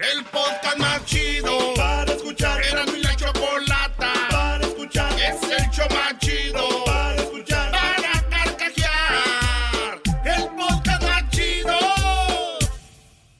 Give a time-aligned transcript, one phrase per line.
[0.00, 2.58] El podcast más chido para escuchar.
[2.64, 5.12] Era mi la chocolata para escuchar.
[5.20, 7.70] Es el show más chido para escuchar.
[7.70, 10.00] Para carcajear.
[10.24, 11.78] El podcast más chido.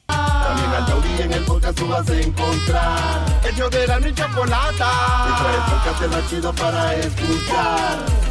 [0.05, 3.25] También al Tauri en el podcast tú vas a encontrar.
[3.43, 4.91] El show de la mi chocolata.
[5.29, 8.30] Y trae el podcast más chido para escuchar.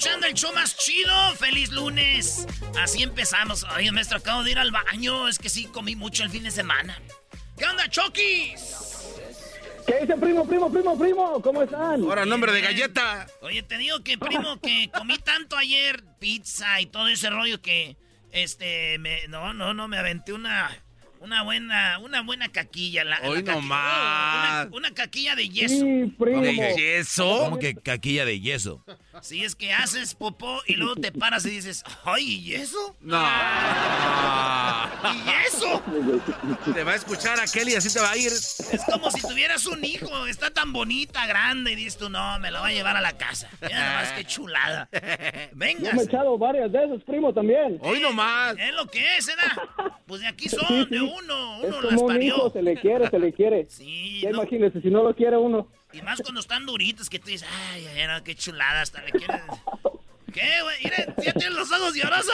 [0.00, 1.12] Escuchando el show más chido.
[1.36, 2.46] ¡Feliz lunes!
[2.80, 3.66] Así empezamos.
[3.68, 5.28] Ay, maestro, acabo de ir al baño.
[5.28, 6.98] Es que sí, comí mucho el fin de semana.
[7.58, 8.78] ¿Qué onda, Chokis?
[9.86, 11.42] ¿Qué dice primo, primo, primo, primo?
[11.42, 12.02] ¿Cómo están?
[12.02, 13.26] Ahora, nombre de galleta.
[13.42, 17.98] Oye, te digo que, primo, que comí tanto ayer pizza y todo ese rollo que,
[18.32, 20.82] este, me, no, no, no, me aventé una,
[21.20, 23.04] una buena, una buena caquilla.
[23.04, 24.66] La, Hoy la nomás.
[24.66, 25.74] Una, una caquilla de yeso.
[25.74, 26.40] Sí, primo.
[26.40, 27.40] ¿De yeso?
[27.44, 28.84] ¿Cómo que caquilla de yeso?
[29.20, 32.96] Si es que haces popó y luego te paras y dices, ay, ¿y eso?
[33.00, 33.18] No.
[35.12, 35.82] ¿Y eso?
[36.72, 38.28] Te va a escuchar a Kelly, así te va a ir.
[38.28, 42.50] Es como si tuvieras un hijo, está tan bonita, grande, y dices tú, no, me
[42.50, 43.50] la voy a llevar a la casa.
[43.60, 44.88] Mira nada más qué chulada.
[45.52, 45.90] Venga.
[45.90, 47.78] Yo me he echado varias de esas, primo, también.
[47.82, 48.56] Hoy nomás.
[48.58, 49.52] Es lo que es, ¿verdad?
[50.06, 52.50] Pues de aquí son, de uno, Es uno las como un hijo, parió.
[52.50, 53.66] se le quiere, se le quiere.
[53.70, 55.66] Sí, Ya no, imagínese, si no lo quiere uno.
[55.92, 59.12] y más cuando están duritos que tú dices, ay, ay, no, qué chulada, hasta le
[59.12, 59.40] quieres...
[60.32, 60.76] ¿Qué, güey?
[60.84, 62.32] Mire, ya tienes los ojos llorosos.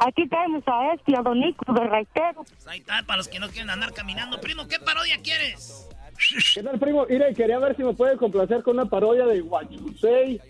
[0.00, 2.44] Aquí tenemos a este, a Don Nico de Raitero.
[2.44, 4.40] Pues ahí está, para los que no quieren andar caminando.
[4.40, 5.88] Primo, ¿qué parodia quieres?
[6.54, 7.06] ¿Qué tal, primo?
[7.08, 10.40] Mire, quería ver si me puede complacer con una parodia de Guachusei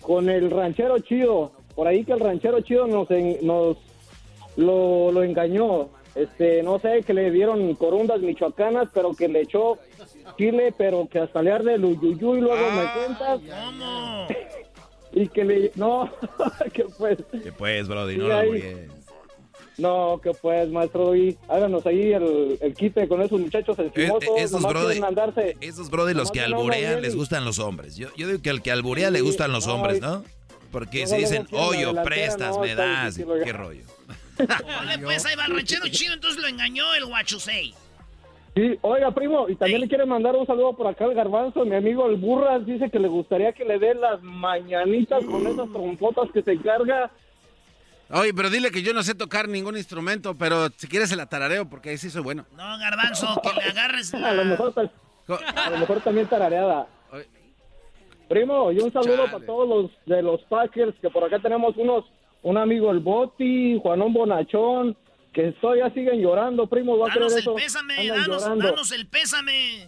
[0.00, 1.52] con el ranchero chido.
[1.76, 3.76] Por ahí que el ranchero chido nos, en- nos
[4.56, 5.88] lo, lo engañó.
[6.14, 9.76] Este, no sé, que le dieron corundas michoacanas, pero que le echó
[10.38, 13.40] chile, pero que hasta le arde el uyuyuy, luego me cuentas.
[13.40, 14.26] ¿Cómo?
[15.12, 15.72] Y que le...
[15.76, 16.10] No,
[16.74, 17.16] que pues...
[17.42, 18.86] Que pues, Brody, no ahí.
[19.78, 24.24] No, que pues, maestro, y háganos ahí el, el quite con esos muchachos Eh, encimosos.
[24.24, 25.56] eh, esos brody, andarse.
[25.62, 27.96] esos brody, los que alburean les y- gustan los hombres.
[27.96, 30.22] Yo, yo digo que al que alburea le gustan los no, hombres, y- ¿no?
[30.70, 33.16] Porque se luego dicen, hoyo, prestas, no, me das.
[33.44, 33.84] ¿Qué rollo?
[34.38, 37.74] Vale, pues ahí va el ranchero chido, entonces lo engañó el guachusei.
[38.54, 41.64] Sí, oiga, primo, y también le quiere mandar un saludo por acá al garbanzo.
[41.66, 45.70] Mi amigo el Burras dice que le gustaría que le dé las mañanitas con esas
[45.70, 47.10] trompotas que se carga.
[48.08, 51.26] Oye, pero dile que yo no sé tocar ningún instrumento, pero si quieres se la
[51.26, 52.46] tarareo, porque ahí sí soy bueno.
[52.56, 54.44] No, garbanzo, que le agarres A lo la...
[54.44, 54.72] mejor,
[55.28, 56.86] a lo mejor también tarareada.
[57.12, 57.28] Oye,
[58.28, 59.32] Primo, y un saludo Chale.
[59.32, 62.04] para todos los de los Packers, que por acá tenemos unos,
[62.42, 64.96] un amigo el Boti, Juanón Bonachón,
[65.32, 67.54] que todavía siguen llorando, primo, va a creer Danos el eso.
[67.54, 69.86] pésame, danos, danos el pésame.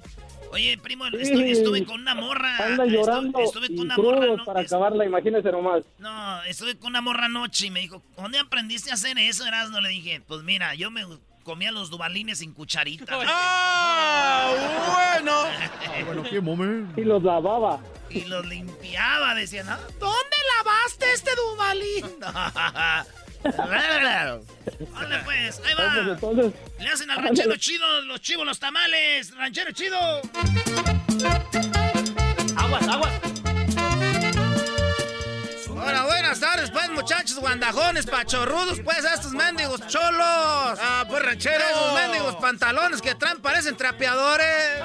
[0.53, 1.17] Oye, primo, Sí.
[1.21, 2.57] estuve, estuve con una morra.
[2.71, 4.27] Estu- llorando Estuve, con una morra.
[4.37, 5.85] No, para acabarla, imagínese nomás.
[5.99, 9.81] no, estuve con una morra anoche y me dijo, ¿dónde aprendiste a hacer eso, Erasmo?
[9.81, 11.05] Le dije, pues mira, yo me
[11.49, 13.07] comía los dubalines sin cucharita.
[13.27, 14.53] ¡Ah,
[15.15, 15.45] bueno!
[16.05, 17.01] bueno, qué momento.
[17.01, 17.81] Y los lavaba.
[18.11, 19.81] Y los limpiaba, decían, ¿ah?
[19.99, 22.05] ¿dónde lavaste este Dale
[25.25, 26.53] pues, ahí va.
[26.79, 29.35] Le hacen al ranchero chido los chivos los tamales.
[29.35, 29.99] Ranchero chido.
[32.57, 33.38] Aguas, aguas.
[35.81, 40.79] Hola, buenas tardes, pues, muchachos guandajones, pachorrudos, pues, estos mendigos cholos.
[40.81, 41.65] Ah, pues, ranchero.
[41.65, 44.83] Esos mendigos pantalones que traen parecen trapeadores.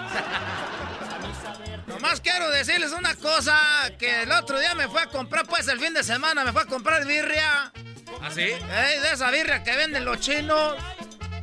[1.87, 3.57] Nomás quiero decirles una cosa,
[3.97, 6.61] que el otro día me fue a comprar, pues, el fin de semana me fue
[6.61, 7.71] a comprar birria.
[8.21, 8.41] ¿Ah, sí?
[8.41, 10.75] Ey, de esa birria que venden los chinos.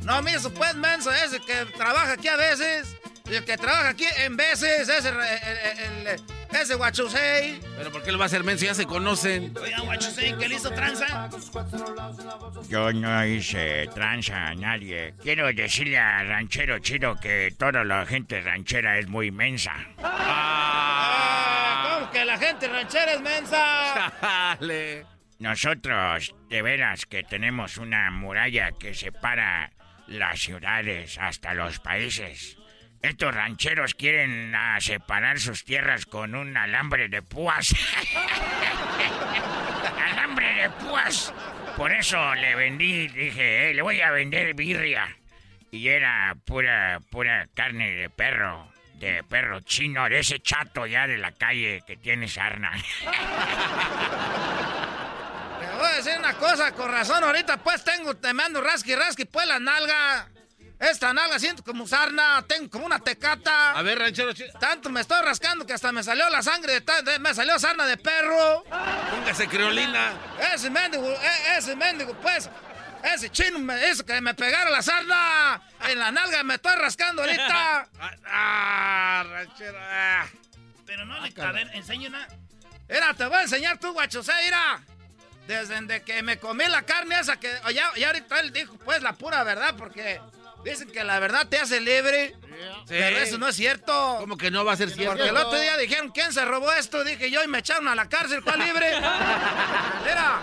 [0.03, 2.95] No, mi eso, pues, menso, ese que trabaja aquí a veces.
[3.31, 6.21] Y el que trabaja aquí en veces, ese, el, el, el,
[6.53, 7.61] ese guachusei.
[7.77, 8.65] ¿Pero por qué lo va a hacer menso?
[8.65, 9.57] Ya se conocen.
[9.57, 11.29] Oiga, guachusei, ¿qué le hizo tranza?
[12.67, 15.13] Yo no hice tranza a nadie.
[15.21, 19.75] Quiero decirle a ranchero chido que toda la gente ranchera es muy mensa.
[20.03, 24.11] Ah, ¿Cómo que la gente ranchera es mensa?
[24.59, 25.05] Dale.
[25.39, 29.71] Nosotros, de veras, que tenemos una muralla que separa
[30.07, 32.57] las ciudades hasta los países.
[33.01, 37.73] Estos rancheros quieren ah, separar sus tierras con un alambre de púas.
[40.11, 41.33] alambre de púas.
[41.75, 45.17] Por eso le vendí, dije, eh, le voy a vender birria.
[45.71, 48.71] Y era pura, pura carne de perro.
[48.95, 52.71] De perro chino, de ese chato ya de la calle que tiene sarna.
[55.59, 59.25] Te voy a decir una cosa, con razón, ahorita pues tengo, te mando rasqui rasqui
[59.25, 60.27] pues la nalga.
[60.81, 63.73] Esta nalga siento como sarna, tengo como una tecata.
[63.77, 64.51] A ver, ranchero chido.
[64.59, 67.85] Tanto me estoy rascando que hasta me salió la sangre de, de- me salió sarna
[67.85, 68.63] de perro.
[69.11, 70.13] Póngase creolina.
[70.53, 72.49] Ese mendigo, e- ese mendigo, pues,
[73.03, 75.61] ese chino me hizo que me pegara la sarna.
[75.87, 77.87] En la nalga me estoy rascando ahorita.
[77.99, 79.77] Ah, ah, ranchero.
[79.79, 80.25] ah.
[80.87, 81.31] Pero no le...
[81.43, 82.27] A ver, enseña una...
[82.89, 84.81] Mira, te voy a enseñar tú, guachosé, mira.
[85.45, 87.53] Desde que me comí la carne esa que...
[87.71, 90.19] Ya, ya ahorita él dijo, pues, la pura verdad, porque...
[90.63, 92.35] Dicen que la verdad te hace libre.
[92.87, 94.17] Pero eso no es cierto.
[94.19, 95.17] ¿Cómo que no va a ser cierto?
[95.17, 97.03] Porque el otro día dijeron, ¿quién se robó esto?
[97.03, 98.95] Dije yo y me echaron a la cárcel, ¿cuál libre?
[100.05, 100.39] Mira.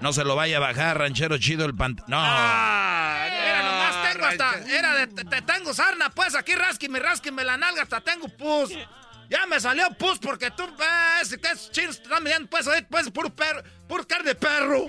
[0.00, 2.00] No se lo vaya a bajar, ranchero chido el pant...
[2.08, 2.16] No.
[2.18, 4.58] Ah, Mira, nomás tengo hasta...
[4.68, 5.06] Era de...
[5.06, 8.72] Te, te tengo sarna, pues, aquí rasquime, rasquime la nalga, hasta tengo pus.
[9.28, 13.10] Ya me salió pus porque tú ves que esos chinos te están mirando, pues, pues,
[13.10, 14.86] puro perro, puro carne de perro.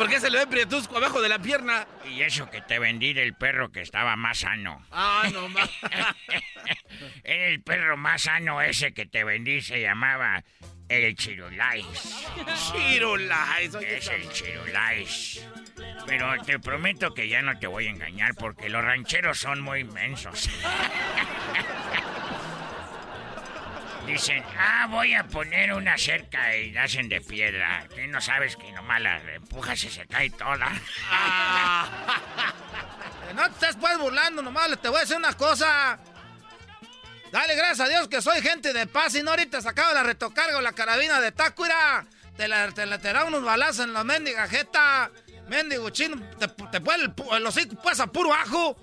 [0.00, 1.86] ¿Por qué se le ve prietusco abajo de la pierna?
[2.10, 4.82] Y eso que te vendí del perro que estaba más sano.
[4.90, 5.68] Ah, no más.
[7.22, 10.42] Era el perro más sano ese que te vendí, se llamaba
[10.88, 11.84] el Chirulais.
[12.72, 15.46] Chirulais, Es el Chirulais.
[16.06, 19.80] Pero te prometo que ya no te voy a engañar porque los rancheros son muy
[19.80, 20.48] inmensos.
[24.10, 27.86] Dicen, ah, voy a poner una cerca y la hacen de piedra.
[27.88, 30.66] Tú no sabes que nomás la empujas y se cae toda.
[30.66, 31.84] Eh,
[33.34, 35.98] No te estés pues burlando, nomás te voy a decir una cosa.
[37.30, 40.58] Dale gracias a Dios que soy gente de paz y no ahorita sacaba la retocarga
[40.58, 42.04] o la carabina de Tácuira.
[42.36, 45.10] Te la, te la te da unos balazos en la mendiga jeta.
[45.50, 48.76] Mendigo chino, te, te vuelve el, hocico pues a puro ajo.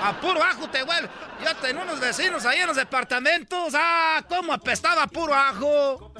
[0.00, 1.08] A puro ajo te vuelve.
[1.44, 3.74] Yo tenía unos vecinos ahí en los departamentos.
[3.74, 6.14] Ah, cómo apestaba puro ajo.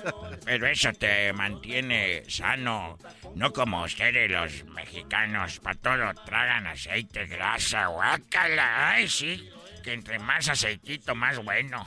[0.44, 2.98] Pero eso te mantiene sano.
[3.36, 8.90] No como ustedes los mexicanos, para todo tragan aceite, grasa, guácala.
[8.90, 9.48] Ay, sí,
[9.84, 11.86] que entre más aceitito, más bueno.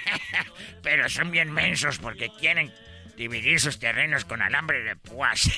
[0.82, 2.72] Pero son bien mensos porque quieren
[3.16, 5.48] dividir sus terrenos con alambre de púas.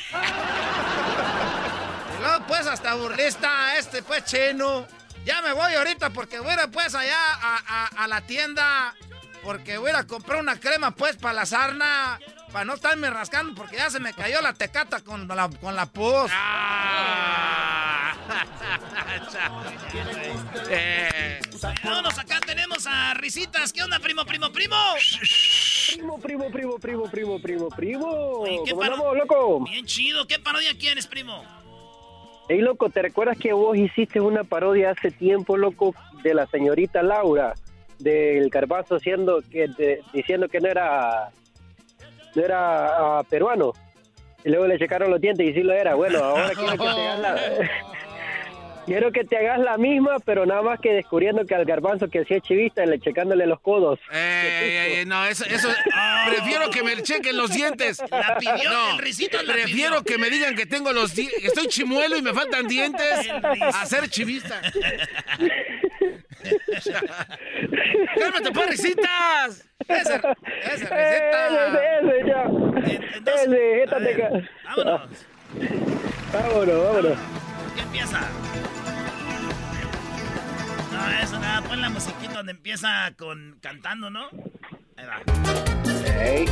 [2.21, 4.87] Luego pues hasta burlista, este pues chino.
[5.25, 8.95] Ya me voy ahorita porque voy a ir pues allá a, a- a la tienda.
[9.43, 12.19] Porque voy a ir a comprar una crema pues para la sarna.
[12.53, 15.87] Para no estarme rascando porque ya se me cayó la tecata con la, con la
[15.87, 16.31] pus.
[16.33, 18.15] Ah.
[20.71, 21.41] Eh,
[21.85, 23.73] Vámonos, acá tenemos a Risitas.
[23.73, 24.77] ¿Qué onda, primo, primo, primo?
[25.93, 28.45] Primo, primo, primo, primo, primo, primo, primo.
[28.65, 29.65] ¿qué ¿Cómo paro- andamos, loco?
[29.65, 30.27] Bien chido.
[30.27, 31.43] ¿Qué parodia quieres, primo?
[32.49, 37.03] Ey, loco, ¿te recuerdas que vos hiciste una parodia hace tiempo, loco, de la señorita
[37.03, 37.55] Laura,
[37.99, 41.31] del Garbanzo haciendo que, de- diciendo que no era,
[42.35, 43.73] no era ah, peruano?
[44.45, 45.95] Y luego le checaron los dientes y sí lo era.
[45.97, 47.37] Bueno, ahora quiero que te la...
[48.89, 52.21] Quiero que te hagas la misma, pero nada más que descubriendo que al garbanzo que
[52.21, 53.99] hacía chivista, le checándole los codos.
[54.13, 55.69] eh, eh, no, eso, eso.
[56.27, 58.03] Prefiero que me chequen los dientes.
[58.11, 60.05] La pidió, No, el Risitas la prefiero pidió.
[60.05, 63.29] que me digan que tengo los di- que estoy chimuelo y me faltan dientes
[63.61, 64.61] a ser chivista.
[68.19, 69.65] ¡Cálmate, pues, risitas!
[69.87, 70.25] Esa, esa
[70.89, 71.47] receta.
[71.47, 72.43] Ese, ese, ya.
[73.17, 75.01] Entonces, Ese, a ver, vámonos.
[76.33, 77.19] Vámonos, vámonos.
[77.75, 78.21] ¿Qué empieza?
[80.99, 84.29] No, eso nada, pon la musiquita donde empieza con cantando, ¿no?
[84.97, 85.23] Ahí va.
[86.21, 86.45] Ey.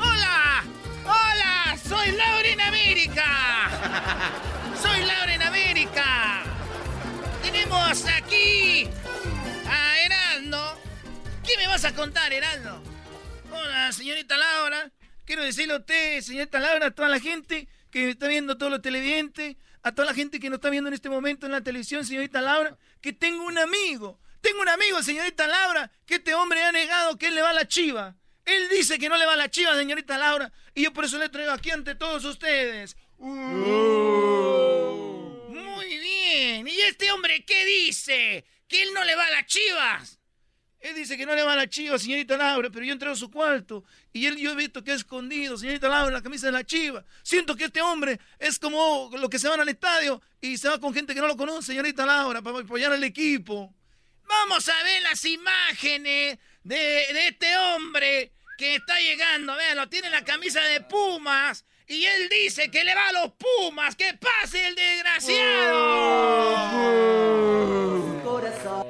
[0.00, 0.64] ¡Hola!
[1.04, 1.76] ¡Hola!
[1.86, 3.26] ¡Soy Laura en América!
[4.80, 6.42] ¡Soy Laura en América!
[7.42, 8.88] Tenemos aquí
[9.68, 10.80] a Heraldo.
[11.44, 12.82] ¿Qué me vas a contar, Heraldo?
[13.52, 14.90] Hola, señorita Laura.
[15.26, 18.58] Quiero decirle a usted, señorita Laura, a toda la gente que me está viendo, a
[18.58, 21.52] todos los televidentes, a toda la gente que nos está viendo en este momento en
[21.52, 24.20] la televisión, señorita Laura, que tengo un amigo.
[24.42, 27.54] Tengo un amigo, señorita Laura, que este hombre ha negado que él le va a
[27.54, 28.14] la chiva.
[28.44, 31.16] Él dice que no le va a la chiva, señorita Laura, y yo por eso
[31.16, 32.98] le traigo aquí ante todos ustedes.
[33.16, 33.48] Muy
[35.98, 36.68] bien.
[36.68, 38.44] ¿Y este hombre qué dice?
[38.68, 40.15] Que él no le va a las chivas.
[40.86, 43.16] Él dice que no le va a la chiva, señorita Laura, pero yo entré a
[43.16, 46.52] su cuarto y él yo he visto que ha escondido, señorita Laura, la camisa de
[46.52, 47.04] la chiva.
[47.24, 50.78] Siento que este hombre es como los que se van al estadio y se va
[50.78, 53.74] con gente que no lo conoce, señorita Laura, para apoyar al equipo.
[54.28, 59.56] Vamos a ver las imágenes de, de este hombre que está llegando.
[59.56, 61.64] Véanlo, tiene la camisa de Pumas.
[61.88, 63.96] Y él dice que le va a los Pumas.
[63.96, 66.46] ¡Que pase el desgraciado!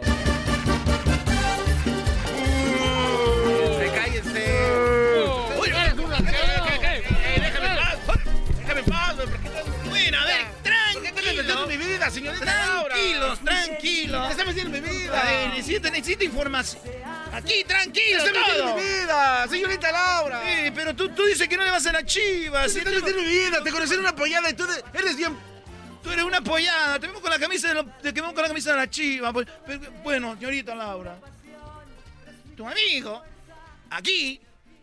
[0.02, 0.15] ¡Se
[12.08, 12.94] vida, señorita Laura?
[12.94, 14.26] Tranquilos, tranquilos.
[14.26, 15.20] ¿Qué estás metiendo en mi vida?
[15.20, 16.82] A ver, necesito, necesito información.
[17.32, 20.42] Aquí, tranquilo, ¿Qué estás metiendo mi vida, señorita Laura?
[20.44, 22.72] Sí, pero tú, tú dices que no le vas a la chivas.
[22.72, 23.62] ¿Qué estás metiendo en mi vida?
[23.62, 25.36] Te conocí en una apoyada y tú eres bien...
[26.02, 27.00] Tú eres una apoyada.
[27.00, 29.32] Te vemos con la camisa de, lo- te vemos con la camisa de la chiva.
[29.32, 29.48] pues.
[30.04, 31.18] Bueno, señorita Laura.
[32.56, 33.22] Tu amigo
[33.90, 34.40] aquí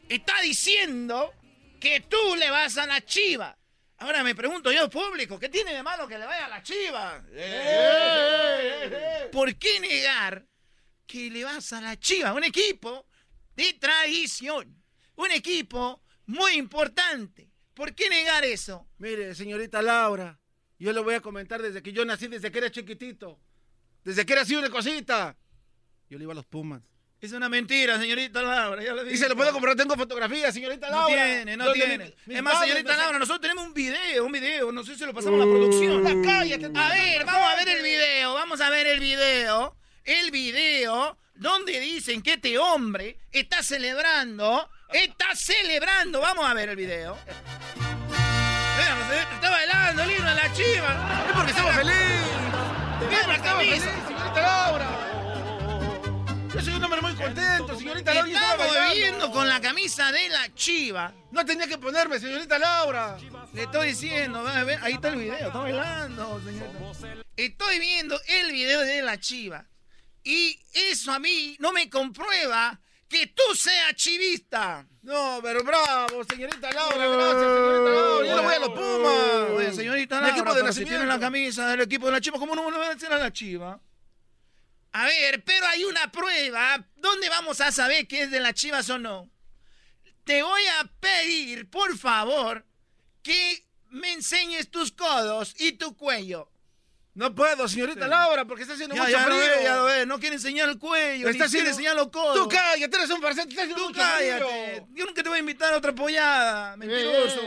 [0.10, 1.34] está diciendo
[1.80, 3.56] que tú le vas a la chiva.
[4.04, 7.24] Ahora me pregunto yo, público, ¿qué tiene de malo que le vaya a la chiva?
[9.32, 10.46] ¿Por qué negar
[11.08, 12.34] que le vas a la chiva?
[12.34, 13.08] Un equipo
[13.56, 14.84] de tradición.
[15.16, 17.50] Un equipo muy importante.
[17.74, 18.90] ¿Por qué negar eso?
[18.98, 20.38] Mire, señorita Laura,
[20.78, 23.40] yo le voy a comentar desde que yo nací, desde que era chiquitito.
[24.04, 25.38] Desde que era así una cosita.
[26.10, 26.84] Yo le iba a los Pumas.
[27.24, 28.84] Es una mentira, señorita Laura.
[28.84, 31.16] Ya lo Y se lo puedo comprar, tengo fotografías, señorita No Laura.
[31.16, 32.14] tiene, no tiene.
[32.26, 34.74] mi- es más, señorita me- Laura, nosotros tenemos un video, un video.
[34.74, 36.04] No sé si lo pasamos a la producción.
[36.04, 39.74] Ya cállate, A ver, vamos a ver el video, vamos a ver el video.
[40.04, 46.20] El video donde dicen que este hombre está celebrando, está celebrando.
[46.20, 47.18] Vamos a ver el video.
[49.36, 51.26] Está bailando de la chiva.
[51.30, 52.02] Es porque estamos felices.
[53.00, 54.08] La Estaba feliz, camisa.
[54.08, 55.13] señorita Laura.
[57.24, 58.32] Contento, señorita Laura.
[58.32, 61.14] estaba viviendo con la camisa de la chiva.
[61.32, 63.18] No tenía que ponerme, señorita Laura.
[63.54, 64.46] Le estoy diciendo,
[64.82, 67.24] ahí está el video, está bailando, señorita.
[67.36, 69.66] Estoy viendo el video de la chiva.
[70.24, 74.88] Y eso a mí no me comprueba que tú seas chivista.
[75.02, 78.28] No, pero bravo, señorita Laura, gracias, señorita Laura.
[78.28, 79.50] Yo le voy a los Pumas.
[79.52, 82.40] Oye, señorita Laura, equipo de pero si tiene la camisa del equipo de la chiva,
[82.40, 83.80] ¿cómo no le va a decir a la chiva?
[84.94, 86.86] A ver, pero hay una prueba.
[86.96, 89.30] ¿Dónde vamos a saber que es de las chivas o no?
[90.24, 92.66] Te voy a pedir, por favor,
[93.24, 96.50] que me enseñes tus codos y tu cuello.
[97.16, 99.38] No puedo, señorita Laura, porque está haciendo Ya, mucho ya lo frío.
[99.58, 100.06] ve, ya lo ve.
[100.08, 102.36] No quiere enseñar el cuello, Está ni quiere haciendo- enseñar los codos.
[102.36, 104.44] Tú cállate, eres un farsante, está haciendo Tú mucho cállate.
[104.44, 104.88] frío.
[104.94, 107.40] Yo nunca te voy a invitar a otra pollada, mentiroso.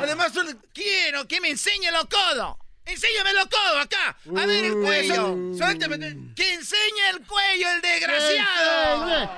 [0.00, 0.40] Además, tú
[0.72, 2.56] Quiero que me enseñe los codos.
[2.86, 4.16] Enséñame los codos acá.
[4.36, 5.36] A ver el cuello.
[5.56, 5.98] Suélteme.
[6.34, 9.30] Que enseñe el cuello, el desgraciado.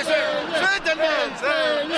[0.00, 0.14] Eso,
[0.58, 1.06] Suélteme.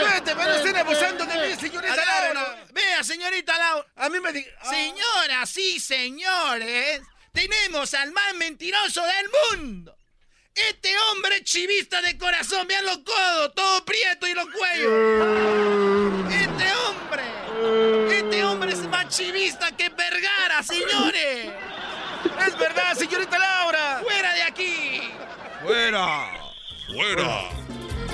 [0.00, 1.96] Suélteme, no estén abusando de mí, señorita.
[1.96, 2.64] Laura.
[2.72, 3.86] Vea, señorita Laura.
[3.96, 4.44] A mí me di...
[4.60, 4.70] ah.
[4.70, 7.02] Señoras y señores,
[7.32, 9.94] tenemos al más mentiroso del mundo.
[10.54, 14.90] Este hombre chivista de corazón, vean los codos, todo prieto y los cuellos.
[16.32, 18.77] Este hombre, este hombre es
[19.08, 21.50] más chivista que Vergara, señores.
[22.46, 24.00] Es verdad, señorita Laura.
[24.02, 25.00] ¡Fuera de aquí!
[25.62, 26.30] ¡Fuera!
[26.86, 27.50] ¡Fuera!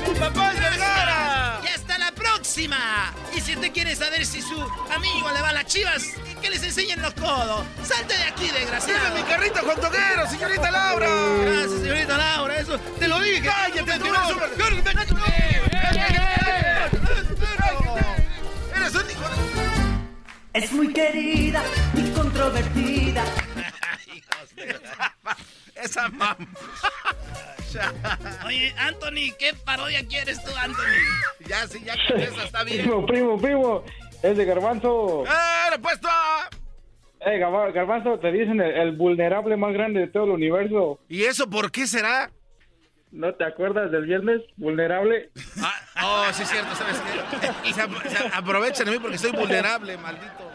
[0.08, 1.60] Mi papá es Vergara.
[1.64, 3.12] ¡Y hasta la próxima!
[3.34, 4.60] Y si usted quiere saber si su
[4.90, 6.04] amigo le va a las chivas,
[6.40, 7.64] que les enseñen los codos.
[7.82, 9.14] ¡Salte de aquí, Dime desgraciado!
[9.16, 11.08] mi carrito Juan Toquero, señorita Laura.
[11.40, 13.42] Gracias, señorita Laura, eso te lo dije.
[13.42, 14.06] Cállate, tú.
[18.76, 19.83] Eres un hijo de...
[20.54, 21.62] Es muy querida
[21.94, 23.24] y controvertida.
[24.14, 24.76] Hijos de-
[25.82, 26.36] esa mamá.
[28.46, 31.48] Oye, Anthony, ¿qué parodia quieres tú, Anthony?
[31.48, 32.82] Ya, sí, ya con esa está bien.
[32.82, 33.84] Primo, primo, primo.
[34.22, 35.24] Es de Garbanzo.
[35.26, 36.08] ¡Eh, puesto!
[37.20, 41.00] Eh, Garba- Garbanzo, te dicen el, el vulnerable más grande de todo el universo.
[41.08, 42.30] ¿Y eso por qué será?
[43.14, 44.42] ¿No te acuerdas del viernes?
[44.56, 45.30] Vulnerable.
[45.62, 47.00] Ah, oh, sí es cierto, ¿sabes
[47.62, 47.72] qué?
[47.72, 50.50] Se, ap- se aprovechan de mí porque soy vulnerable, maldito.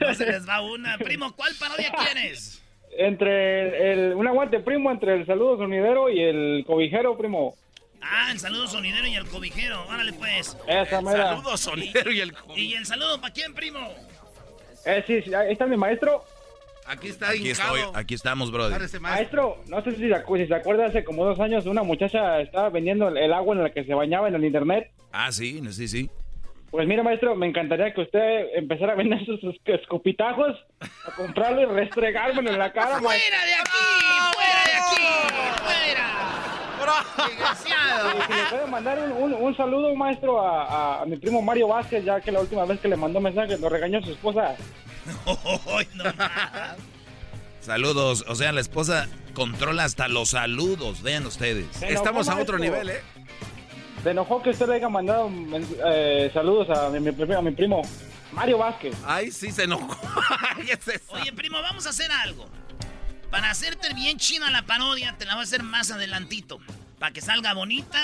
[0.00, 0.98] No se les va una.
[0.98, 2.60] Primo, ¿cuál parodia quieres?
[2.96, 7.56] entre el, un aguante, primo, entre el saludo sonidero y el cobijero, primo.
[8.00, 9.84] Ah, el saludo sonidero y el cobijero.
[9.88, 10.56] Órale, pues.
[10.68, 11.30] Esa mera.
[11.30, 12.32] Saludos, sonidero y el...
[12.54, 13.80] ¿Y el saludo para quién, primo?
[14.84, 16.24] Eh, sí, sí, ahí está mi maestro.
[16.86, 17.76] Aquí está Aquí hincado.
[17.76, 18.78] estoy, aquí estamos, brother.
[18.78, 19.00] Maestro.
[19.00, 22.40] Maestro, no sé si se, acu- si se acuerda, hace como dos años una muchacha
[22.40, 24.90] estaba vendiendo el, el agua en la que se bañaba en el internet.
[25.12, 26.10] Ah, sí, sí, sí.
[26.74, 30.56] Pues mira, maestro, me encantaría que usted empezara a vender sus, escupitajos,
[31.06, 33.10] a comprarlo y restregármelo en la cara, maestro.
[33.10, 33.70] ¡Fuera de aquí!
[34.34, 35.06] ¡Fuera de aquí!
[35.62, 37.28] ¡Fuera!
[37.28, 38.18] ¡Desgraciado!
[38.18, 41.40] Y si le puede mandar un, un- un saludo, maestro, a, a- a mi primo
[41.42, 44.56] Mario Vázquez, ya que la última vez que le mandó mensaje lo regañó su esposa.
[45.94, 46.76] No más.
[47.60, 48.24] Saludos.
[48.26, 51.02] O sea, la esposa controla hasta los saludos.
[51.02, 51.82] Vean ustedes.
[51.82, 53.00] Estamos a otro nivel, ¿eh?
[54.04, 55.28] Se enojó que usted le haya mandado
[55.86, 57.82] eh, saludos a mi, mi- a mi primo
[58.32, 58.94] Mario Vázquez.
[59.06, 59.96] Ay, sí, se enojó.
[60.56, 61.12] Ay, es eso.
[61.12, 62.48] Oye, primo, vamos a hacer algo.
[63.30, 66.58] Para hacerte bien china la parodia, te la voy a hacer más adelantito.
[66.98, 67.98] Para que salga bonita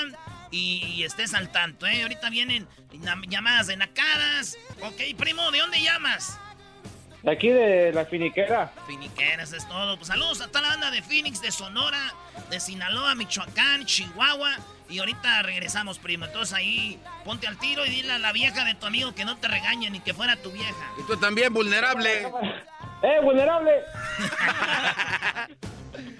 [0.50, 2.02] y, y estés al tanto, ¿eh?
[2.02, 2.66] Ahorita vienen
[3.28, 4.56] llamadas de nacadas.
[4.82, 6.38] Ok, primo, ¿de dónde llamas?
[7.22, 8.72] De aquí de la finiquera.
[8.86, 9.96] Finiqueras es todo.
[9.96, 12.14] Pues saludos a toda la banda de Phoenix, de Sonora,
[12.48, 14.56] de Sinaloa, Michoacán, Chihuahua.
[14.88, 16.24] Y ahorita regresamos, primo.
[16.24, 19.36] Entonces ahí ponte al tiro y dile a la vieja de tu amigo que no
[19.36, 20.92] te regañe ni que fuera tu vieja.
[20.98, 22.26] Y tú también, vulnerable.
[23.02, 23.72] ¡Eh, vulnerable!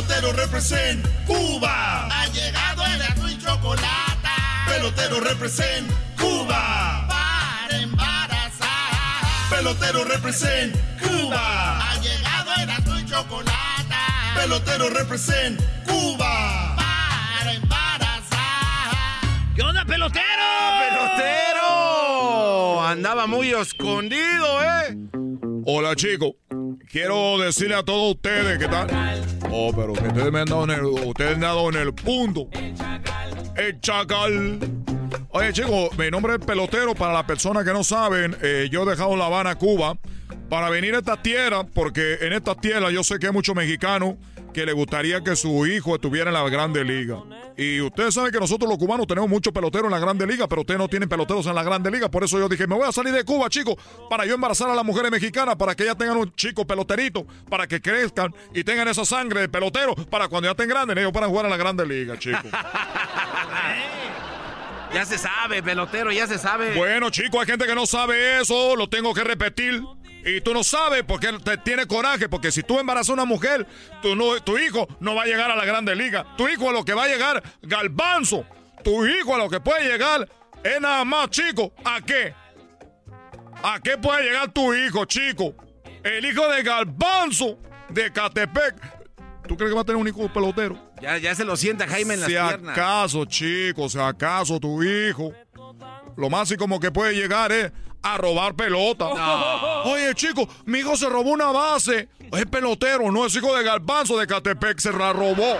[0.00, 2.06] Pelotero represent Cuba.
[2.06, 4.28] Ha llegado el azul y chocolate
[4.66, 7.06] Pelotero represent Cuba.
[7.06, 9.50] para embarazar.
[9.50, 11.90] Pelotero represent Cuba.
[11.90, 13.94] Ha llegado el azul y chocolate
[14.36, 16.76] Pelotero represent Cuba.
[16.76, 18.96] para embarazar.
[19.54, 20.24] ¿Qué onda, pelotero?
[20.88, 22.86] ¡Pelotero!
[22.86, 24.96] Andaba muy escondido, ¿eh?
[25.72, 26.32] Hola, chicos.
[26.90, 28.88] Quiero decirle a todos ustedes que tal.
[29.52, 32.48] Oh, pero ustedes me han dado en el, ustedes han dado en el punto.
[33.54, 34.58] El chacal.
[35.28, 36.96] Oye, chicos, mi nombre es Pelotero.
[36.96, 39.96] Para las personas que no saben, eh, yo he dejado La Habana, Cuba,
[40.48, 44.16] para venir a esta tierra, porque en esta tierra yo sé que hay muchos mexicanos
[44.52, 47.18] que le gustaría que su hijo estuviera en la Grande Liga.
[47.56, 50.62] Y ustedes saben que nosotros los cubanos tenemos muchos peloteros en la Grande Liga, pero
[50.62, 52.10] ustedes no tienen peloteros en la Grande Liga.
[52.10, 53.76] Por eso yo dije, me voy a salir de Cuba, chicos,
[54.08, 57.66] para yo embarazar a las mujeres mexicanas, para que ellas tengan un chico peloterito, para
[57.66, 61.30] que crezcan y tengan esa sangre de pelotero, para cuando ya estén grandes, ellos puedan
[61.30, 62.44] jugar en la Grande Liga, chicos.
[64.92, 66.74] Ya se sabe, pelotero, ya se sabe.
[66.74, 69.82] Bueno, chicos, hay gente que no sabe eso, lo tengo que repetir.
[70.24, 73.66] Y tú no sabes porque te tiene coraje, porque si tú embarazas a una mujer,
[74.02, 76.26] tu, no- tu hijo no va a llegar a la Grande Liga.
[76.36, 78.44] Tu hijo a lo que va a llegar, galbanzo.
[78.84, 80.28] Tu hijo a lo que puede llegar
[80.62, 81.72] es nada más, chico.
[81.84, 82.34] ¿A qué?
[83.62, 85.54] ¿A qué puede llegar tu hijo, chico?
[86.02, 87.58] El hijo de Galbanzo
[87.90, 88.74] de Catepec.
[89.46, 90.78] ¿Tú crees que va a tener un hijo pelotero?
[91.02, 92.76] Ya, ya se lo sienta Jaime en las si piernas.
[92.78, 95.32] acaso, chicos, si acaso tu hijo
[96.16, 99.06] lo más y como que puede llegar es a robar pelota.
[99.84, 102.08] Oye, chico, mi hijo se robó una base.
[102.32, 105.56] Es pelotero, no es hijo de Galbanzo de Catepec, se la robó.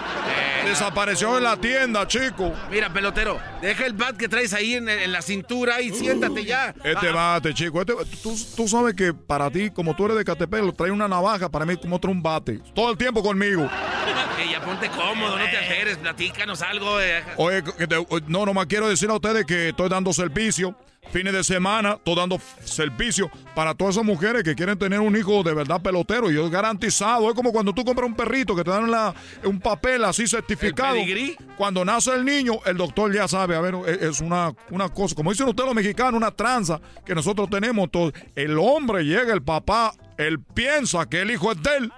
[0.65, 2.53] Desapareció en la tienda, chico.
[2.71, 6.75] Mira, pelotero, deja el bat que traes ahí en, en la cintura y siéntate ya.
[6.85, 7.81] Este bate, chico.
[7.81, 11.09] Este, tú, tú sabes que para ti, como tú eres de Catepec, lo trae una
[11.09, 12.61] navaja, para mí como otro un bate.
[12.75, 13.65] Todo el tiempo conmigo.
[14.39, 17.01] eh, ya ponte cómodo, no te alteres, platícanos algo.
[17.01, 17.25] eh.
[17.37, 20.77] Oye, que te- no, nomás quiero decir a ustedes que estoy dando servicio.
[21.09, 25.43] Fines de semana, estoy dando servicio para todas esas mujeres que quieren tener un hijo
[25.43, 26.31] de verdad pelotero.
[26.31, 27.29] Y yo garantizado.
[27.29, 30.95] Es como cuando tú compras un perrito que te dan la- un papel así certificado.
[30.95, 31.37] pedigrí?
[31.57, 33.57] Cuando nace el niño, el doctor ya sabe.
[33.57, 35.17] A ver, es, es una, una cosa.
[35.17, 37.85] Como dicen ustedes los mexicanos, una tranza que nosotros tenemos.
[37.85, 41.93] Entonces, el hombre llega, el papá, él piensa que el hijo es de él.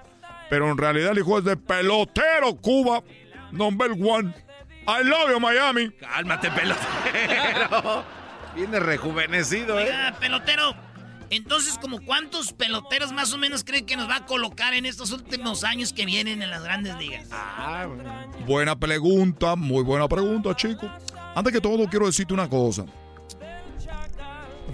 [0.49, 3.03] Pero en realidad el hijo es de pelotero Cuba,
[3.51, 4.33] number one.
[4.87, 5.91] I love you, Miami.
[5.91, 8.22] Cálmate, pelotero.
[8.55, 9.91] Viene rejuvenecido, ¿eh?
[10.21, 10.75] Pelotero.
[11.31, 15.13] Entonces, ¿como cuántos peloteros más o menos creen que nos va a colocar en estos
[15.13, 17.27] últimos años que vienen en las grandes ligas?
[17.33, 17.87] Ah,
[18.47, 20.91] Buena pregunta, muy buena pregunta, chico.
[21.35, 22.85] Antes que todo, quiero decirte una cosa.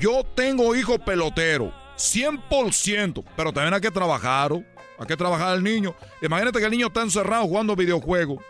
[0.00, 4.52] Yo tengo hijo pelotero, 100%, pero también hay que trabajar.
[4.52, 4.64] ¿o?
[4.98, 5.94] Hay que trabajar al niño.
[6.20, 8.42] Imagínate que el niño está encerrado jugando videojuegos.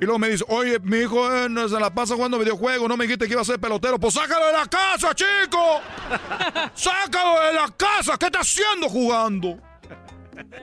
[0.00, 2.96] Y luego me dice, oye, mi hijo eh, no se la pasa jugando videojuegos, no
[2.96, 3.98] me dijiste que iba a ser pelotero.
[3.98, 5.80] Pues sácalo de la casa, chico.
[6.74, 8.16] sácalo de la casa.
[8.16, 9.58] ¿Qué está haciendo jugando?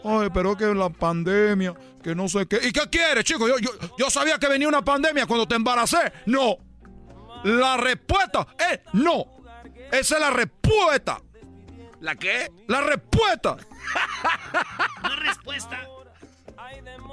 [0.06, 2.60] Ay, pero que la pandemia, que no sé qué.
[2.64, 3.48] ¿Y qué quieres, chico?
[3.48, 6.14] Yo, yo, yo sabía que venía una pandemia cuando te embaracé.
[6.26, 6.58] No.
[7.44, 9.26] La respuesta es no.
[9.92, 11.20] Esa es la respuesta.
[12.00, 12.50] ¿La qué?
[12.68, 13.58] La respuesta.
[15.04, 15.88] No respuesta.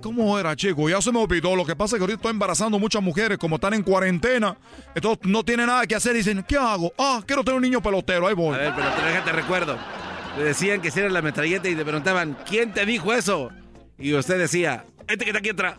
[0.00, 0.88] ¿Cómo era, chico?
[0.88, 1.56] Ya se me olvidó.
[1.56, 4.56] Lo que pasa es que ahorita estoy embarazando muchas mujeres, como están en cuarentena.
[4.94, 6.14] Entonces no tienen nada que hacer.
[6.14, 6.92] Dicen, ¿qué hago?
[6.98, 8.26] Ah, quiero tener un niño pelotero.
[8.26, 8.54] Ahí voy.
[8.54, 9.78] A ver, pelotero, déjate recuerdo.
[10.36, 13.50] Le decían que si era la metralleta y te preguntaban, ¿quién te dijo eso?
[13.98, 15.78] Y usted decía, este que está aquí atrás.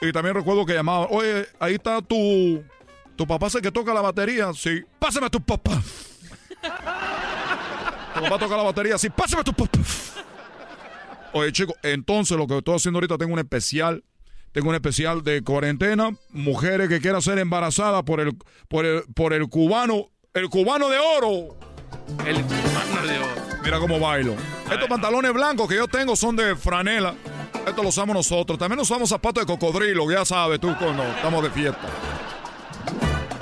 [0.00, 2.62] Y también recuerdo que llamaba, oye, ahí está tu,
[3.16, 4.52] tu papá, sé que toca la batería.
[4.54, 5.82] Sí, pásame a tu papá.
[8.14, 9.78] Tu papá toca la batería, sí, pásame a tu papá.
[11.32, 14.04] Oye, chicos, entonces lo que estoy haciendo ahorita, tengo un especial.
[14.52, 16.10] Tengo un especial de cuarentena.
[16.30, 18.36] Mujeres que quieran ser embarazadas por el,
[18.68, 21.56] por el, por el cubano, el cubano de oro.
[22.24, 23.42] El cubano de oro.
[23.64, 24.36] Mira cómo bailo.
[24.70, 27.16] Estos pantalones blancos que yo tengo son de franela.
[27.66, 28.58] Estos los usamos nosotros.
[28.58, 31.80] También usamos zapatos de cocodrilo, ya sabes tú cuando estamos de fiesta.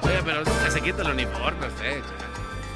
[0.03, 2.01] Oye, pero se quita el uniforme usted.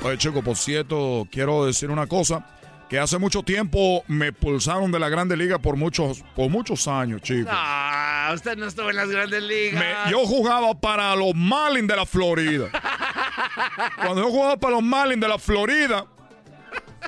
[0.02, 2.44] Oye, chico, por cierto, quiero decir una cosa.
[2.88, 7.20] Que hace mucho tiempo me expulsaron de la Grande Liga por muchos, por muchos años,
[7.20, 7.48] chico.
[7.52, 9.80] Ah, usted no estuvo en las grandes ligas.
[10.06, 12.66] Me- yo jugaba para los Marlins de la Florida.
[13.96, 16.06] Cuando yo jugaba para los Marlins de la Florida,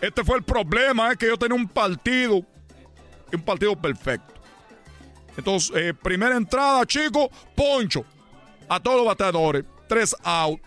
[0.03, 2.43] este fue el problema, es que yo tenía un partido,
[3.37, 4.35] un partido perfecto.
[5.37, 8.05] Entonces, eh, primera entrada, chico, poncho.
[8.69, 10.61] A todos los bateadores, tres out.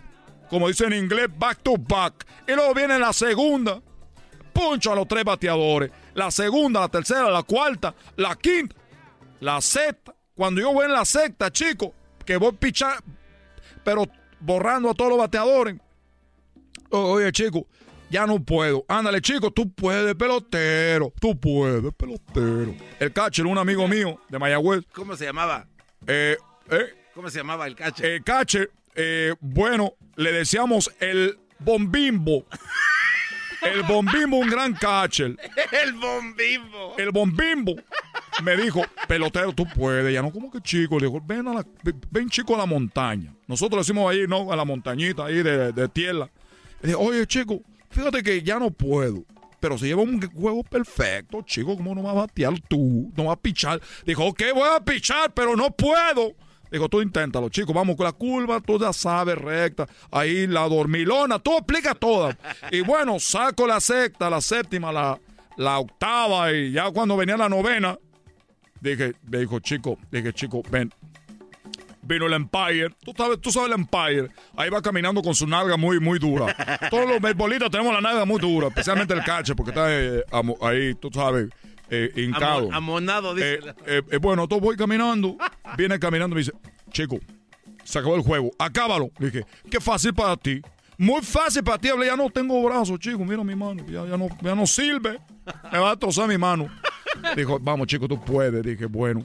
[0.48, 2.26] Como dice en inglés, back to back.
[2.48, 3.80] Y luego viene la segunda,
[4.52, 5.90] poncho a los tres bateadores.
[6.14, 8.74] La segunda, la tercera, la cuarta, la quinta,
[9.40, 10.14] la sexta.
[10.34, 11.94] Cuando yo voy en la sexta, chico,
[12.24, 13.02] que voy pichar,
[13.84, 14.04] pero
[14.40, 15.76] borrando a todos los bateadores.
[16.90, 17.66] Oye, chico,
[18.12, 18.84] ya no puedo.
[18.88, 21.12] Ándale, chico, tú puedes, pelotero.
[21.18, 22.74] Tú puedes, pelotero.
[23.00, 24.84] El catcher, un amigo mío de Mayagüez.
[24.92, 25.66] ¿Cómo se llamaba?
[26.06, 26.36] Eh,
[26.70, 28.16] eh, ¿Cómo se llamaba el cache?
[28.16, 32.44] el catcher, eh, bueno, le decíamos el bombimbo.
[33.62, 35.36] El bombimbo, un gran catcher.
[35.82, 36.94] el bombimbo.
[36.98, 37.76] El bombimbo
[38.42, 40.12] me dijo, pelotero, tú puedes.
[40.12, 40.98] Ya no, como que chico.
[40.98, 41.66] Le digo, ven, a la,
[42.10, 43.32] ven chico a la montaña.
[43.46, 44.52] Nosotros le decimos ahí, ¿no?
[44.52, 46.28] A la montañita ahí de, de tierra.
[46.82, 49.24] Le dije, oye, chico, fíjate que ya no puedo.
[49.60, 51.76] Pero se lleva un juego perfecto, chico.
[51.76, 53.12] ¿Cómo no vas a batear tú?
[53.16, 53.80] No vas a pichar.
[54.04, 56.34] Dijo, ok, voy a pichar, pero no puedo.
[56.72, 59.86] Dijo, tú inténtalo, chico, vamos con la curva, tú ya sabes, recta.
[60.10, 62.36] Ahí la dormilona, tú explica toda.
[62.70, 65.20] Y bueno, saco la sexta, la séptima, la,
[65.58, 67.98] la octava y ya cuando venía la novena,
[68.80, 70.90] dije, me dijo, chico, dije, chico, ven.
[72.04, 75.76] Vino el Empire, tú sabes, tú sabes el Empire, ahí va caminando con su nalga
[75.76, 76.54] muy, muy dura.
[76.90, 80.24] Todos los beisbolistas tenemos la nalga muy dura, especialmente el cache, porque está eh,
[80.62, 81.48] ahí, tú sabes,
[81.90, 82.66] eh, hincado.
[82.72, 83.60] Amo- amonado, dice.
[83.86, 85.36] Eh, eh, bueno, entonces voy caminando,
[85.76, 86.52] viene caminando y me dice,
[86.90, 87.18] chico,
[87.84, 89.10] se acabó el juego, acábalo.
[89.20, 90.60] Le dije, qué fácil para ti.
[90.98, 94.16] Muy fácil para ti, hablé, ya no tengo brazos, chico, mira mi mano, ya, ya
[94.16, 95.18] no, ya no sirve,
[95.72, 96.68] me va a destrozar mi mano.
[97.36, 98.62] Dijo, vamos, chico, tú puedes.
[98.64, 99.22] Dije, bueno,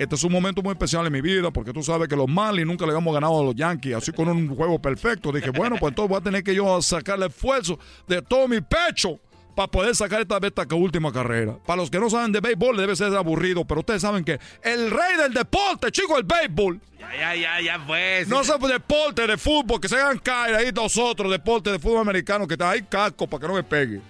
[0.00, 2.66] este es un momento muy especial en mi vida porque tú sabes que los Marlins
[2.66, 5.30] nunca le habíamos ganado a los Yankees, así con un juego perfecto.
[5.30, 9.20] Dije, bueno, pues entonces voy a tener que yo sacarle esfuerzo de todo mi pecho
[9.54, 11.58] para poder sacar esta, esta última carrera.
[11.66, 14.90] Para los que no saben de béisbol, debe ser aburrido, pero ustedes saben que el
[14.90, 16.80] rey del deporte, chico, el béisbol.
[16.98, 18.24] Ya, ya, ya, ya fue.
[18.26, 22.48] No sé deporte de fútbol, que se hagan caer ahí nosotros, deporte de fútbol americano,
[22.48, 24.00] que está ahí casco para que no me pegue.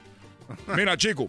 [0.77, 1.29] Mira, chico.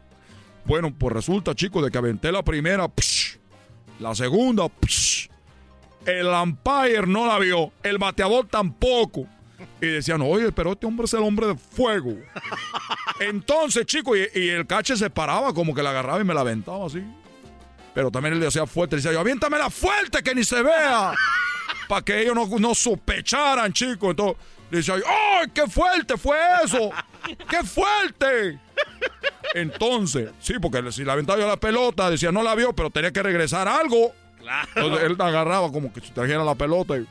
[0.65, 3.37] Bueno, pues resulta, chicos, de que aventé la primera, psh,
[3.99, 5.29] la segunda, psh,
[6.05, 9.27] el umpire no la vio, el bateador tampoco.
[9.79, 12.15] Y decían, oye, pero este hombre es el hombre de fuego.
[13.19, 16.85] Entonces, chicos, y, el cache se paraba como que la agarraba y me la aventaba
[16.85, 17.03] así.
[17.93, 21.13] Pero también él le hacía fuerte, le decía yo, aviéntamela fuerte que ni se vea.
[21.87, 24.11] Para que ellos no, no sospecharan, chicos.
[24.11, 24.37] Entonces,
[24.69, 26.91] le decía ¡ay, qué fuerte fue eso!
[27.49, 28.59] ¡Qué fuerte!
[29.53, 33.11] Entonces, sí, porque si la aventaba yo la pelota, decía, no la vio, pero tenía
[33.11, 34.13] que regresar algo.
[34.75, 37.05] Entonces él agarraba como que si trajera la pelota y...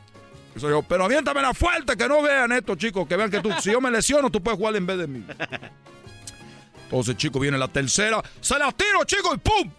[0.54, 3.70] Eso yo, pero aviéntamela fuerte, que no vean esto, chicos, que vean que tú, si
[3.70, 5.24] yo me lesiono, tú puedes jugar en vez de mí.
[6.84, 9.70] Entonces, chicos, viene la tercera, se la tiro, chicos, y ¡pum!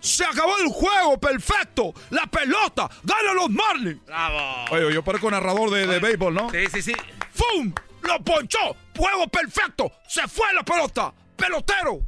[0.00, 1.94] Se acabó el juego, perfecto.
[2.10, 4.04] La pelota, gana los Marlins.
[4.04, 4.66] Bravo.
[4.72, 6.50] Oye, yo parezco narrador de, de béisbol, ¿no?
[6.50, 6.92] Sí, sí, sí.
[7.32, 7.72] ¡Fum!
[8.02, 8.76] ¡Lo ponchó!
[8.96, 9.90] ¡Juego perfecto!
[10.08, 11.12] ¡Se fue la pelota!
[11.36, 12.00] ¡Pelotero!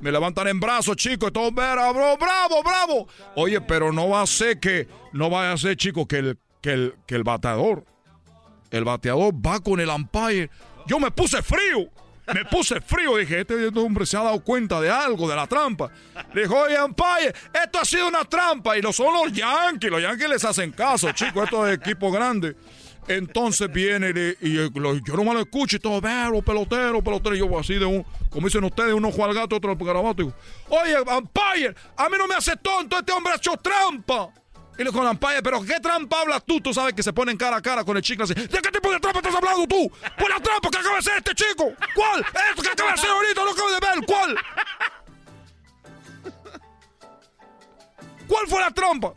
[0.00, 3.08] Me levantan en brazos, chicos, y todo, bravo, bravo, bravo.
[3.34, 6.72] Oye, pero no va a ser que, no va a ser, chicos, que el, que
[6.72, 7.84] el, que el bateador,
[8.70, 10.50] el bateador va con el umpire.
[10.86, 11.90] Yo me puse frío.
[12.34, 15.90] Me pute frío, dije, este hombre se ha dado cuenta de algo, de la trampa.
[16.34, 18.76] Dijo, oye, umpire, esto ha sido una trampa.
[18.76, 22.54] Y no son los Yankees, los Yankees les hacen caso, chicos, esto es equipo grande.
[23.08, 27.34] Entonces viene y, yo no me lo escucho y todo, veo, pelotero, pelotero.
[27.34, 30.22] Y yo así de un, como dicen ustedes, uno juega al gato, otro al garabato.
[30.22, 30.36] Y digo,
[30.68, 34.28] oye, umpire, a mí no me hace tonto, este hombre ha hecho trampa.
[34.74, 36.60] Y le digo, con umpire, pero ¿qué trampa hablas tú?
[36.60, 38.34] Tú sabes que se ponen cara a cara con el chico así.
[38.34, 39.90] ¿De qué tipo de trampa estás hablando tú?
[40.18, 41.72] ¿Cuál la trampa que acaba de hacer este chico?
[41.94, 42.20] ¿Cuál?
[42.50, 44.36] Esto que acaba de hacer ahorita, lo acabo de ver, ¿cuál?
[48.28, 49.14] ¿Cuál fue la trampa?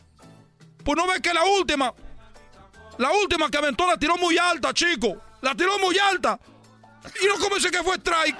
[0.82, 1.94] Pues no ves que la última,
[2.98, 5.16] la última que aventó la tiró muy alta, chico.
[5.40, 6.38] La tiró muy alta.
[7.20, 8.36] Y no como dice que fue strike.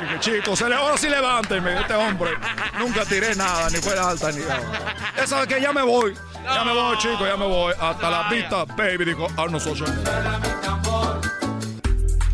[0.00, 2.32] Dije, chicos, se le, ahora sí levánteme, este hombre.
[2.78, 5.12] Nunca tiré nada, ni fue alta, ni nada.
[5.16, 6.14] Esa que ya me voy.
[6.44, 7.72] Ya me voy, chicos, ya me voy.
[7.78, 10.71] Hasta la vista, baby, dijo Arnold Schwarzenegger.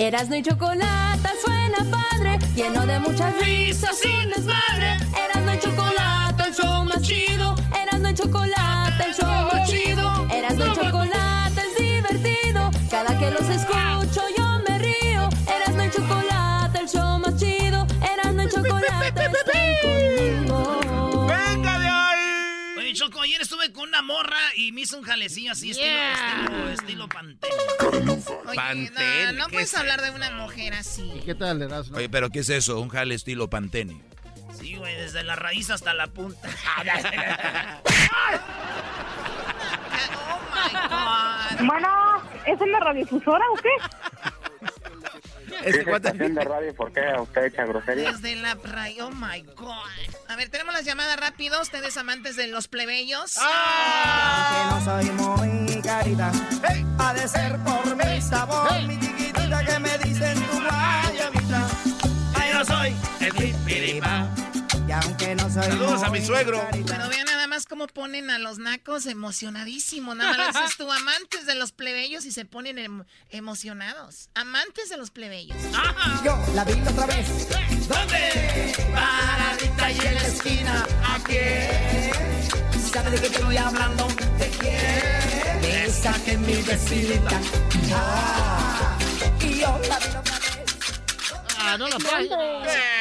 [0.00, 4.96] Erasno y chocolate suena padre, lleno de muchas risas un desmadre.
[5.28, 7.54] Erasno y chocolate, el show más chido.
[7.82, 9.89] Erasno y chocolate, el show más chido.
[23.80, 26.12] Con una morra y me hizo un jalecillo así, Yeah.
[26.12, 28.18] estilo, estilo, estilo.
[28.46, 31.10] Oye, Pantene, no, no ¿qué puedes es hablar de una mujer así.
[31.24, 31.96] ¿Qué tal, Erasmo?
[31.96, 32.78] Oye, pero ¿qué es eso?
[32.80, 34.02] Un jale estilo Pantene.
[34.58, 36.48] Sí, güey, desde la raíz hasta la punta.
[41.62, 41.88] Bueno,
[42.46, 43.68] ¿es en la radiodifusora o qué?
[45.64, 46.74] Ese ¿Qué estación de radio?
[46.74, 48.12] ¿Por qué usted echa grosería?
[48.12, 49.74] Desde la radio, oh my God.
[50.28, 51.60] A ver, tenemos las llamadas rápido.
[51.60, 53.34] Ustedes amantes de los plebeyos.
[53.34, 56.32] Que no soy muy carita.
[56.98, 61.68] Ha de ser por mi sabor, mi chiquitita que me dicen tu guayabita.
[62.34, 64.28] Ay, no soy el pipiripa.
[64.88, 66.66] Y aunque no soy Saludos a mi suegro.
[66.72, 67.28] Pero vean
[67.60, 70.16] más cómo ponen a los nacos emocionadísimos.
[70.16, 74.30] Nada más dices tú, amantes de los plebeyos y se ponen em- emocionados.
[74.34, 75.58] Amantes de los plebeyos.
[76.24, 77.28] Yo la vi otra vez.
[77.86, 78.72] ¿Dónde?
[78.94, 80.86] Paradita y en la esquina.
[81.06, 81.36] Aquí.
[82.90, 84.08] ¿Sabe de qué estoy hablando?
[84.38, 85.60] ¿De quién?
[85.60, 87.40] De esa que es mi vecinita.
[87.92, 88.98] Ah,
[89.40, 90.30] y yo la vi otra vez.
[91.58, 92.99] Ah, no la Es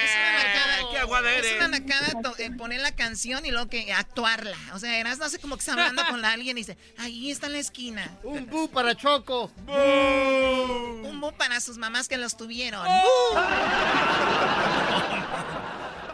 [1.00, 1.58] aguada Es eres.
[1.58, 2.08] una nacada
[2.38, 4.58] eh, poner la canción y luego que actuarla.
[4.74, 7.48] O sea, eras no sé como que está hablando con alguien y dice, ahí está
[7.48, 8.10] en la esquina.
[8.24, 9.52] Un bu para Choco.
[9.68, 12.86] Un bu para sus mamás que los tuvieron.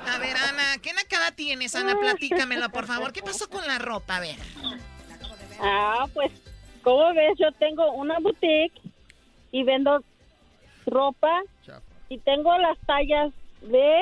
[0.08, 1.96] A ver, Ana, ¿qué nacada tienes, Ana?
[2.00, 3.12] Platícamelo, por favor.
[3.12, 4.18] ¿Qué pasó con la ropa?
[4.18, 4.38] A ver.
[5.60, 6.32] Ah, pues,
[6.84, 7.38] ¿cómo ves?
[7.40, 8.80] Yo tengo una boutique
[9.52, 10.04] y vendo
[10.86, 11.42] ropa
[12.10, 14.02] y tengo las tallas de...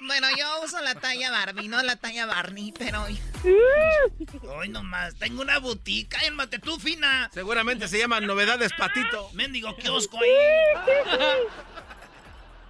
[0.00, 3.06] Bueno, yo uso la talla Barbie, no la talla Barney, pero...
[4.48, 7.30] Hoy nomás, tengo una boutique, cálmate tú, fina.
[7.32, 9.30] Seguramente se llama Novedades Patito.
[9.34, 11.08] Mendigo kiosco ahí.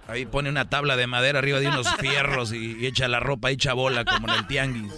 [0.07, 3.49] Ahí pone una tabla de madera arriba de unos fierros y, y echa la ropa
[3.49, 4.91] hecha bola como en el tianguis.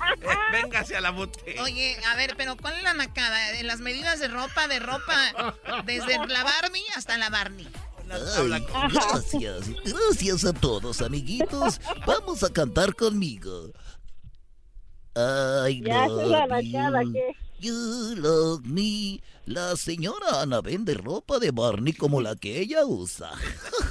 [0.52, 1.58] Véngase a la boutique.
[1.60, 3.58] Oye, a ver, pero ¿cuál es la nacada?
[3.58, 7.68] En las medidas de ropa, de ropa, desde la Barbie hasta la Barney.
[8.10, 11.80] Ay, gracias, gracias a todos, amiguitos.
[12.06, 13.70] Vamos a cantar conmigo.
[15.16, 17.36] I Ya, love you, ¿qué?
[17.60, 19.20] you love me.
[19.46, 23.30] La señora Ana vende ropa de Barney como la que ella usa.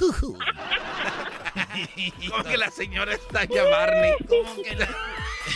[2.30, 4.12] ¿Cómo que la señora está ya Barney?
[4.28, 4.88] ¿Cómo que la...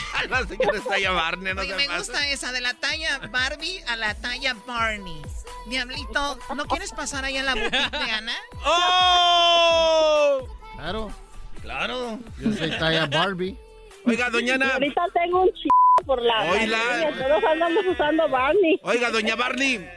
[0.31, 3.97] la señora está ya Barney, no Oye, me gusta esa, de la talla Barbie a
[3.97, 5.23] la talla Barney.
[5.67, 8.37] Diablito, ¿no quieres pasar ahí a la boutique de Ana?
[8.65, 10.49] ¡Oh!
[10.77, 11.11] Claro.
[11.63, 12.19] Claro.
[12.39, 13.57] Yo soy talla Barbie.
[14.05, 14.67] Oiga, doña Ana.
[14.67, 15.67] Y ahorita tengo un ch...
[16.05, 16.45] por la...
[16.45, 16.71] Barney,
[17.19, 18.81] Todos andamos usando Barney.
[18.83, 19.89] Oiga, doña Barney.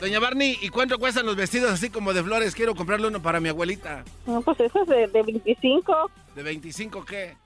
[0.00, 2.54] Doña Barney, ¿y cuánto cuestan los vestidos así como de flores?
[2.54, 4.04] Quiero comprarle uno para mi abuelita.
[4.26, 6.10] No, pues eso es de, de 25.
[6.34, 7.36] ¿De 25 qué?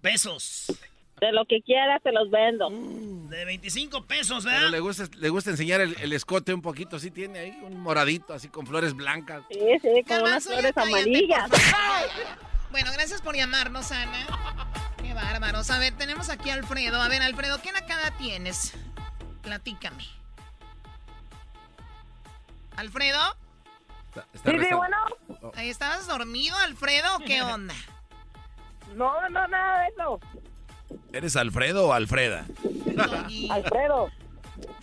[0.00, 0.72] Pesos.
[1.20, 2.68] De lo que quieras te los vendo.
[2.70, 4.70] De 25 pesos, Pero ¿verdad?
[4.70, 8.32] le gusta, le gusta enseñar el, el escote un poquito, sí tiene ahí un moradito,
[8.34, 9.42] así con flores blancas.
[9.50, 11.48] Sí, sí, con unas flores amarillas.
[12.70, 14.26] Bueno, gracias por llamarnos, Ana.
[15.02, 15.70] Qué bárbaros.
[15.70, 17.00] A ver, tenemos aquí a Alfredo.
[17.00, 18.74] A ver, Alfredo, ¿qué nacada tienes?
[19.42, 20.04] Platícame.
[22.76, 23.18] ¿Alfredo?
[24.08, 24.76] Está- está resta-
[25.42, 25.52] Oh.
[25.54, 27.74] Ahí ¿Estabas dormido, Alfredo, o qué onda?
[28.94, 30.20] No, no, nada de eso.
[31.12, 32.46] ¿Eres Alfredo o Alfreda?
[33.50, 34.10] Alfredo.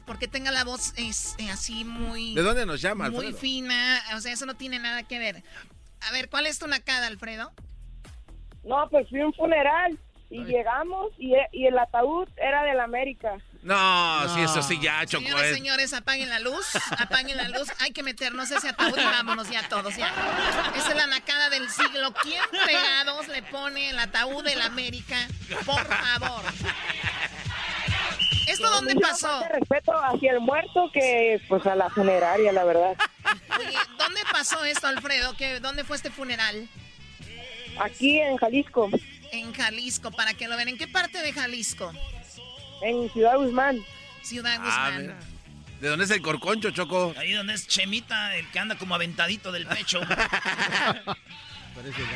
[0.05, 2.33] Porque tenga la voz es, eh, así muy...
[2.33, 3.37] ¿De dónde nos llama, Muy Alfredo?
[3.37, 5.43] fina, o sea, eso no tiene nada que ver.
[6.07, 7.51] A ver, ¿cuál es tu nacada, Alfredo?
[8.63, 9.97] No, pues fui a un funeral
[10.29, 13.37] y llegamos y, y el ataúd era del América.
[13.63, 15.23] No, sí, eso sí, ya, Choco.
[15.25, 16.65] Señoras, es- señores, apaguen la luz,
[16.97, 17.67] apaguen la luz.
[17.79, 20.13] Hay que meternos ese ataúd y vámonos ya todos, ya.
[20.75, 22.13] Esa es la nacada del siglo.
[22.23, 25.17] ¿Quién fregados le pone el ataúd del América?
[25.65, 26.43] Por favor.
[28.47, 29.43] ¿Esto dónde pasó?
[29.51, 32.95] respeto hacia el muerto que pues a la funeraria, la verdad.
[33.59, 35.35] Oye, ¿dónde pasó esto, Alfredo?
[35.35, 36.69] ¿Qué, ¿Dónde fue este funeral?
[37.79, 38.89] Aquí en Jalisco.
[39.33, 40.69] En Jalisco, para que lo vean.
[40.69, 41.91] ¿En qué parte de Jalisco?
[42.81, 43.79] En Ciudad Guzmán.
[44.21, 45.17] Ciudad Ah, Guzmán.
[45.81, 47.13] ¿De dónde es el corconcho, Choco?
[47.17, 49.99] Ahí donde es Chemita, el que anda como aventadito del pecho.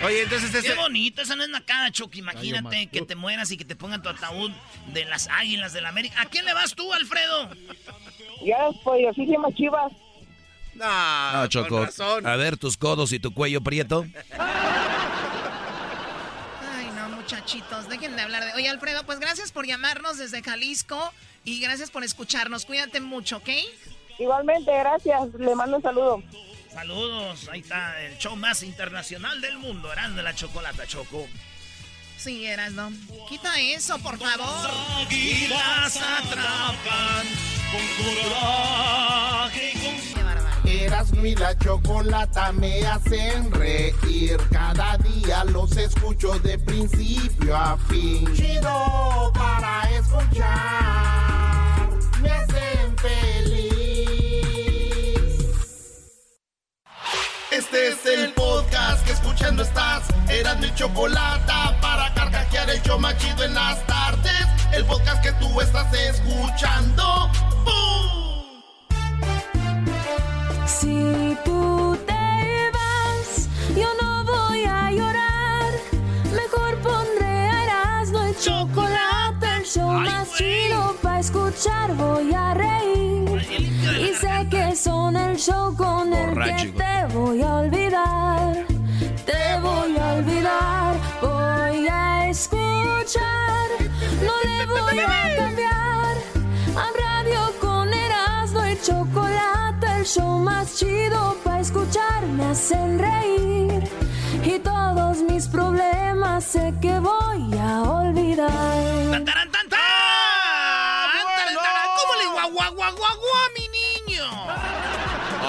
[0.04, 2.18] Oye, entonces este- Qué bonito, esa no es nacada, Choco.
[2.18, 4.52] Imagínate que te mueras y que te pongan tu ataúd
[4.94, 6.20] de las águilas del América.
[6.22, 7.50] ¿A quién le vas tú, Alfredo?
[8.44, 9.92] Ya, pues yo sí se llama Chivas.
[10.74, 11.88] No, No, Choco.
[12.26, 14.06] A ver, tus codos y tu cuello prieto.
[17.32, 18.54] Muchachitos, dejen de hablar de...
[18.56, 21.14] Oye, Alfredo, pues gracias por llamarnos desde Jalisco
[21.46, 22.66] y gracias por escucharnos.
[22.66, 23.48] Cuídate mucho, ¿ok?
[24.20, 25.34] Igualmente, gracias.
[25.36, 26.24] Le mando un saludo.
[26.74, 31.26] Saludos, ahí está el show más internacional del mundo, Eran de la Chocolata, Choco.
[32.18, 32.92] Sí, eras, ¿no?
[33.30, 34.70] Quita eso, por favor.
[34.98, 37.28] Águilas atrapan
[37.72, 40.02] con coraje y con...
[40.86, 44.38] Erasmo y la chocolata me hacen reír.
[44.52, 48.28] Cada día los escucho de principio a fin.
[48.36, 51.90] Chido para escuchar.
[52.22, 53.62] Me hacen feliz.
[57.52, 60.04] Este es el podcast que escuchando estás.
[60.30, 64.48] Erasmo y chocolata para carcajear el show más chido en las tardes.
[64.74, 67.30] El podcast que tú estás escuchando.
[67.66, 68.31] ¡Bum!
[70.80, 75.72] Si tú te vas, yo no voy a llorar.
[76.34, 81.94] Mejor pondré a Erasmo y chocolate, el show más chido para escuchar.
[81.96, 83.30] Voy a reír.
[84.00, 88.66] Y sé que son el show con el que te voy a olvidar.
[89.26, 90.96] Te voy a olvidar.
[91.22, 93.68] Voy a escuchar.
[94.26, 96.16] No le voy a cambiar.
[96.76, 99.61] A radio con Erasmo y chocolate,
[100.02, 102.26] el show más chido para escuchar.
[102.26, 103.84] Me hacen reír.
[104.44, 108.50] Y todos mis problemas sé que voy a olvidar.
[109.12, 109.62] ¡Tan, tan, tan!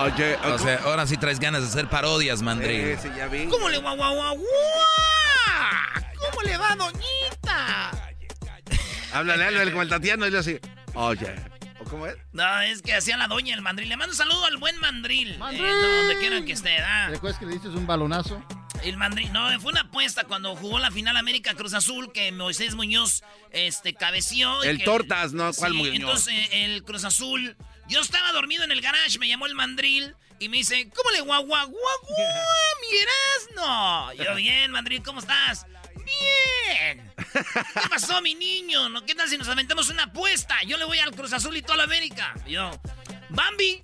[0.03, 2.99] Oye, O sea, ahora sí traes ganas de hacer parodias, Mandril.
[2.99, 3.47] Sí, sí, ya vi.
[3.47, 4.37] ¿Cómo le guau, guau?
[6.19, 7.91] ¿Cómo le va, doñita?
[9.13, 10.59] Háblale, háblale como el Tatiano y le así.
[10.95, 11.62] Oye, ¿o
[11.93, 12.17] cómo es?
[12.33, 13.89] No, es que hacía la doña el mandril.
[13.89, 15.39] Le mando un saludo al buen mandril.
[15.39, 15.65] ¡Mandril!
[15.65, 17.09] Eh, no, donde quieran que esté, ¿da?
[17.11, 18.43] ¿Recuerdas que le diste un balonazo?
[18.83, 22.75] El mandril, no, fue una apuesta cuando jugó la final América Cruz Azul que Moisés
[22.75, 23.23] Muñoz
[23.53, 24.63] este, cabeció.
[24.65, 25.53] El que- Tortas, ¿no?
[25.53, 25.95] ¿Cuál Sí, Muñoz?
[25.95, 27.55] Entonces el Cruz Azul,
[27.89, 31.21] yo estaba dormido en el garage, me llamó el mandril y me dice, ¿cómo le
[31.21, 32.17] guau, guau, guau, guau,
[32.81, 34.25] mi Erasmo?
[34.25, 35.65] Yo, bien, mandril, ¿cómo estás?
[36.05, 37.13] Bien.
[37.33, 38.89] ¿Qué pasó, mi niño?
[38.89, 39.05] ¿No?
[39.05, 40.57] ¿Qué tal si nos aventamos una apuesta?
[40.67, 42.35] Yo le voy al Cruz Azul y toda la América.
[42.47, 42.71] Yo,
[43.31, 43.83] Bambi,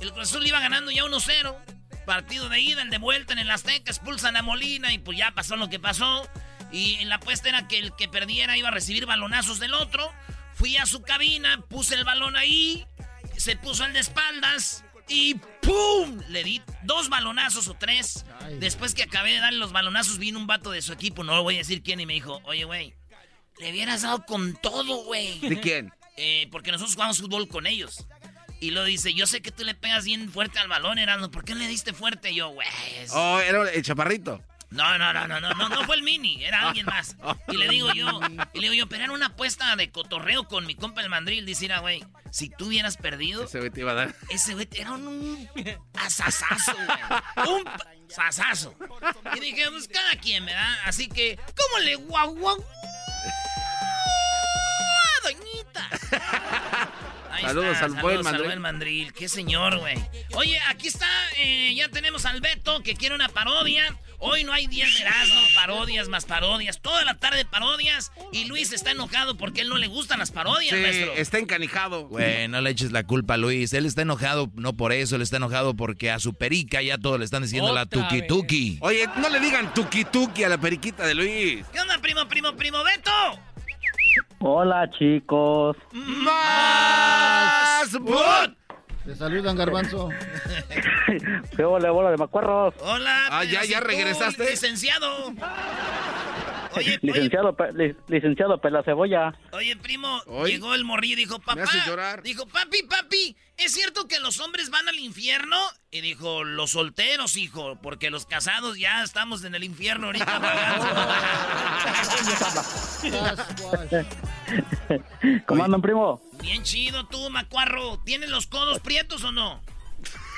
[0.00, 1.56] el Cruz Azul iba ganando ya 1-0.
[2.06, 5.32] Partido de ida, el de vuelta en el Azteca, expulsan a Molina y pues ya
[5.32, 6.28] pasó lo que pasó.
[6.70, 10.12] Y la apuesta era que el que perdiera iba a recibir balonazos del otro.
[10.54, 12.86] Fui a su cabina, puse el balón ahí,
[13.36, 16.20] se puso el de espaldas y ¡pum!
[16.28, 18.24] Le di dos balonazos o tres.
[18.58, 21.42] Después que acabé de darle los balonazos, vino un vato de su equipo, no lo
[21.42, 22.94] voy a decir quién, y me dijo, oye, güey,
[23.58, 25.38] le hubieras dado con todo, güey.
[25.40, 25.92] ¿De quién?
[26.16, 28.06] Eh, porque nosotros jugamos fútbol con ellos.
[28.60, 31.30] Y lo dice, yo sé que tú le pegas bien fuerte al balón, Erasmo.
[31.30, 32.30] ¿Por qué le diste fuerte?
[32.30, 32.66] Y yo, güey.
[33.02, 34.42] es- Oh, era el chaparrito.
[34.70, 37.16] No, no, no, no, no, no, no fue el mini, era alguien más.
[37.48, 38.20] Y le digo yo,
[38.52, 41.46] y le digo yo, pero era una apuesta de cotorreo con mi compa el mandril.
[41.46, 44.14] Dice, "Mira, güey, si tú hubieras perdido, Ese güey te iba a dar.
[44.28, 45.48] ese güey era un
[45.94, 47.48] asasazo, güey.
[47.58, 47.64] Un
[48.08, 48.74] sasazo.
[49.36, 50.78] Y dije, pues cada quien, ¿verdad?
[50.84, 52.64] Así que, ¿cómo le guau, guau, guau,
[57.36, 57.84] Ahí Saludos está.
[57.86, 58.46] al buen Saludos mandril.
[58.46, 59.12] buen mandril.
[59.12, 59.96] Qué señor, güey.
[60.34, 61.08] Oye, aquí está,
[61.38, 63.96] eh, ya tenemos al Beto que quiere una parodia.
[64.18, 66.80] Hoy no hay 10 de Erasmo, parodias más parodias.
[66.80, 68.12] Toda la tarde parodias.
[68.32, 71.12] Y Luis está enojado porque él no le gustan las parodias, Sí, maestro.
[71.14, 72.08] está encanijado.
[72.08, 73.74] Güey, no le eches la culpa a Luis.
[73.74, 77.18] Él está enojado no por eso, él está enojado porque a su perica ya todos
[77.18, 78.26] le están diciendo la tuki vez.
[78.26, 78.78] tuki.
[78.80, 81.66] Oye, no le digan tuki tuki a la periquita de Luis.
[81.70, 83.10] ¿Qué onda, primo, primo, primo Beto?
[84.40, 85.76] Hola chicos.
[85.92, 87.96] ¡Más!
[89.06, 90.08] Te saludan, Garbanzo.
[91.56, 92.74] ¿Qué hola, bola de macuarros?
[92.80, 93.28] Hola.
[93.30, 94.50] Ah, ya, ya regresaste.
[94.50, 95.32] Licenciado.
[96.74, 99.32] Oye, Licenciado, Pe- li- licenciado Pela Cebolla.
[99.52, 102.22] Oye, primo, llegó el morrillo y dijo, papá, hace llorar.
[102.22, 105.56] dijo, papi, papi, ¿es cierto que los hombres van al infierno?
[105.90, 110.86] Y dijo, los solteros, hijo, porque los casados ya estamos en el infierno ahorita pagando.
[115.46, 116.20] ¿Cómo andan, primo?
[116.46, 117.98] Bien chido tú, macuarro.
[118.04, 119.60] ¿Tienes los codos prietos o no?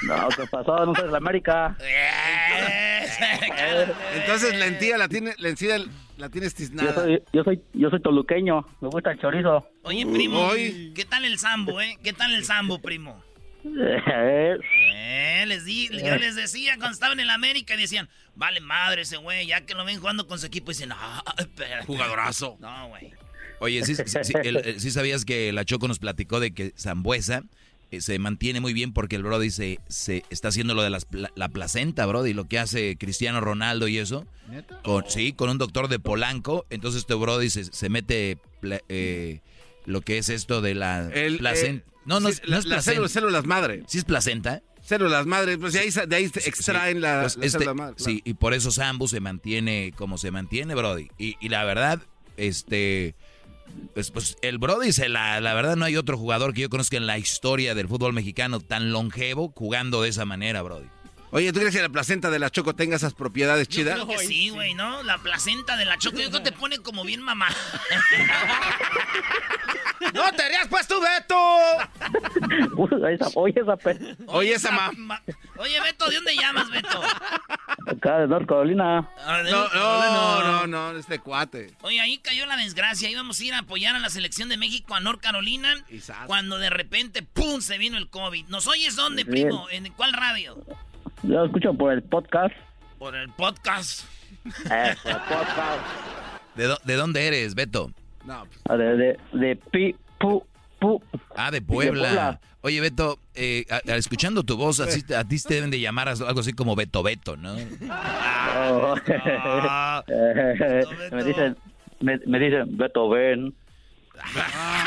[0.03, 0.87] No, ¿qué pasó?
[0.87, 1.77] No soy de la América.
[4.15, 5.79] Entonces la encía la tiene, la encía
[6.17, 6.95] la tienes Yo tiznada.
[6.95, 8.65] soy, yo soy, yo soy toluqueño.
[8.81, 9.69] Me gusta el chorizo.
[9.83, 10.51] Oye, primo.
[10.95, 11.99] ¿qué tal el sambo, eh?
[12.03, 13.23] ¿Qué tal el sambo, primo?
[13.65, 14.57] Eh,
[14.95, 19.03] Eh, les di, yo les decía cuando estaban en el América y decían, vale madre
[19.03, 21.85] ese güey, ya que lo ven jugando con su equipo, dicen, ah, espera.
[21.85, 22.57] Jugadorazo.
[22.61, 23.13] No, güey.
[23.61, 26.73] Oye, ¿sí, sí- sí- el- el- sí sabías que la Choco nos platicó de que
[26.79, 27.43] Zambuesa
[27.91, 31.07] eh, se mantiene muy bien porque el Brody se, se está haciendo lo de las
[31.07, 34.27] pla- la placenta, Brody, lo que hace Cristiano Ronaldo y eso.
[34.51, 34.81] ¿Neta?
[34.83, 36.67] Con, Sí, con un doctor de Polanco.
[36.71, 38.37] Entonces este Brody se, se mete
[38.91, 39.41] eh,
[39.87, 41.85] lo que es esto de la El, placenta.
[41.87, 42.93] eh, no, no, sí, es- no la- es las placenta.
[42.93, 43.83] células, células madre.
[43.87, 44.63] ¿Sí es placenta?
[44.85, 47.97] Células madre, pues de ahí, de ahí extraen la, Pues la este- célula madre.
[47.97, 48.11] claro.
[48.11, 51.09] Sí, y por eso Sambu se mantiene como se mantiene, Brody.
[51.19, 52.01] Y, y la verdad,
[52.37, 53.15] este.
[53.95, 56.97] Pues, pues el Brody, se la, la verdad, no hay otro jugador que yo conozca
[56.97, 60.87] en la historia del fútbol mexicano tan longevo jugando de esa manera, Brody.
[61.31, 63.95] Oye, ¿tú crees que la placenta de la Choco tenga esas propiedades Yo chidas?
[63.95, 65.03] creo que sí, güey, ¿no?
[65.03, 67.49] La placenta de la choco, yo creo que te pone como bien mamá.
[70.15, 71.37] ¡No te harías pues tú, Beto!
[73.35, 74.91] Oye, esa pe- Oye, esa ma...
[75.59, 77.03] Oye, Beto, ¿de dónde llamas, Beto?
[77.87, 79.09] acá de North Carolina.
[79.25, 81.75] Ah, de- No, no, no, no, este cuate.
[81.83, 83.11] Oye, ahí cayó la desgracia.
[83.11, 85.75] Íbamos a ir a apoyar a la selección de México a North Carolina.
[86.27, 87.61] Cuando de repente, ¡pum!
[87.61, 88.47] se vino el COVID.
[88.47, 89.69] ¿Nos oyes dónde, primo?
[89.71, 90.65] ¿En cuál radio?
[91.23, 92.55] Yo escucho por el podcast.
[92.99, 94.05] Por el podcast.
[94.65, 95.81] Eso, el podcast.
[96.57, 97.91] ¿De, de dónde eres, Beto?
[98.25, 100.45] No, pues, Ah, De, de, de pi, pu,
[100.81, 101.03] pu.
[101.37, 102.01] Ah, de Puebla.
[102.09, 102.41] Puebla.
[102.63, 106.09] Oye, Beto, eh, a- a- escuchando tu voz, así, a ti te deben de llamar
[106.09, 107.55] algo así como Beto Beto, ¿no?
[107.55, 108.97] Oh.
[110.09, 110.83] Eh,
[111.13, 111.57] me dicen,
[112.01, 113.55] me, me dicen, Beto, ven.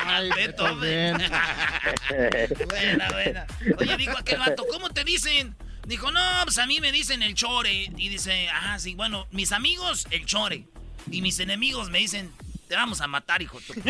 [0.06, 1.18] Ay, Beto, ven.
[2.70, 3.46] buena, buena.
[3.80, 5.56] Oye, dijo aquel vato, ¿cómo te dicen?
[5.88, 7.92] Dijo, no, pues a mí me dicen el chore.
[7.98, 10.66] Y dice, ah, sí, bueno, mis amigos, el chore.
[11.10, 12.32] Y mis enemigos me dicen,
[12.72, 13.60] te vamos a matar, hijo.
[13.68, 13.74] tu-".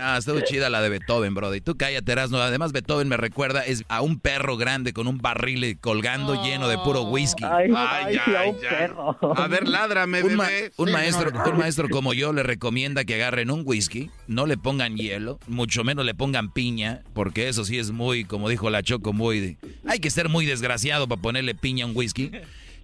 [0.00, 1.60] Ah, estuvo chida la de Beethoven, Brody.
[1.60, 2.38] Tú cállate, Erasmo.
[2.38, 6.76] Además, Beethoven me recuerda es a un perro grande con un barril colgando lleno de
[6.78, 7.44] puro whisky.
[7.44, 9.16] Ay, ay, sí, a un perro.
[9.36, 11.50] A ver, ládrame, Un, ma- un Sí, maestro, no, no.
[11.52, 15.82] un maestro como yo le recomienda que agarren un whisky, no le pongan hielo, mucho
[15.84, 19.40] menos le pongan piña, porque eso sí es muy, como dijo la Choco, muy...
[19.40, 19.56] de-
[19.86, 22.30] hay que ser muy desgraciado para ponerle piña a un whisky.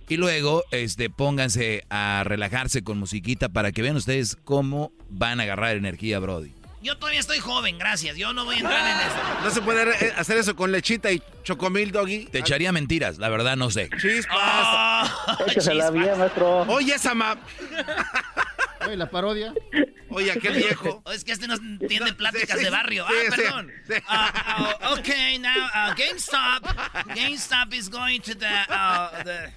[0.08, 5.44] Y luego, este, pónganse a relajarse con musiquita para que vean ustedes cómo van a
[5.44, 6.52] agarrar energía, Brody.
[6.86, 8.16] Yo todavía estoy joven, gracias.
[8.16, 9.16] Yo no voy a entrar en eso.
[9.42, 12.26] No se puede eh, hacer eso con lechita y chocomil, doggy.
[12.26, 13.90] Te echaría mentiras, la verdad no sé.
[14.00, 14.36] Chispas.
[14.38, 16.60] Ah, Échasela bien, maestro.
[16.62, 17.12] Oye, esa.
[18.86, 19.52] Oye, la parodia.
[20.10, 21.02] Oye, aquel viejo.
[21.12, 23.04] Es que este no entiende pláticas de barrio.
[23.06, 23.72] ah, perdón.
[24.08, 26.62] ah, okay, now uh, GameStop.
[27.14, 29.50] GameStop is going to the, uh, the...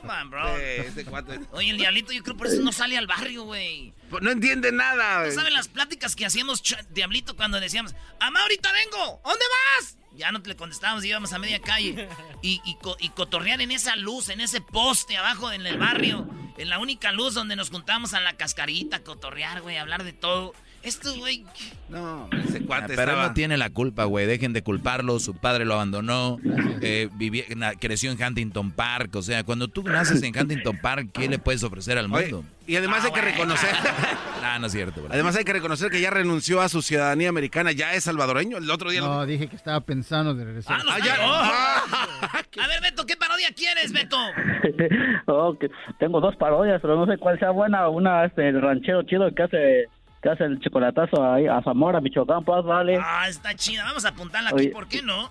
[0.00, 0.56] Come on, bro.
[0.56, 1.40] Sí, ese cuate.
[1.52, 3.92] Oye, el diablito yo creo por eso no sale al barrio, güey.
[4.08, 5.18] Pues No entiende nada.
[5.18, 5.34] ¿Tú güey.
[5.34, 9.20] sabes las pláticas que hacíamos, diablito, cuando decíamos, ¡Amá, ahorita vengo!
[9.24, 9.44] ¿Dónde
[9.78, 9.96] vas?
[10.16, 12.08] Ya no te le contestábamos, íbamos a media calle.
[12.42, 16.28] Y, y, co- y cotorrear en esa luz, en ese poste abajo en el barrio.
[16.58, 20.54] En la única luz donde nos juntábamos a la cascarita, cotorrear, güey, hablar de todo.
[20.82, 21.44] Esto, güey...
[21.90, 23.28] No, ese Ah, cuate Pero él estaba...
[23.28, 24.24] no tiene la culpa, güey.
[24.26, 25.18] Dejen de culparlo.
[25.18, 26.38] Su padre lo abandonó.
[26.80, 29.14] eh, viví- na- creció en Huntington Park.
[29.16, 32.44] O sea, cuando tú naces en Huntington Park, ¿qué le puedes ofrecer al Oye, mundo?
[32.66, 33.68] y además hay que reconocer...
[34.42, 35.12] Ah, no es cierto, bro.
[35.12, 38.56] Además hay que reconocer que ya renunció a su ciudadanía americana, ya es salvadoreño.
[38.56, 39.00] El otro día...
[39.02, 40.78] lo- No, dije que estaba pensando de regresar.
[40.80, 41.16] Ah, no, Ah, ya.
[41.22, 42.60] Oh.
[42.62, 44.16] A ver, Beto, ¿qué parodia quieres, Beto?
[45.26, 45.68] Oh, que
[45.98, 47.88] tengo dos parodias, pero no sé cuál sea buena.
[47.88, 49.84] Una es el ranchero chido que hace
[50.22, 52.98] que hace el chocolatazo ahí a Zamora, Michoacán, pues vale.
[53.02, 53.84] Ah, está chida.
[53.84, 54.70] Vamos a apuntarla aquí, Oye.
[54.70, 55.30] ¿por qué no?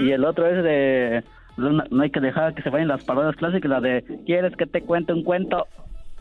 [0.00, 1.24] Y el otro es de...
[1.56, 4.66] No, no hay que dejar que se vayan las parodias clásicas, la de ¿Quieres que
[4.66, 5.66] te cuente un cuento?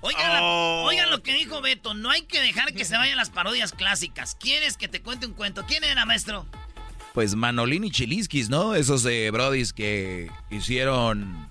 [0.02, 0.42] Oigan, la-
[0.86, 1.94] oigan lo que dijo Beto.
[1.94, 4.36] No hay que dejar que se vayan las parodias clásicas.
[4.36, 5.64] ¿Quieres que te cuente un cuento?
[5.68, 6.46] ¿Quién era, maestro?
[7.14, 8.74] Pues Manolín y Chiliskis, ¿no?
[8.74, 11.50] Esos eh, brodis que hicieron...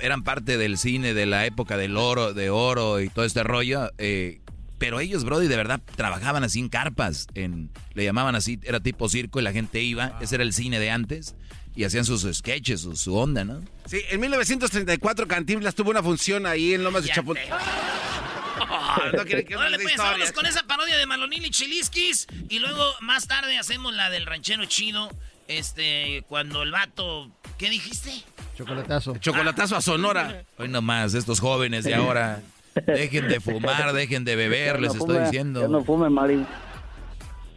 [0.00, 3.90] Eran parte del cine de la época del oro, de oro y todo este rollo.
[3.98, 4.40] eh,
[4.84, 7.26] pero ellos, brody, de verdad trabajaban así en carpas.
[7.34, 10.18] En, le llamaban así, era tipo circo y la gente iba.
[10.20, 11.36] Ese era el cine de antes.
[11.74, 13.62] Y hacían sus sketches, su, su onda, ¿no?
[13.86, 17.50] Sí, en 1934 Cantinflas tuvo una función ahí en Lomas de Chapultepec.
[19.16, 22.26] no quieren que Órale, pues, con esa parodia de Malonil y Chiliskis.
[22.50, 25.08] Y luego, más tarde, hacemos la del ranchero chido.
[25.48, 27.30] Este, cuando el vato...
[27.56, 28.12] ¿Qué dijiste?
[28.54, 29.16] Chocolatazo.
[29.16, 30.44] Chocolatazo a Sonora.
[30.58, 32.42] Hoy nomás, estos jóvenes de ahora,
[32.86, 35.62] dejen de fumar, dejen de beber, les no estoy fume, diciendo.
[35.62, 36.46] Ya no fume, Mari.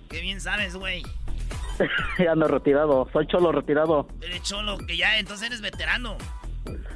[0.10, 1.04] Qué bien sabes, güey.
[2.20, 3.10] ya ando retirado.
[3.12, 4.08] Soy cholo retirado.
[4.22, 6.18] Eres cholo, que ya entonces eres veterano.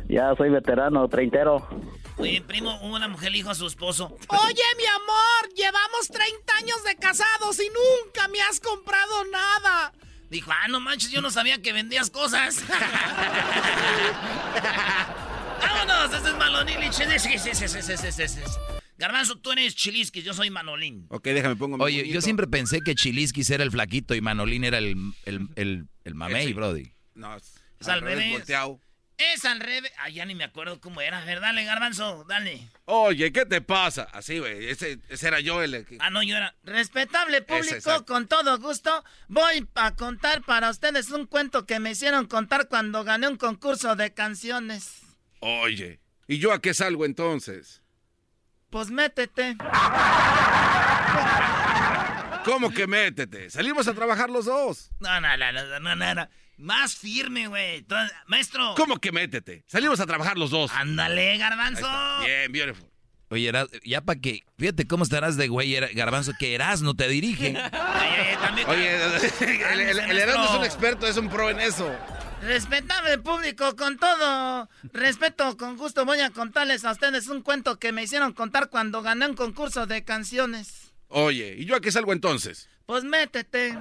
[0.07, 1.67] Ya soy veterano, treintero.
[2.17, 4.15] Oye, primo, una mujer le dijo a su esposo.
[4.27, 9.93] Oye, mi amor, llevamos 30 años de casados y nunca me has comprado nada.
[10.29, 12.63] Dijo, ah, no manches, yo no sabía que vendías cosas.
[15.61, 16.91] Vámonos, este es Malonil y.
[18.97, 21.07] Garbanzo, tú eres Chiliskis, yo soy Manolín.
[21.09, 24.63] Ok, déjame pongo mi Oye, yo siempre pensé que Chiliskis era el flaquito y Manolín
[24.63, 24.95] era el,
[25.25, 26.53] el, el, el mamey, Ese.
[26.53, 26.91] brody.
[27.15, 28.31] No, es, Es al revés.
[28.31, 28.79] volteado.
[29.17, 29.91] Es al revés.
[29.99, 31.21] Ah, ya ni me acuerdo cómo era.
[31.21, 32.67] A ver, dale, Garbanzo, dale.
[32.85, 34.03] Oye, ¿qué te pasa?
[34.13, 34.67] Así, güey.
[34.67, 35.97] Ese, ese era yo el que...
[35.99, 36.55] Ah, no, yo era.
[36.63, 38.05] Respetable público, exacto.
[38.05, 43.03] con todo gusto, voy a contar para ustedes un cuento que me hicieron contar cuando
[43.03, 45.00] gané un concurso de canciones.
[45.41, 47.81] Oye, ¿y yo a qué salgo entonces?
[48.69, 49.57] Pues métete.
[52.45, 53.49] ¿Cómo que métete?
[53.49, 54.91] Salimos a trabajar los dos.
[54.99, 56.29] No, no, no, no, no, no, no.
[56.57, 57.85] Más firme, güey.
[58.27, 58.73] Maestro.
[58.75, 59.63] ¿Cómo que métete?
[59.67, 60.71] Salimos a trabajar los dos.
[60.73, 61.87] Ándale, garbanzo.
[62.23, 62.87] Bien, beautiful.
[63.29, 67.07] Oye, Eras- ya para que, fíjate cómo estarás de güey, Garbanzo, que Eras no te
[67.07, 67.49] dirige.
[68.67, 68.95] Oye,
[69.71, 71.89] el, el, el Erasmo es un experto, es un pro en eso.
[72.41, 77.91] Respetable público, con todo respeto, con gusto voy a contarles a ustedes un cuento que
[77.91, 80.91] me hicieron contar cuando gané un concurso de canciones.
[81.07, 82.67] Oye, ¿y yo a qué salgo entonces?
[82.87, 83.77] Pues métete.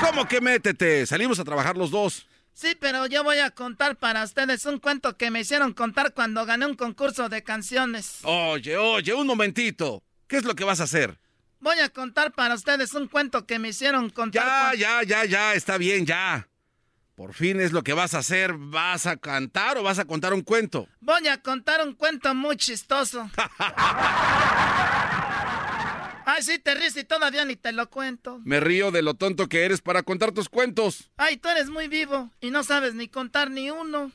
[0.00, 1.06] ¿Cómo que métete?
[1.06, 2.26] Salimos a trabajar los dos.
[2.52, 6.44] Sí, pero yo voy a contar para ustedes un cuento que me hicieron contar cuando
[6.44, 8.18] gané un concurso de canciones.
[8.24, 10.02] Oye, oye, un momentito.
[10.26, 11.18] ¿Qué es lo que vas a hacer?
[11.62, 14.74] Voy a contar para ustedes un cuento que me hicieron contar.
[14.76, 16.48] Ya, ya, ya, ya, está bien, ya.
[17.14, 18.54] Por fin es lo que vas a hacer.
[18.54, 20.88] ¿Vas a cantar o vas a contar un cuento?
[21.00, 23.30] Voy a contar un cuento muy chistoso.
[26.26, 28.40] Ay, sí, te ríes y todavía ni te lo cuento.
[28.44, 31.12] Me río de lo tonto que eres para contar tus cuentos.
[31.16, 34.10] Ay, tú eres muy vivo y no sabes ni contar ni uno.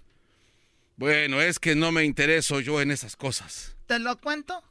[0.98, 3.78] Bueno, es que no me intereso yo en esas cosas.
[3.86, 4.62] ¿Te lo cuento?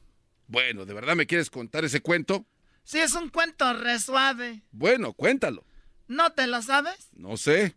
[0.45, 2.45] Bueno, ¿de verdad me quieres contar ese cuento?
[2.87, 4.61] Sí, es un cuento re suave.
[4.71, 5.65] Bueno, cuéntalo.
[6.07, 7.09] ¿No te lo sabes?
[7.11, 7.75] No sé.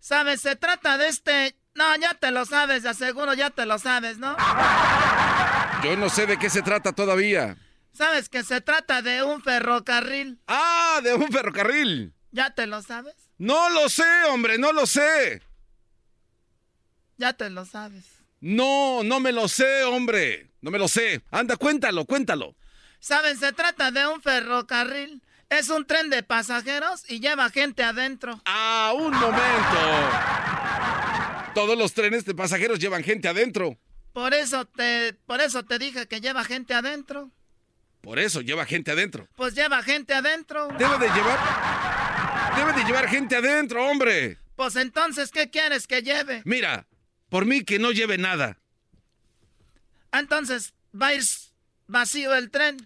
[0.00, 0.40] ¿Sabes?
[0.40, 1.56] Se trata de este...
[1.76, 4.36] No, ya te lo sabes, de aseguro ya te lo sabes, ¿no?
[5.84, 7.56] Yo no sé de qué se trata todavía.
[7.92, 10.40] ¿Sabes que se trata de un ferrocarril?
[10.48, 12.12] Ah, de un ferrocarril.
[12.32, 13.14] ¿Ya te lo sabes?
[13.38, 15.40] No lo sé, hombre, no lo sé.
[17.16, 18.06] Ya te lo sabes.
[18.40, 20.50] No, no me lo sé, hombre.
[20.60, 21.22] No me lo sé.
[21.30, 22.56] Anda, cuéntalo, cuéntalo.
[23.00, 23.38] ¿Saben?
[23.38, 25.22] Se trata de un ferrocarril.
[25.50, 28.40] Es un tren de pasajeros y lleva gente adentro.
[28.44, 29.78] Ah, un momento.
[31.54, 33.78] Todos los trenes de pasajeros llevan gente adentro.
[34.12, 37.30] Por eso te, por eso te dije que lleva gente adentro.
[38.02, 39.26] Por eso lleva gente adentro.
[39.36, 40.68] Pues lleva gente adentro.
[40.78, 42.56] Debe de llevar.
[42.56, 44.38] Debe de llevar gente adentro, hombre.
[44.54, 46.42] Pues entonces, ¿qué quieres que lleve?
[46.44, 46.86] Mira,
[47.28, 48.58] por mí que no lleve nada.
[50.12, 51.22] Entonces, va a ir
[51.88, 52.76] vacío el tren.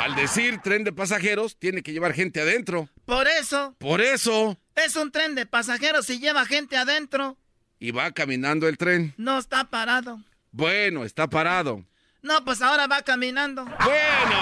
[0.00, 2.88] Al decir tren de pasajeros, tiene que llevar gente adentro.
[3.06, 4.58] Por eso, Por eso.
[4.74, 7.36] es un tren de pasajeros y lleva gente adentro.
[7.78, 9.14] Y va caminando el tren.
[9.16, 10.20] No está parado.
[10.50, 11.84] Bueno, está parado.
[12.20, 13.64] No, pues ahora va caminando.
[13.64, 14.36] Bueno.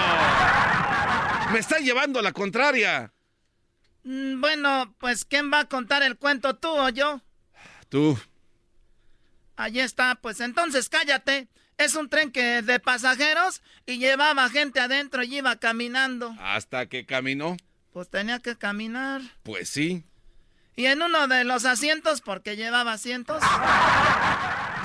[1.51, 3.11] Me está llevando a la contraria.
[4.03, 7.21] Mm, Bueno, pues ¿quién va a contar el cuento, tú o yo?
[7.89, 8.17] Tú.
[9.55, 11.47] Allí está, pues entonces cállate.
[11.83, 16.35] Es un tren que de pasajeros y llevaba gente adentro y iba caminando.
[16.39, 17.57] Hasta que caminó.
[17.91, 19.21] Pues tenía que caminar.
[19.43, 20.03] Pues sí.
[20.75, 23.41] Y en uno de los asientos, porque llevaba asientos,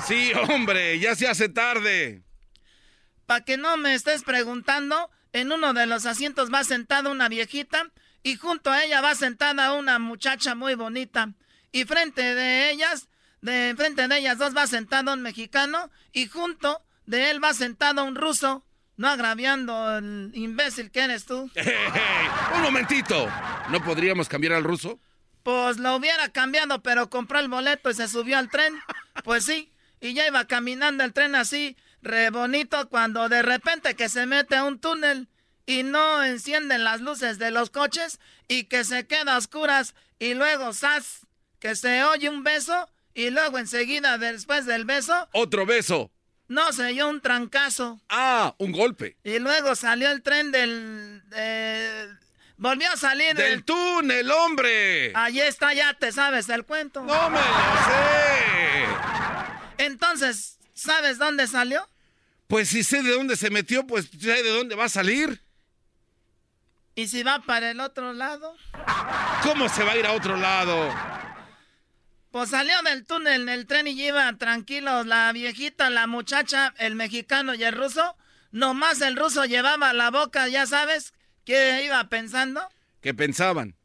[0.05, 2.21] Sí, hombre, ya se hace tarde.
[3.25, 7.91] para que no me estés preguntando, en uno de los asientos va sentada una viejita
[8.23, 11.33] y junto a ella va sentada una muchacha muy bonita.
[11.71, 13.09] Y frente de ellas,
[13.41, 18.03] de frente de ellas dos va sentado un mexicano y junto de él va sentado
[18.03, 18.63] un ruso.
[18.95, 21.51] No agraviando el imbécil que eres tú.
[22.55, 23.29] Un momentito.
[23.69, 24.99] ¿No podríamos cambiar al ruso?
[25.43, 28.73] Pues lo hubiera cambiado, pero compró el boleto y se subió al tren.
[29.23, 34.09] Pues sí, y ya iba caminando el tren así, re bonito, cuando de repente que
[34.09, 35.29] se mete a un túnel
[35.65, 40.33] y no encienden las luces de los coches y que se queda a oscuras y
[40.33, 41.27] luego, ¡zas!
[41.59, 45.27] que se oye un beso y luego enseguida después del beso...
[45.33, 46.11] Otro beso.
[46.47, 47.99] No, se oyó un trancazo.
[48.09, 49.17] Ah, un golpe.
[49.23, 51.21] Y luego salió el tren del...
[52.57, 55.11] volvió a salir del túnel, hombre.
[55.13, 57.01] Allí está, ya te sabes el cuento.
[57.01, 57.45] No me lo
[57.85, 58.85] sé.
[59.85, 61.87] Entonces, ¿sabes dónde salió?
[62.47, 65.41] Pues si sé de dónde se metió, pues sé de dónde va a salir.
[66.95, 68.55] ¿Y si va para el otro lado?
[69.43, 70.91] ¿Cómo se va a ir a otro lado?
[72.31, 76.95] Pues salió del túnel en el tren y iba tranquilos la viejita, la muchacha, el
[76.95, 78.17] mexicano y el ruso.
[78.51, 81.13] Nomás el ruso llevaba la boca, ya sabes,
[81.45, 82.67] ¿qué iba pensando?
[83.01, 83.75] ¿Qué pensaban?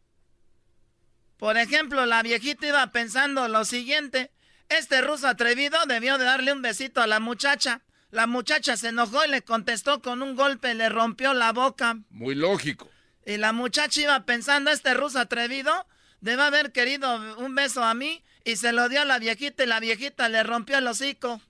[1.37, 4.31] Por ejemplo, la viejita iba pensando lo siguiente.
[4.69, 7.83] Este ruso atrevido debió de darle un besito a la muchacha.
[8.11, 11.99] La muchacha se enojó y le contestó con un golpe, le rompió la boca.
[12.11, 12.91] Muy lógico.
[13.25, 15.87] Y la muchacha iba pensando, este ruso atrevido
[16.21, 19.67] debe haber querido un beso a mí y se lo dio a la viejita y
[19.67, 21.41] la viejita le rompió el hocico.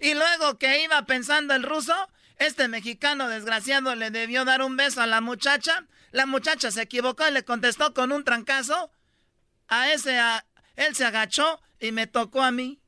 [0.00, 1.94] Y luego que iba pensando el ruso,
[2.38, 5.86] este mexicano desgraciado le debió dar un beso a la muchacha.
[6.10, 8.90] La muchacha se equivocó y le contestó con un trancazo.
[9.68, 10.20] A ese,
[10.74, 12.80] él se agachó y me tocó a mí.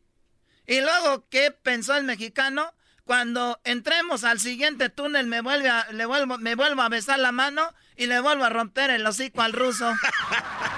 [0.67, 2.75] Y luego, ¿qué pensó el mexicano?
[3.05, 7.33] Cuando entremos al siguiente túnel me, vuelve a, le vuelvo, me vuelvo a besar la
[7.33, 9.95] mano y le vuelvo a romper el hocico al ruso.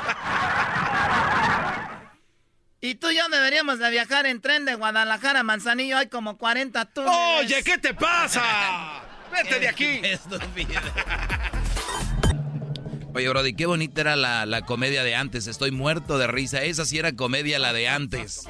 [2.80, 5.96] Y tú y yo deberíamos de viajar en tren de Guadalajara a Manzanillo.
[5.96, 7.16] Hay como 40 túneles.
[7.40, 8.42] Oye, ¿qué te pasa?
[9.32, 10.00] Vete de aquí.
[13.16, 15.46] Oye, Brody, qué bonita era la, comedia de antes.
[15.46, 16.62] Estoy muerto de risa.
[16.62, 18.42] Esa sí era comedia, la de antes.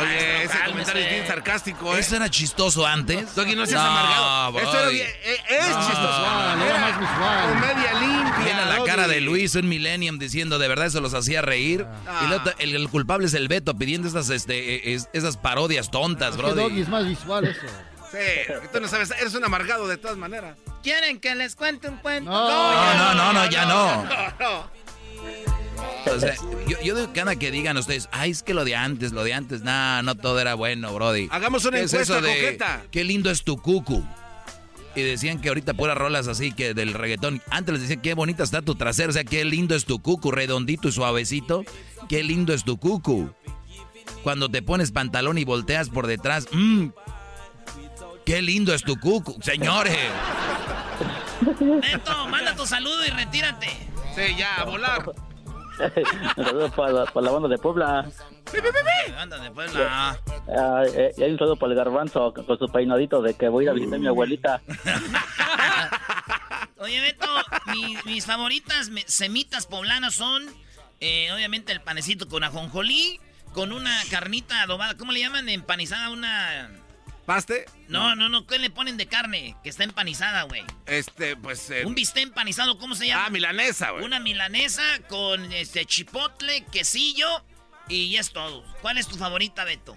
[0.00, 2.00] Oye, ese comentario es bien sarcástico, ¿eh?
[2.00, 3.34] ¿Eso era chistoso antes?
[3.34, 4.60] Doggy, no seas amargado.
[4.60, 6.26] Esto era bien, eh, es chistoso.
[6.64, 7.48] era más visual.
[7.50, 8.44] Comedia limpia.
[8.44, 11.84] Viene la cara de Luis, un millennium, diciendo de verdad eso los hacía reír.
[12.22, 16.54] Y el, el, culpable es el Beto pidiendo esas, este, esas parodias tontas, bro.
[16.54, 17.66] Doggy es más visual eso.
[18.10, 20.56] Sí, tú no sabes, eres un amargado de todas maneras.
[20.82, 22.30] ¿Quieren que les cuente un cuento?
[22.30, 23.64] No, no, no, no, ya
[24.38, 24.78] no.
[26.06, 26.34] O sea,
[26.66, 29.34] yo, yo digo que que digan ustedes, ay, es que lo de antes, lo de
[29.34, 31.28] antes, nah, no todo era bueno, Brody.
[31.30, 32.58] Hagamos una encuesta de,
[32.90, 34.04] Qué lindo es tu cucu.
[34.94, 37.42] Y decían que ahorita puras rolas así que del reggaetón.
[37.50, 40.32] Antes les decían qué bonita está tu trasero, o sea, qué lindo es tu cucu,
[40.32, 41.64] redondito y suavecito.
[42.08, 43.32] Qué lindo es tu cucu.
[44.22, 46.88] Cuando te pones pantalón y volteas por detrás, mmm,
[48.28, 49.96] Qué lindo es tu cucu, señores.
[51.60, 53.68] Neto, manda tu saludo y retírate.
[54.14, 55.14] Sí, ya, a volar.
[56.36, 58.06] un saludo para la, para la banda de Puebla.
[59.14, 60.20] Banda de Puebla.
[60.46, 63.62] Ah, eh, y hay un saludo para el garbanzo con su peinadito de que voy
[63.62, 64.60] a ir a visitar a mi abuelita.
[66.76, 67.34] Oye, Beto,
[68.04, 70.44] mis favoritas semitas poblanas son,
[71.00, 73.20] eh, obviamente, el panecito con ajonjolí,
[73.54, 74.98] con una carnita adobada.
[74.98, 75.48] ¿Cómo le llaman?
[75.48, 76.68] Empanizada, una...
[77.28, 77.66] ¿Paste?
[77.88, 79.54] No, no, no, ¿qué le ponen de carne?
[79.62, 80.64] Que está empanizada, güey.
[80.86, 81.70] Este, pues...
[81.84, 83.26] Un bistec empanizado, ¿cómo se llama?
[83.26, 84.02] Ah, milanesa, güey.
[84.02, 87.28] Una milanesa con este chipotle, quesillo
[87.86, 88.64] y es todo.
[88.80, 89.94] ¿Cuál es tu favorita, Beto?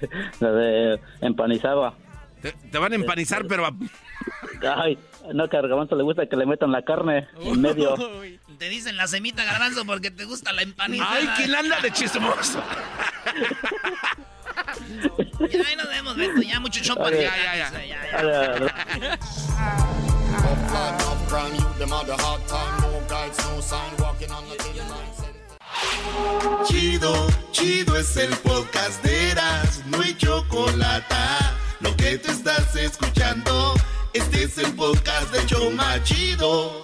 [0.40, 1.94] La de empanizada.
[2.42, 3.68] Te, van a empanizar, pero...
[4.76, 4.98] Ay,
[5.32, 7.94] no, que a Garbanzo le gusta que le metan la carne en medio.
[8.58, 11.12] Te dicen la semita Garbanzo porque te gusta la empanizada.
[11.12, 12.60] Ay, ¿quién anda de chismoso?
[15.50, 16.42] ya ahí nos vemos, Beto.
[16.42, 19.18] Ya mucho chopo Ya, ya, ya.
[26.64, 31.14] Chido, chido es el podcast de Eras, no hay chocolate.
[31.80, 33.74] Lo que te estás escuchando,
[34.12, 36.83] este es el podcast de Choma Chido.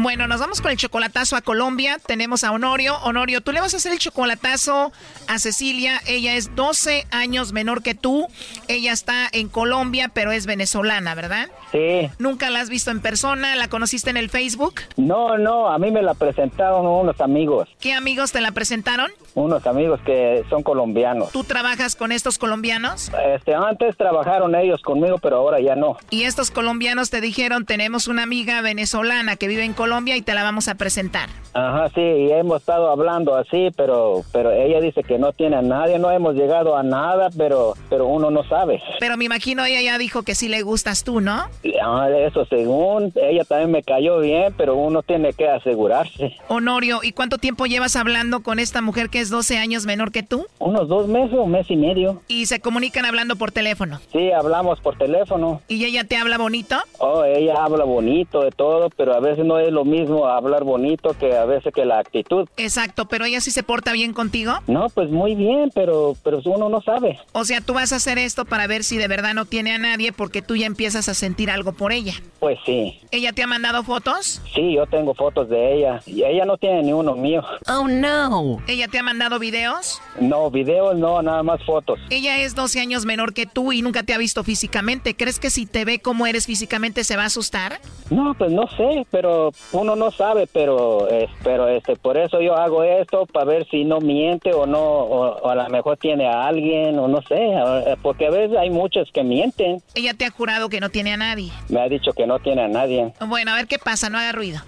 [0.00, 1.98] Bueno, nos vamos con el chocolatazo a Colombia.
[2.06, 2.96] Tenemos a Honorio.
[3.02, 4.92] Honorio, tú le vas a hacer el chocolatazo
[5.26, 6.00] a Cecilia.
[6.06, 8.28] Ella es 12 años menor que tú.
[8.68, 11.48] Ella está en Colombia, pero es venezolana, ¿verdad?
[11.72, 12.08] Sí.
[12.20, 13.56] ¿Nunca la has visto en persona?
[13.56, 14.82] ¿La conociste en el Facebook?
[14.96, 17.68] No, no, a mí me la presentaron unos amigos.
[17.80, 19.10] ¿Qué amigos te la presentaron?
[19.34, 21.32] Unos amigos que son colombianos.
[21.32, 23.10] ¿Tú trabajas con estos colombianos?
[23.34, 25.96] Este, antes trabajaron ellos conmigo, pero ahora ya no.
[26.10, 30.34] Y estos colombianos te dijeron, tenemos una amiga venezolana que vive en Colombia y te
[30.34, 31.28] la vamos a presentar.
[31.54, 35.62] Ajá, sí, y hemos estado hablando así, pero pero ella dice que no tiene a
[35.62, 38.80] nadie, no hemos llegado a nada, pero pero uno no sabe.
[39.00, 41.48] Pero me imagino ella ya dijo que sí le gustas tú, ¿no?
[41.82, 46.36] Ah, Eso según, ella también me cayó bien, pero uno tiene que asegurarse.
[46.48, 50.22] Honorio, ¿y cuánto tiempo llevas hablando con esta mujer que es 12 años menor que
[50.22, 50.46] tú?
[50.58, 52.22] Unos dos meses, un mes y medio.
[52.28, 54.00] Y se comunican hablando por teléfono.
[54.12, 55.60] Sí, hablamos por teléfono.
[55.66, 56.76] ¿Y ella te habla bonito?
[56.98, 61.14] Oh, ella habla bonito de todo, pero a veces no es lo mismo hablar bonito
[61.18, 62.48] que a veces que la actitud.
[62.56, 64.52] Exacto, pero ella sí se porta bien contigo.
[64.66, 67.18] No, pues muy bien, pero pero uno no sabe.
[67.32, 69.78] O sea, tú vas a hacer esto para ver si de verdad no tiene a
[69.78, 72.14] nadie porque tú ya empiezas a sentir algo por ella.
[72.40, 73.00] Pues sí.
[73.10, 74.40] ¿Ella te ha mandado fotos?
[74.54, 77.42] Sí, yo tengo fotos de ella y ella no tiene ni uno mío.
[77.68, 78.58] Oh, no.
[78.66, 80.00] ¿Ella te ha mandado videos?
[80.20, 81.98] No, videos no, nada más fotos.
[82.10, 85.14] Ella es 12 años menor que tú y nunca te ha visto físicamente.
[85.14, 87.80] ¿Crees que si te ve como eres físicamente se va a asustar?
[88.10, 92.56] No, pues no sé, pero uno no sabe, pero eh, pero este por eso yo
[92.56, 96.26] hago esto para ver si no miente o no o, o a lo mejor tiene
[96.26, 97.54] a alguien o no sé,
[98.02, 99.82] porque a veces hay muchos que mienten.
[99.94, 101.52] Ella te ha jurado que no tiene a nadie.
[101.68, 103.12] Me ha dicho que no tiene a nadie.
[103.26, 104.60] Bueno, a ver qué pasa, no haga ruido.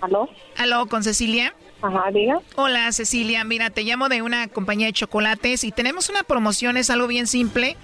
[0.00, 0.28] ¿Aló?
[0.56, 1.54] ¿Aló, con Cecilia?
[1.82, 2.40] Ajá, diga.
[2.56, 3.44] Hola, Cecilia.
[3.44, 7.26] Mira, te llamo de una compañía de chocolates y tenemos una promoción, es algo bien
[7.26, 7.76] simple.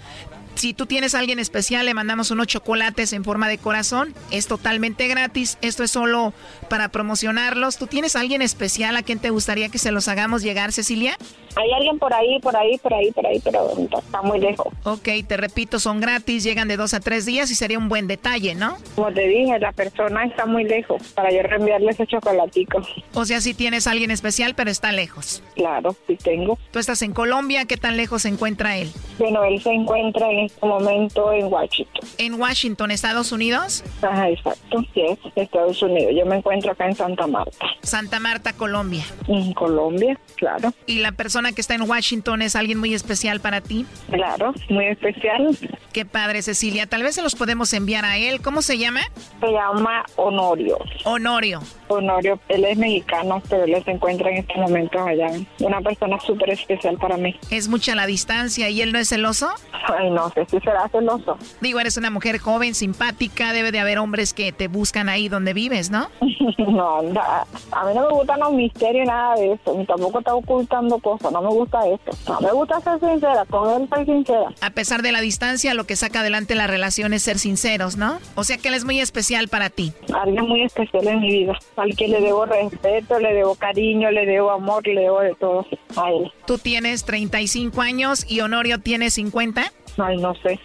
[0.55, 4.14] Si tú tienes a alguien especial, le mandamos unos chocolates en forma de corazón.
[4.30, 5.59] Es totalmente gratis.
[5.62, 6.32] Esto es solo
[6.68, 7.76] para promocionarlos.
[7.76, 11.16] ¿Tú tienes a alguien especial a quien te gustaría que se los hagamos llegar, Cecilia?
[11.57, 14.66] Hay alguien por ahí, por ahí, por ahí, por ahí, pero está muy lejos.
[14.84, 18.09] Ok, te repito, son gratis, llegan de dos a tres días y sería un buen
[18.09, 18.76] detalle, ¿no?
[18.96, 22.82] Como te dije, la persona está muy lejos para yo reenviarle ese chocolatico.
[23.12, 25.42] O sea, si tienes a alguien especial, pero está lejos.
[25.55, 26.59] Claro, sí tengo.
[26.72, 28.90] Tú estás en Colombia, ¿qué tan lejos se encuentra él?
[29.18, 32.09] Bueno, él se encuentra en este momento en Washington.
[32.18, 33.84] ¿En Washington, Estados Unidos?
[34.03, 36.12] Ajá, exacto, sí, es Estados Unidos.
[36.16, 37.66] Yo me encuentro acá en Santa Marta.
[37.82, 39.05] Santa Marta, Colombia.
[39.28, 40.72] En Colombia, claro.
[40.86, 43.86] ¿Y la persona que está en Washington es alguien muy especial para ti?
[44.11, 45.57] Claro, muy especial.
[45.92, 46.86] Qué padre, Cecilia.
[46.86, 48.40] Tal vez se los podemos enviar a él.
[48.40, 49.01] ¿Cómo se llama?
[49.40, 50.78] Se llama Honorio.
[51.05, 51.61] Honorio.
[51.88, 55.30] Honorio, él es mexicano, pero él se encuentra en estos momentos allá.
[55.61, 57.38] Una persona súper especial para mí.
[57.51, 59.51] Es mucha la distancia y él no es celoso.
[59.86, 61.39] Ay, no sé si será celoso.
[61.61, 65.55] Digo, eres una mujer joven, simpática, debe de haber hombres que te buscan ahí donde
[65.55, 66.09] vives, ¿no?
[66.59, 69.74] no, a mí no me gustan los misterios, nada de eso.
[69.76, 72.18] Ni tampoco está ocultando cosas, no me gusta eso.
[72.28, 74.53] No me gusta ser sincera, con él soy sincera.
[74.61, 78.18] A pesar de la distancia, lo que saca adelante la relación es ser sinceros, ¿no?
[78.35, 79.93] O sea que él es muy especial para ti.
[80.12, 84.26] Alguien muy especial en mi vida, al que le debo respeto, le debo cariño, le
[84.26, 85.66] debo amor, le debo de todo
[85.97, 86.32] a él.
[86.47, 89.72] Tú tienes 35 años y Honorio tiene 50.
[89.99, 90.59] Ay, no sé.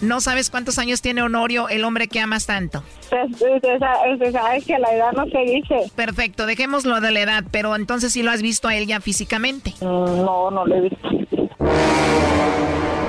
[0.00, 2.82] ¿No sabes cuántos años tiene Honorio, el hombre que amas tanto?
[3.02, 5.90] Usted, usted sa- usted sabe que la edad no se dice.
[5.96, 9.74] Perfecto, dejémoslo de la edad, pero entonces sí lo has visto a él ya físicamente.
[9.80, 11.08] No, no lo he visto.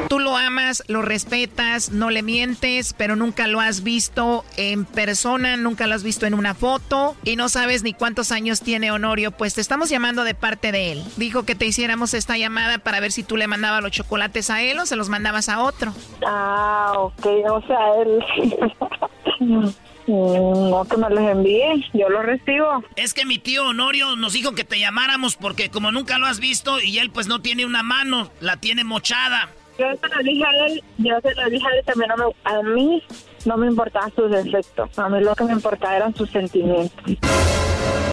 [0.09, 5.55] Tú lo amas, lo respetas, no le mientes, pero nunca lo has visto en persona,
[5.55, 9.29] nunca lo has visto en una foto y no sabes ni cuántos años tiene Honorio.
[9.29, 11.03] Pues te estamos llamando de parte de él.
[11.17, 14.63] Dijo que te hiciéramos esta llamada para ver si tú le mandabas los chocolates a
[14.63, 15.93] él o se los mandabas a otro.
[16.25, 19.75] Ah, ok, o sea, él...
[20.09, 22.83] No que me los envíe, yo los recibo.
[22.95, 26.39] Es que mi tío Honorio nos dijo que te llamáramos porque como nunca lo has
[26.39, 29.49] visto y él pues no tiene una mano, la tiene mochada.
[29.79, 32.11] Yo se lo dije a él, yo se lo dije a él también,
[32.43, 33.01] a mí
[33.45, 37.17] no me importaban sus defectos, a mí lo que me importaba eran sus sentimientos.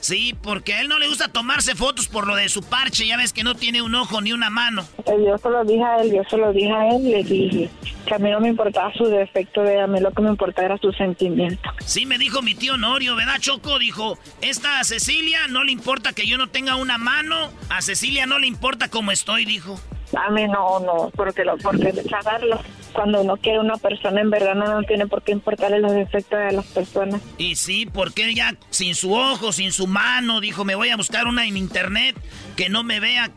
[0.01, 3.17] Sí, porque a él no le gusta tomarse fotos por lo de su parche, ya
[3.17, 4.85] ves que no tiene un ojo ni una mano.
[5.05, 7.69] Eh, Yo se lo dije a él, yo se lo dije a él, le dije
[8.07, 10.67] que a mí no me importaba su defecto, de a mí lo que me importaba
[10.67, 11.73] era sus sentimientos.
[11.85, 13.81] Sí, me dijo mi tío Honorio, ¿verdad, Choco?
[13.81, 18.27] Dijo, esta a Cecilia no le importa que yo no tenga una mano, a Cecilia
[18.27, 19.81] no le importa cómo estoy, dijo.
[20.17, 22.61] A mí no, no, porque lo, porque saberlo.
[22.97, 26.53] Cuando uno quiere una persona, en verdad no, tiene por qué importarle los defectos de
[26.53, 27.21] las personas.
[27.37, 31.27] Y sí, porque ella sin su ojo, sin su mano, dijo, me voy a buscar
[31.27, 32.17] una en internet
[32.57, 33.31] que no me vea,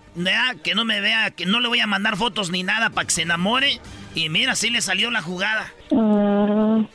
[0.63, 3.13] que no me vea, que no le voy a mandar fotos ni nada para que
[3.13, 3.81] se enamore.
[4.15, 5.73] Y mira, así le salió la jugada.
[5.91, 6.85] Mm,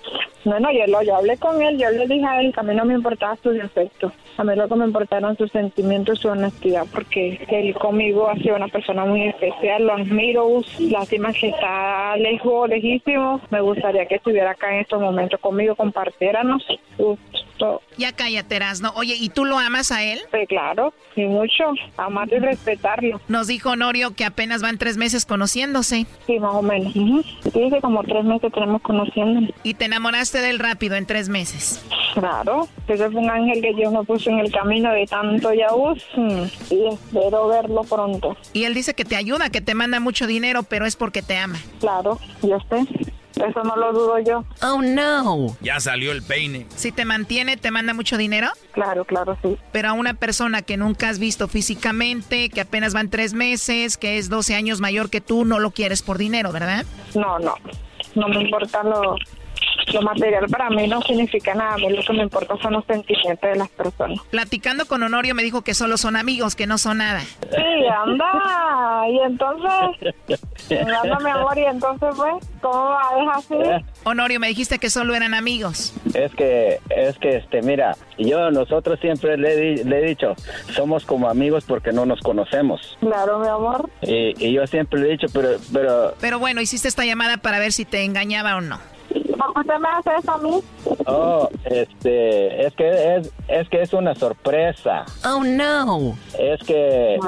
[0.45, 2.63] no, no, yo, lo, yo hablé con él, yo le dije a él que a
[2.63, 4.13] mí no me importaba sus defectos.
[4.37, 8.57] A mí lo que me importaron sus sentimientos, su honestidad, porque él conmigo ha sido
[8.57, 13.41] una persona muy especial, lo admiro, lástima que está lejos, lejísimo.
[13.51, 16.63] Me gustaría que estuviera acá en estos momentos conmigo, compartiéramos.
[16.99, 17.19] Uf.
[17.97, 18.91] Ya cállate, no.
[18.97, 20.19] Oye, ¿y tú lo amas a él?
[20.33, 21.65] Sí, claro, y mucho.
[21.97, 23.21] Amarlo y respetarlo.
[23.29, 26.07] Nos dijo Honorio que apenas van tres meses conociéndose.
[26.27, 26.93] Sí, más o menos.
[26.95, 29.53] Dice como tres meses tenemos conociendo.
[29.65, 31.85] Y te enamoraste de él rápido en tres meses.
[32.15, 36.07] Claro, ese fue un ángel que Dios me puso en el camino de tanto yaús
[36.17, 38.37] mm, y espero verlo pronto.
[38.53, 41.37] Y él dice que te ayuda, que te manda mucho dinero, pero es porque te
[41.37, 41.59] ama.
[41.81, 42.87] Claro, yo sé.
[43.37, 44.45] Eso no lo dudo yo.
[44.63, 45.57] Oh, no.
[45.61, 46.67] Ya salió el peine.
[46.77, 48.49] Si te mantiene, ¿te manda mucho dinero?
[48.71, 49.57] Claro, claro, sí.
[49.73, 54.19] Pero a una persona que nunca has visto físicamente, que apenas van tres meses, que
[54.19, 56.87] es 12 años mayor que tú, no lo quieres por dinero, ¿verdad?
[57.15, 57.57] No, no.
[58.15, 59.17] No me importa lo,
[59.95, 60.47] lo material.
[60.51, 61.75] Para mí no significa nada.
[61.75, 64.19] A mí lo que me importa son los sentimientos de las personas.
[64.31, 67.21] Platicando con Honorio me dijo que solo son amigos, que no son nada.
[67.21, 69.09] Sí, anda.
[69.09, 70.15] Y entonces,
[70.71, 73.03] anda mi amor, y entonces, pues, ¿cómo va?
[73.21, 73.85] ¿Es así?
[74.05, 75.95] Honorio, me dijiste que solo eran amigos.
[76.15, 80.35] Es que, es que, este, mira, yo nosotros siempre le, he di- le he dicho,
[80.73, 82.97] somos como amigos porque no nos conocemos.
[83.01, 83.89] Claro, mi amor.
[84.03, 87.59] Y, y yo siempre le he dicho, pero, pero, Pero bueno, hiciste esta llamada para
[87.59, 88.79] ver si te engañaba o no.
[89.45, 90.61] ¿Por qué usted me hace eso a mí?
[91.07, 95.05] oh, este, es que es, es que es una sorpresa.
[95.25, 96.17] Oh, no.
[96.39, 97.19] Es que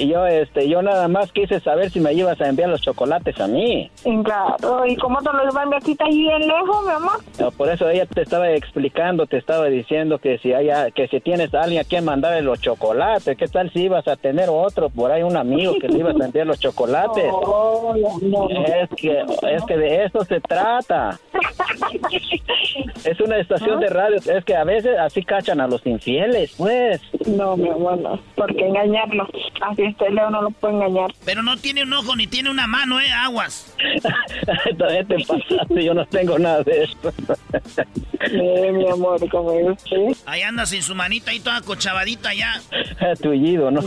[0.00, 3.38] y yo, este, yo nada más quise saber si me ibas a enviar los chocolates
[3.38, 3.90] a mí.
[4.24, 4.86] Claro.
[4.86, 7.12] ¿Y cómo te lo iban a enviar si estás ahí bien lejos, mi amor?
[7.38, 11.20] No, Por eso ella te estaba explicando, te estaba diciendo que si haya, que si
[11.20, 14.88] tienes a alguien a quien mandarle los chocolates, ¿qué tal si ibas a tener otro
[14.88, 17.30] por ahí un amigo que le ibas a enviar los chocolates?
[17.52, 18.48] Oh, no, no.
[18.48, 21.18] Es que, es que de eso se trata.
[23.04, 27.00] Es una estación de radio, es que a veces así cachan a los infieles, pues.
[27.26, 28.20] No, mi amor, no.
[28.36, 29.26] ¿Por qué engañarlo?
[29.62, 31.12] Así este Leo no lo puede engañar.
[31.24, 33.10] Pero no tiene un ojo ni tiene una mano, ¿eh?
[33.10, 33.74] Aguas.
[34.78, 37.12] También te pasaste, yo no tengo nada de esto.
[38.26, 40.22] Sí, mi amor, como es usted.
[40.26, 42.60] Ahí anda sin su manita ahí toda cochabadita ya.
[43.22, 43.80] Tullido, ¿no?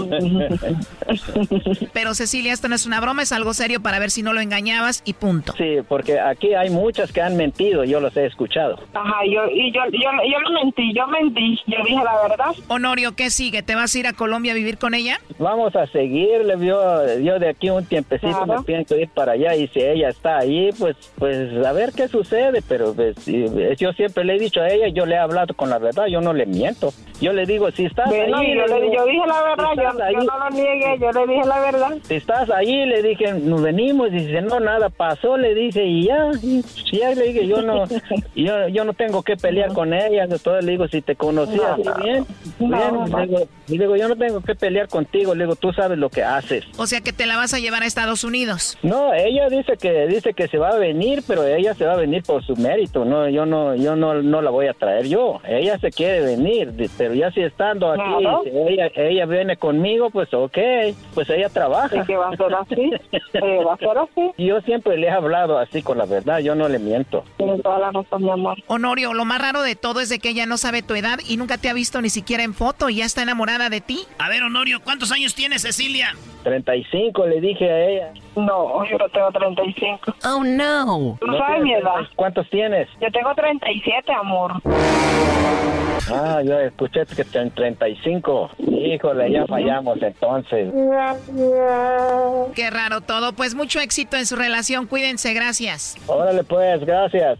[1.93, 4.41] Pero Cecilia, esto no es una broma, es algo serio para ver si no lo
[4.41, 5.53] engañabas y punto.
[5.57, 8.79] Sí, porque aquí hay muchas que han mentido, yo los he escuchado.
[8.93, 12.55] Ajá, yo, y yo, yo, yo lo mentí, yo mentí, yo dije la verdad.
[12.67, 13.63] Honorio, ¿qué sigue?
[13.63, 15.19] ¿Te vas a ir a Colombia a vivir con ella?
[15.37, 19.67] Vamos a seguirle, yo, yo de aquí un tiempecito me pienso ir para allá y
[19.69, 24.25] si ella está ahí, pues, pues a ver qué sucede, pero pues, y- yo siempre
[24.25, 26.45] le he dicho a ella, yo le he hablado con la verdad, yo no le
[26.45, 26.89] miento.
[27.21, 28.53] Yo le digo, si estás Bueno, ahí...
[28.57, 31.27] yo, le digo, yo dije la verdad, yo, ahí, yo no lo niegué, yo le
[31.33, 31.89] dije la verdad.
[32.07, 36.07] si estás ahí, le dije, nos venimos, y dice, no, nada pasó, le dije, y
[36.07, 36.61] ya, y
[36.97, 37.85] ya le dije, yo no,
[38.35, 41.77] yo, yo no tengo que pelear con ella, entonces le digo, si te conocí No,
[41.77, 41.93] no.
[42.03, 42.25] bien,
[42.59, 43.07] No, bien, no.
[43.19, 45.82] le digo, y le digo, yo no tengo que pelear contigo, le digo, tú sabes
[45.89, 46.63] lo que haces.
[46.77, 48.77] O sea que te la vas a llevar a Estados Unidos.
[48.83, 51.97] No, ella dice que dice que se va a venir, pero ella se va a
[51.97, 53.05] venir por su mérito.
[53.05, 55.41] No, yo no, yo no, no la voy a traer yo.
[55.47, 58.41] Ella se quiere venir, pero ya si estando aquí, Claro.
[58.43, 60.57] si ella, ella viene conmigo, pues ok,
[61.13, 61.95] pues ella trabaja.
[61.97, 62.91] ¿Y qué va a ser así?
[63.33, 64.31] Eh, va a ser así.
[64.37, 67.23] Yo siempre le he hablado así con la verdad, yo no le miento.
[67.37, 68.57] Tienes toda la razón, mi amor.
[68.67, 71.37] Honorio, lo más raro de todo es de que ella no sabe tu edad y
[71.37, 73.99] nunca te ha visto ni siquiera en foto y ya está enamorada de ti.
[74.19, 76.13] A ver, Honorio, ¿cuántos años tiene Cecilia?
[76.43, 78.13] 35 le dije a ella.
[78.35, 80.13] No, yo no tengo 35.
[80.25, 81.17] Oh, no.
[81.21, 82.01] ¿Tú sabes mi edad?
[82.15, 82.89] ¿Cuántos tienes?
[82.99, 84.51] Yo tengo 37, amor.
[86.11, 88.49] Ah, yo escuché que ten 35.
[88.67, 90.73] Híjole, ya fallamos entonces.
[92.55, 93.31] Qué raro todo.
[93.33, 94.85] Pues mucho éxito en su relación.
[94.87, 95.95] Cuídense, gracias.
[96.07, 97.39] Órale pues, gracias.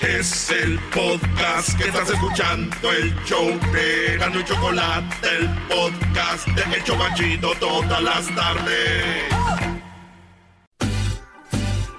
[0.00, 6.76] Es el podcast que estás escuchando, el show de Gano y Chocolate, el podcast de
[6.76, 9.77] El Chobachito todas las tardes.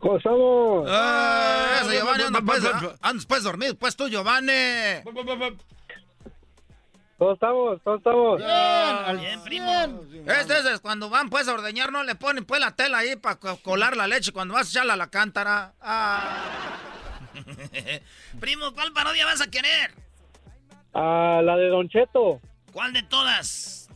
[0.00, 0.88] ¿Cómo estamos?
[0.90, 2.64] Ah, eso, Giovanni, anda pues,
[3.00, 4.52] andas pues dormido, pues tú, Giovanni.
[7.18, 7.80] ¿Cómo estamos?
[7.82, 8.38] ¿Cómo estamos?
[8.38, 10.02] Bien, bien, primo.
[10.26, 13.36] Este es cuando van pues a ordeñar, no le ponen pues la tela ahí para
[13.36, 15.72] colar la leche cuando vas a echarla a la cántara.
[15.80, 16.76] Ah.
[18.40, 19.92] primo, ¿cuál parodia vas a querer?
[20.92, 22.40] Ah, la de Don Cheto.
[22.72, 23.88] ¿Cuál de todas?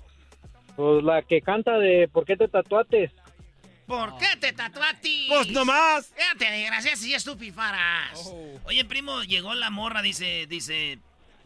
[0.76, 3.10] Pues la que canta de ¿Por qué te tatuates?
[3.90, 5.24] ¿Por qué te tatuaste?
[5.26, 6.12] Pues nomás.
[6.14, 8.20] Fíjate, gracias y estupifaras.
[8.62, 11.00] Oye, primo, llegó la morra, dice, dice,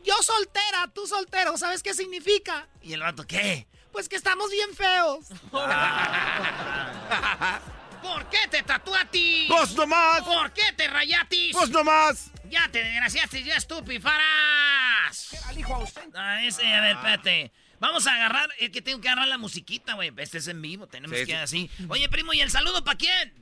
[0.04, 2.68] yo soltera, tú soltero, ¿sabes qué significa?
[2.82, 3.66] Y el vato, ¿qué?
[3.92, 5.24] Pues que estamos bien feos.
[8.02, 9.48] ¿Por qué te tatuatis?
[9.48, 10.20] ¡Pues nomás!
[10.20, 11.56] ¿Por qué te rayatis?
[11.56, 12.30] ¡Pues nomás!
[12.50, 15.46] Ya te desgraciaste, ya estupifaras.
[15.46, 16.18] Al hijo ausente.
[16.18, 17.52] A ese, a ver, espérate.
[17.86, 20.10] Vamos a agarrar, es que tengo que agarrar la musiquita, güey.
[20.16, 21.36] Este es en vivo, tenemos Sí, que sí.
[21.36, 21.70] así.
[21.90, 23.34] Oye, primo, ¿y el saludo para quién?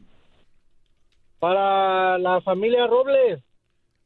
[1.38, 3.40] Para la familia Robles.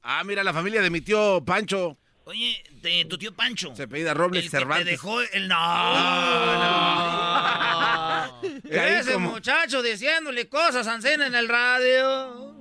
[0.03, 1.97] Ah, mira, la familia de mi tío Pancho.
[2.25, 3.75] Oye, de tu tío Pancho.
[3.75, 4.87] Se pedía Robles El que te Cervantes.
[4.87, 5.49] dejó el...
[5.49, 5.57] No,
[6.59, 8.43] no.
[8.71, 12.56] Ese como- muchacho diciéndole cosas a Ancena en el radio.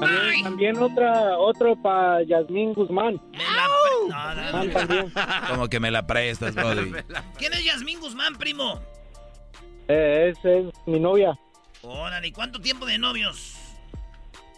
[0.00, 3.20] También, también otra, otro para Yasmín Guzmán.
[3.32, 4.72] Me la pre- no, no, Guzmán no.
[4.74, 5.12] también.
[5.48, 6.92] Como que me la prestas, Brody.
[7.38, 8.80] ¿Quién es Yasmín Guzmán, primo?
[9.88, 11.38] Eh, es mi novia.
[11.82, 13.54] Órale, ¿y cuánto tiempo de novios?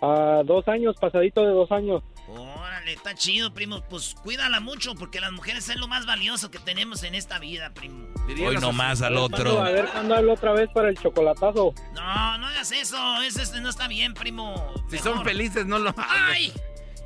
[0.00, 2.02] A dos años, pasadito de dos años.
[2.28, 3.82] Órale, está chido, primo.
[3.88, 7.72] Pues cuídala mucho porque las mujeres es lo más valioso que tenemos en esta vida,
[7.72, 8.06] primo.
[8.46, 9.62] Hoy nomás al A otro.
[9.62, 11.72] ver cuándo hablo otra vez para el chocolatazo.
[11.94, 13.22] No, no hagas eso.
[13.22, 14.74] Ese ese no está bien, primo.
[14.90, 16.06] Si son felices, no lo hagan.
[16.08, 16.52] ¡Ay!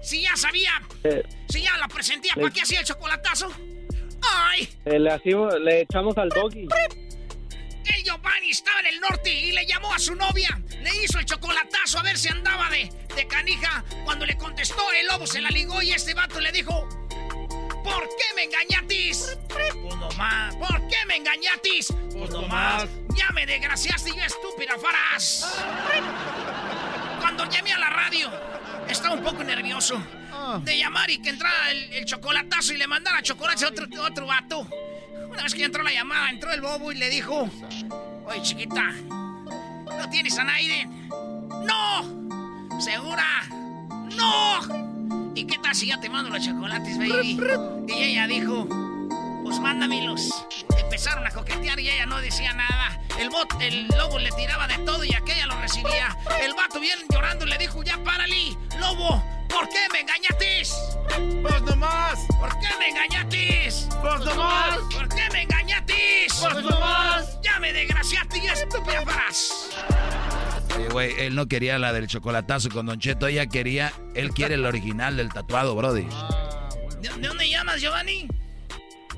[0.03, 0.73] Si ya sabía.
[1.05, 2.33] Eh, Si ya la presentía.
[2.35, 3.49] ¿para qué hacía el chocolatazo?
[4.23, 4.69] ¡Ay!
[4.85, 6.67] eh, le, hacimos- le echamos al doggy.
[7.85, 10.61] El Giovanni estaba en el norte y le llamó a su novia.
[10.81, 13.85] Le hizo el chocolatazo a ver si andaba de, de canija.
[14.05, 16.89] Cuando le contestó, el lobo se la ligó y este vato le dijo:
[17.85, 19.37] ¿Por qué me engañatis?
[19.49, 20.55] Pues nomás.
[20.57, 21.93] ¿Por qué me engañatis?
[22.13, 22.89] Pues nomás.
[23.17, 25.59] Ya me desgraciaste, yo estúpida farás.
[27.21, 28.31] Cuando llamé a la radio,
[28.89, 30.03] estaba un poco nervioso
[30.61, 34.27] de llamar y que entrara el, el chocolatazo y le mandara chocolates a otro, otro
[34.27, 34.69] vato.
[35.33, 37.49] Una vez que entró la llamada, entró el bobo y le dijo:
[38.27, 41.09] Oye, chiquita, ¿no tienes a Naiden?
[41.67, 42.81] ¡No!
[42.81, 43.25] ¿Segura?
[44.15, 45.33] ¡No!
[45.35, 47.41] ¿Y qué tal si ya te mando los chocolates, baby?
[47.89, 48.69] Y ella dijo:
[49.43, 50.31] Pues mándamelos.
[50.79, 53.01] Empezaron a coquetear y ella no decía nada.
[53.19, 56.17] El, bot, el lobo le tiraba de todo y aquella lo recibía.
[56.41, 60.75] El vato bien llorando le dijo: Ya párale, lobo, ¿por qué me engañatis?
[61.43, 62.19] ¡Pues nomás!
[62.41, 63.89] ¿Por qué me engañatis?
[64.01, 64.79] ¡Pues nomás!
[64.93, 66.35] ¿Por qué me engañatis?
[66.41, 67.41] ¡Pues nomás!
[67.43, 69.69] ¡Ya me desgraciaste y estúpida farás!
[70.77, 74.55] Oye, güey, él no quería la del chocolatazo con Don Cheto, ella quería, él quiere
[74.55, 76.07] el original del tatuado, Brody.
[77.01, 78.27] ¿De, de dónde llamas, Giovanni?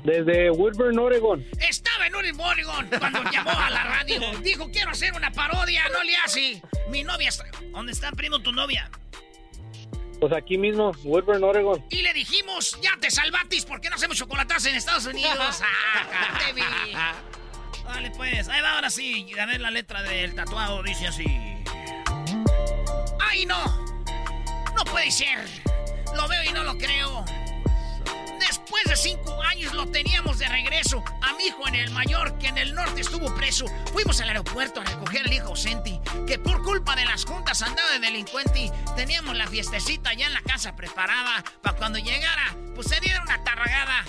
[0.05, 1.43] Desde Woodburn, Oregon.
[1.67, 4.21] Estaba en Oregon cuando llamó a la radio.
[4.43, 6.61] Dijo, quiero hacer una parodia, no le hace.
[6.89, 7.45] Mi novia está...
[7.71, 8.89] ¿Dónde está, primo, tu novia?
[10.19, 11.83] Pues aquí mismo, Woodburn, Oregon.
[11.89, 15.35] Y le dijimos, ya te salvatis, ¿por qué no hacemos chocolatas en Estados Unidos?
[16.95, 17.15] ¡Ah!
[17.85, 19.27] Vale, pues, ahí va ahora sí.
[19.39, 21.25] A ver la letra del tatuado, dice así.
[23.19, 23.85] ¡Ay, no!
[24.75, 25.39] No puede ser.
[26.15, 27.25] Lo veo y no lo creo.
[28.47, 31.03] Después de cinco años lo teníamos de regreso.
[31.21, 33.65] A mi hijo en el mayor, que en el norte estuvo preso.
[33.91, 37.91] Fuimos al aeropuerto a recoger al hijo ausente, que por culpa de las juntas andaba
[37.93, 38.71] de delincuente.
[38.95, 41.43] Teníamos la fiestecita ya en la casa preparada.
[41.61, 44.05] Para cuando llegara, pues se diera una tarragada.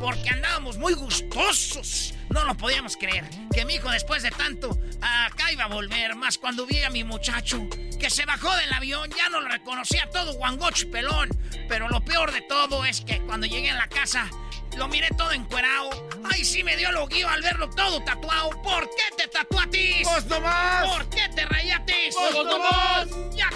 [0.00, 2.14] Porque andábamos muy gustosos.
[2.30, 3.24] No lo podíamos creer.
[3.52, 6.14] Que mi hijo después de tanto acá iba a volver.
[6.14, 7.66] Más cuando vi a mi muchacho
[7.98, 9.10] que se bajó del avión.
[9.16, 11.28] Ya no lo reconocía todo guangocho y pelón.
[11.68, 14.28] Pero lo peor de todo es que cuando llegué a la casa
[14.76, 15.90] lo miré todo encuerado.
[16.30, 18.50] Ay, sí me dio lo guío al verlo todo tatuado.
[18.62, 20.08] ¿Por qué te tatuatis?
[20.08, 20.88] ¡Pues nomás!
[20.88, 22.14] ¿Por qué te rayatis?
[22.14, 23.08] ¡Pues nomás!
[23.34, 23.50] Ya.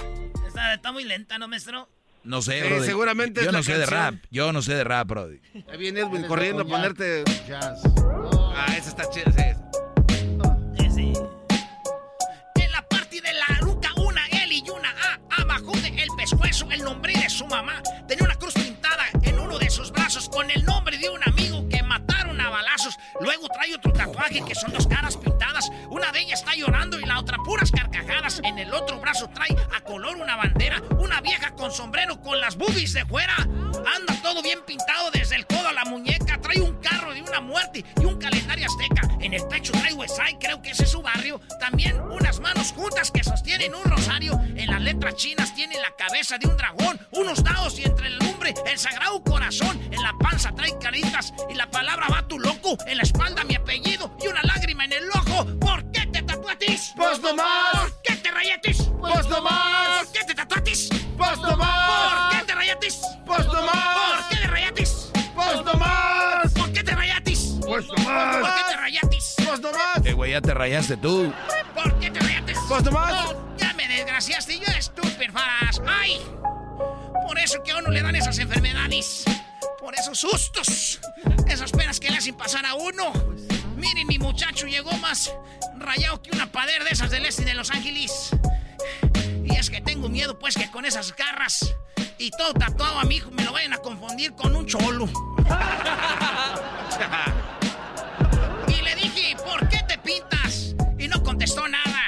[0.46, 1.88] Está, está muy lenta, ¿no, maestro?
[2.24, 5.06] No sé, seguramente Yo es no la sé de rap, yo no sé de rap,
[5.06, 5.40] Brody.
[5.70, 7.22] Ahí viene Edwin corriendo a ponerte.
[8.56, 9.40] Ah, esa está chida, sí.
[12.54, 13.46] En la parte de la
[13.96, 15.42] una L y una A.
[15.42, 17.82] Abajo de el pescuezo, el nombre de su mamá.
[18.06, 21.68] Tenía una cruz pintada en uno de sus brazos con el nombre de un amigo
[21.68, 22.96] que mataron a balazos.
[23.20, 25.68] Luego trae otro tatuaje que son dos caras pintadas.
[25.90, 28.40] Una de ellas está llorando y la otra puras carcajadas.
[28.44, 30.80] En el otro brazo trae a color una bandera.
[30.98, 33.34] Una vieja con sombrero con las boobies de fuera.
[38.00, 39.08] Y un calendario azteca.
[39.20, 41.40] En el pecho trae Westside, creo que ese es su barrio.
[41.60, 44.40] También unas manos juntas que sostienen un rosario.
[44.56, 48.18] En las letras chinas tiene la cabeza de un dragón, unos dados y entre el
[48.18, 49.80] lumbre el sagrado corazón.
[49.90, 52.76] En la panza trae caritas y la palabra va tu loco.
[52.86, 55.46] En la espalda mi apellido y una lágrima en el ojo.
[55.60, 56.92] ¿Por qué te tatuatis?
[56.96, 57.34] Pues no
[70.24, 71.30] güey, ya te rayaste tú.
[71.74, 72.56] ¿Por qué te rayatis?
[72.70, 73.34] No más.
[73.58, 75.82] Ya me desgraciaste, yo estúpido, faras.
[75.86, 76.18] ¡Ay!
[77.26, 79.24] Por eso que a uno le dan esas enfermedades.
[79.78, 80.98] Por esos sustos.
[81.46, 83.12] Esas penas que le hacen pasar a uno.
[83.76, 85.30] Miren, mi muchacho llegó más
[85.76, 88.30] rayado que una pader de esas del este de Los Ángeles.
[89.44, 91.74] Y es que tengo miedo, pues, que con esas garras
[92.16, 95.06] y todo tatuado a mi hijo me lo vayan a confundir con un cholo.
[100.04, 100.74] y le dije, ¿por qué pintas?
[100.98, 102.02] Y no contestó nada.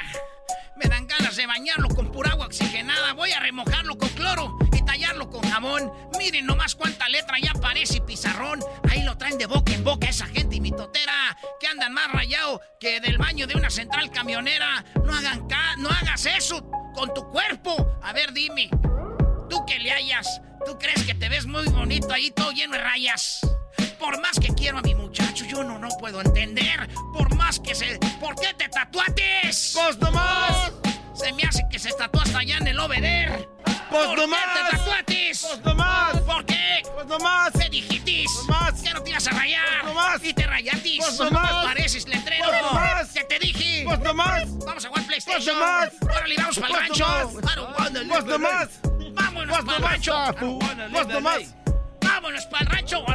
[0.75, 3.13] Me dan ganas de bañarlo con pura agua oxigenada.
[3.13, 5.91] Voy a remojarlo con cloro y tallarlo con jabón.
[6.17, 8.59] Miren nomás cuánta letra ya parece pizarrón.
[8.89, 11.37] Ahí lo traen de boca en boca esa gente y mi totera.
[11.59, 14.85] Que andan más rayado que del baño de una central camionera.
[15.03, 17.99] No hagan ca no hagas eso con tu cuerpo.
[18.03, 18.69] A ver, dime.
[19.49, 20.41] Tú que le hayas.
[20.65, 23.41] ¿Tú crees que te ves muy bonito ahí todo lleno de rayas?
[23.99, 26.87] Por más que quiero a mi muchacho, yo no, no puedo entender.
[27.13, 27.97] Por más que se...
[28.19, 29.73] ¿Por qué te tatuates?
[29.75, 30.71] Pues no más.
[31.13, 33.49] Se me hace que se tatuó hasta allá en el Oveder.
[33.89, 35.45] Pues ¿Por no qué te tatuates?
[35.47, 36.19] Pues no más.
[36.21, 36.83] ¿Por qué?
[36.93, 37.51] Pues no más.
[37.53, 38.31] ¿Qué dijitis?
[38.33, 38.81] Pues no más.
[38.81, 39.63] ¿Que no te ibas a rayar?
[39.81, 40.23] Pues no más.
[40.23, 41.05] ¿Y te rayatis?
[41.05, 41.65] Pues no más.
[41.65, 42.45] Pareces letrero.
[42.45, 43.07] Pues no más.
[43.13, 43.83] ¿Qué te dije?
[43.85, 44.57] Pues no más.
[44.65, 45.43] Vamos a jugar PlayStation.
[45.43, 45.89] Pues no más.
[46.01, 47.41] Órale, vamos para el Pues no rancho.
[47.77, 47.91] Pues
[48.25, 48.69] no in más.
[48.83, 49.11] LA.
[49.13, 50.35] Vámonos Pues para no el rancho.
[50.91, 51.39] Pues no in más.
[51.39, 51.57] LA.
[52.01, 53.05] Vámonos para el rancho.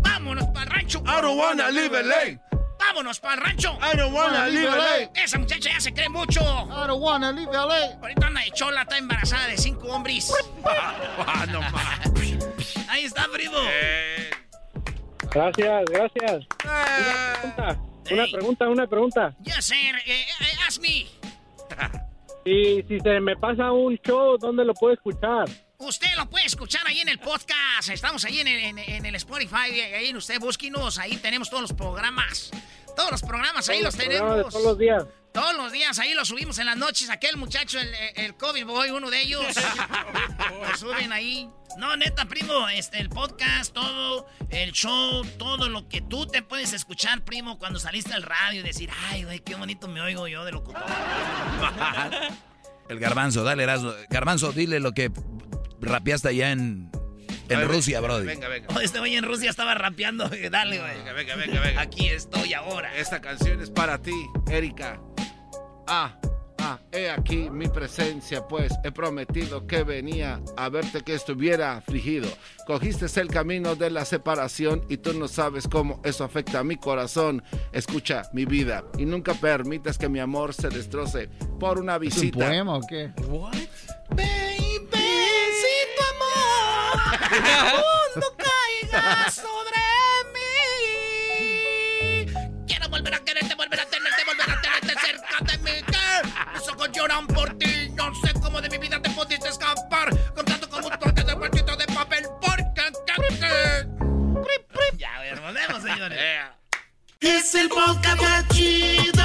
[0.00, 1.02] Vámonos para el rancho.
[1.06, 2.58] I don't wanna live in LA.
[2.78, 3.78] Vámonos para el rancho.
[3.80, 5.22] I don't wanna live in LA.
[5.22, 6.40] Esa muchacha ya se cree mucho.
[6.40, 7.98] I don't wanna live in LA.
[8.00, 10.32] Ahorita anda de chola, está embarazada de cinco hombres.
[11.30, 12.00] Ah, no más.
[12.88, 13.58] Ahí está, primo.
[15.30, 16.46] Gracias, gracias.
[16.64, 17.78] Una pregunta,
[18.10, 19.36] una pregunta, una pregunta.
[19.40, 21.06] Ya sé, eh, eh, ask me.
[22.44, 25.48] Y si se me pasa un show, ¿dónde lo puedo escuchar?
[25.80, 27.88] Usted lo puede escuchar ahí en el podcast.
[27.90, 29.80] Estamos ahí en el, en- en el Spotify.
[29.94, 30.98] Ahí usted búsquenos.
[30.98, 32.50] Ahí tenemos todos los programas.
[32.96, 34.52] Todos los programas ahí los programas tenemos.
[34.52, 35.04] todos los días.
[35.32, 37.10] Todos los días ahí los subimos en las noches.
[37.10, 39.44] Aquel muchacho, el, el COVID Boy, uno de ellos.
[40.68, 41.48] lo suben ahí.
[41.76, 46.72] No, neta, primo, este, el podcast, todo, el show, todo lo que tú te puedes
[46.72, 50.44] escuchar, primo, cuando saliste al radio y decir, ay, güey, qué bonito me oigo yo
[50.44, 50.82] de locutor.
[52.88, 53.92] El garbanzo, dale, Erasmo.
[54.08, 55.12] Garbanzo, dile lo que
[55.80, 56.90] rapeaste allá en,
[57.48, 58.26] en A ver, Rusia, Brody.
[58.26, 58.68] Venga, venga.
[58.74, 60.28] Oh, este güey en Rusia estaba rapeando.
[60.50, 60.96] Dale, güey.
[60.98, 61.80] Venga, venga, venga, venga.
[61.80, 62.94] Aquí estoy ahora.
[62.96, 64.14] Esta canción es para ti,
[64.50, 65.00] Erika.
[65.86, 66.18] Ah,
[66.58, 72.28] ah, he aquí mi presencia, pues he prometido que venía a verte que estuviera afligido.
[72.66, 76.76] Cogiste el camino de la separación y tú no sabes cómo eso afecta a mi
[76.76, 77.42] corazón.
[77.72, 81.28] Escucha mi vida y nunca permitas que mi amor se destroce
[81.58, 82.38] por una ¿Es un visita.
[82.38, 83.12] poema o qué?
[83.16, 83.52] Amor
[87.40, 89.80] mundo caiga sobre
[90.34, 92.26] mí.
[92.66, 95.82] Quiero volver a quererte, volver a tenerte, volver a tenerte cerca de mí.
[95.86, 96.22] Que
[96.54, 97.90] mis ojos lloran por ti.
[97.94, 100.08] No sé cómo de mi vida te pudiste escapar.
[100.34, 102.26] Con tanto como un torte de cuartito de papel.
[102.40, 103.88] Porque, que, que.
[104.96, 106.18] Ya, a ver, volvemos, señores.
[107.20, 109.17] Es el podcast chido.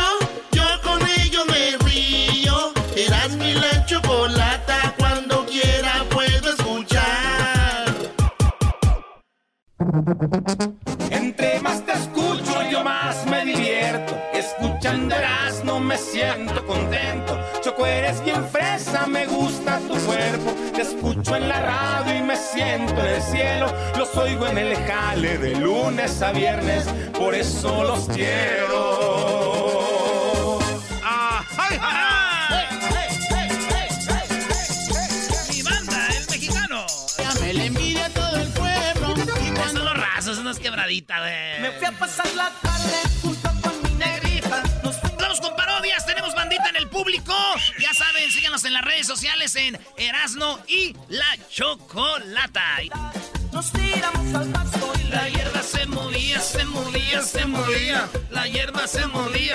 [26.14, 26.86] Lunes a viernes,
[27.18, 28.63] por eso los quiero.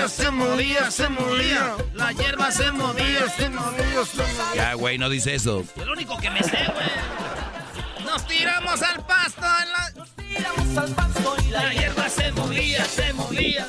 [0.08, 1.76] Movía, se movía, se movía.
[1.94, 4.54] La hierba se movía, se movía, se movía.
[4.54, 5.64] Ya, güey, no dice eso.
[5.76, 8.04] Es lo único que me sé, güey.
[8.04, 10.06] Nos tiramos al pasto en la...
[10.16, 13.68] tiramos al pasto y La hierba se movía, se movía.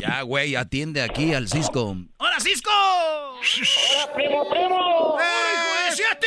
[0.00, 1.96] Ya, güey, atiende aquí al Cisco.
[2.18, 2.70] ¡Hola, Cisco!
[2.70, 5.16] ¡Hola, primo, primo!
[5.20, 6.26] ¡Eh, sí a ti!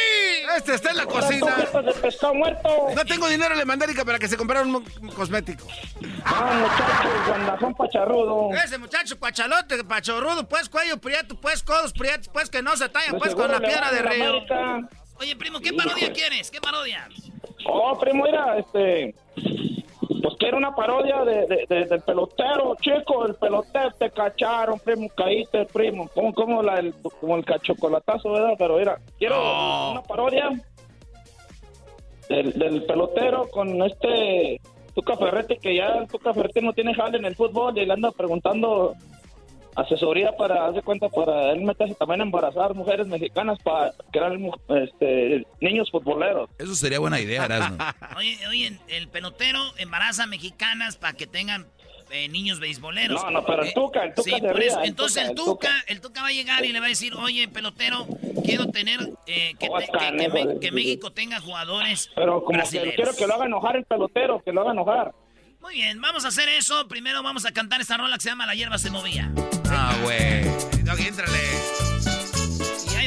[0.57, 1.55] Este está en la cocina.
[1.55, 2.69] de pescado muerto!
[2.95, 4.83] No tengo dinero, le mandé a para que se comprara un
[5.15, 5.67] cosmético.
[6.25, 8.49] Ah, muchachos, guandazón pacharrudo.
[8.53, 13.13] Ese muchacho pachalote, pachorrudo, pues cuello prieto, pues codos prietos, pues que no se tallan,
[13.13, 14.29] De pues con la piedra de río.
[14.29, 14.89] América.
[15.19, 16.49] Oye, primo, ¿qué parodia quieres?
[16.49, 17.07] ¿Qué parodia?
[17.65, 19.13] Oh, primo, mira, este...
[20.21, 24.77] Pues que era una parodia de, de- de- del pelotero, chico, el pelotero, te cacharon,
[24.79, 26.09] primo, caíste, primo.
[26.09, 28.53] Como, como, la, el, como el cachocolatazo, ¿verdad?
[28.57, 30.49] Pero mira, quiero una parodia
[32.27, 34.59] del, del pelotero con este
[34.93, 38.11] Tuca Ferretti, que ya Tuca Ferretti no tiene jale en el fútbol y le anda
[38.11, 38.95] preguntando
[39.75, 44.37] asesoría para, haz de cuenta, para él meterse también a embarazar mujeres mexicanas para crear
[44.37, 44.51] mu-
[44.83, 46.49] este, niños futboleros.
[46.57, 47.77] Eso sería buena idea, Erasmo.
[48.17, 51.65] Oye, oye, el pelotero embaraza mexicanas para que tengan
[52.11, 53.23] eh, niños beisboleros.
[53.23, 54.79] No, no, pero el Eh, Tuca, el Tuca sí, por ría, eso.
[54.81, 57.13] el Entonces Tuca, el Tuca, el Tuca va a llegar y le va a decir,
[57.15, 58.07] oye, pelotero,
[58.43, 60.73] quiero tener eh, que, te- que- está, que Me- neta, que sí.
[60.73, 64.61] México tenga jugadores Pero como que quiero que lo haga enojar el pelotero, que lo
[64.61, 65.13] haga enojar.
[65.61, 66.87] Muy bien, vamos a hacer eso.
[66.87, 69.29] Primero vamos a cantar esta rola que se llama La hierba se movía.
[69.69, 70.43] Ah, güey.
[70.83, 71.37] Doggy, éntrale.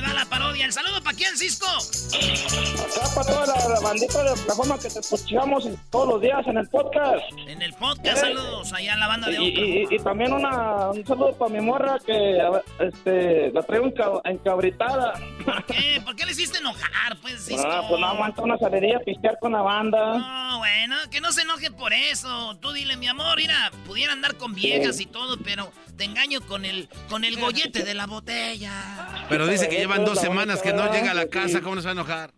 [0.05, 0.65] Va la parodia.
[0.67, 1.67] ¿El saludo para quién, Cisco?
[1.67, 6.47] Acá para toda la, la bandita de la forma que te escuchamos todos los días
[6.47, 7.23] en el podcast.
[7.47, 9.49] En el podcast, saludos allá a la banda de Y,
[9.91, 12.39] y- y también una, un saludo para mi morra que
[12.81, 15.13] este, la traigo enca- encabritada.
[15.45, 16.01] ¿Por qué?
[16.05, 17.63] ¿Por qué le hiciste enojar, pues, Cisco?
[17.67, 20.19] Ah, pues no aguanta una salería a pistear con la banda.
[20.19, 22.57] No, bueno, que no se enoje por eso.
[22.61, 26.65] Tú dile, mi amor, mira, pudiera andar con viejas y todo, pero te engaño con
[26.65, 29.27] el, con el gollete de la botella.
[29.29, 31.61] Pero dice que llevan dos semanas que no llega a la casa.
[31.61, 32.33] ¿Cómo nos va a enojar?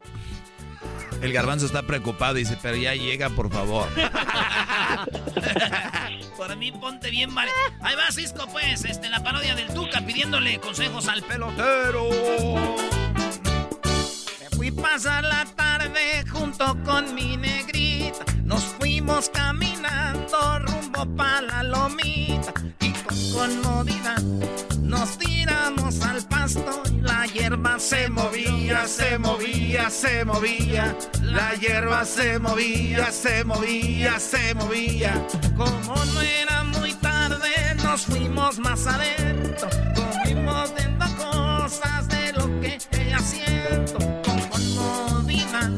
[1.22, 3.89] El garbanzo está preocupado y dice, pero ya llega, por favor.
[6.36, 7.51] Por mí ponte bien, vale.
[7.81, 12.10] Ahí va Cisco, pues, este, la parodia del Tuca pidiéndole consejos al pelotero.
[14.40, 18.24] Me fui pasar la tarde junto con mi negrita.
[18.43, 22.52] Nos fuimos caminando rumbo pa' la lomita.
[22.81, 22.93] Y
[23.32, 24.16] conmovida
[24.94, 30.96] nos tiramos al pasto y la hierba se movía, se movía, se movía.
[31.20, 35.26] La hierba se movía, se movía, se movía.
[35.56, 39.68] Como no era muy tarde, nos fuimos más adentro.
[39.96, 43.98] Comimos viendo cosas de lo que ella siento.
[44.22, 45.70] Con conmovida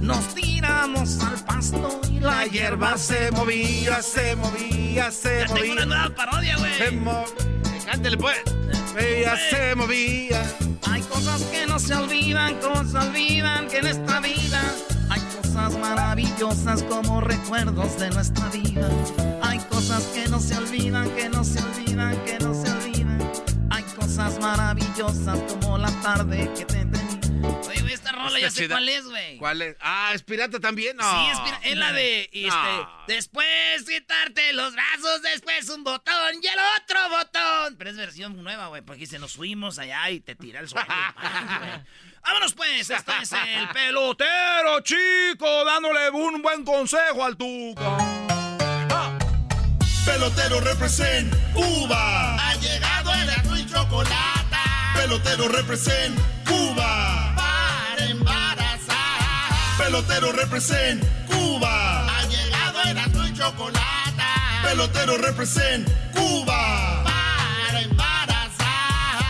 [0.00, 5.54] nos tiramos al pasto la hierba se movía, se movía, se movía.
[5.62, 6.74] Tengo una nueva parodia, güey.
[6.78, 7.24] Se mo-
[7.86, 8.36] Cántele, pues.
[8.98, 10.42] Ella se movía.
[10.90, 14.60] Hay cosas que no se olvidan, como se olvidan que en esta vida
[15.10, 18.88] hay cosas maravillosas como recuerdos de nuestra vida.
[19.42, 23.30] Hay cosas que no se olvidan, que no se olvidan, que no se olvidan.
[23.70, 26.86] Hay cosas maravillosas como la tarde que te.
[28.26, 28.74] Rola ya sé chida.
[28.74, 29.36] cuál es, güey.
[29.38, 29.76] ¿Cuál es?
[29.80, 30.96] Ah, ¿es pirata también?
[30.96, 31.04] No.
[31.10, 32.90] Sí, es, pira- es la de, este, No.
[33.06, 37.76] después quitarte los brazos, después un botón y el otro botón.
[37.78, 40.86] Pero es versión nueva, güey, porque se nos fuimos allá y te tira el suelo.
[42.22, 47.96] Vámonos pues, esto es el pelotero, chico, dándole un buen consejo al Tuca.
[50.04, 52.34] Pelotero represent Cuba.
[52.36, 54.56] Ha llegado el azul y chocolate.
[54.96, 57.27] Pelotero represent Cuba.
[59.88, 62.04] Pelotero represent Cuba.
[62.04, 64.22] Ha llegado el azul y chocolate.
[64.62, 67.04] Pelotero represent Cuba.
[67.04, 69.24] Para embarazar.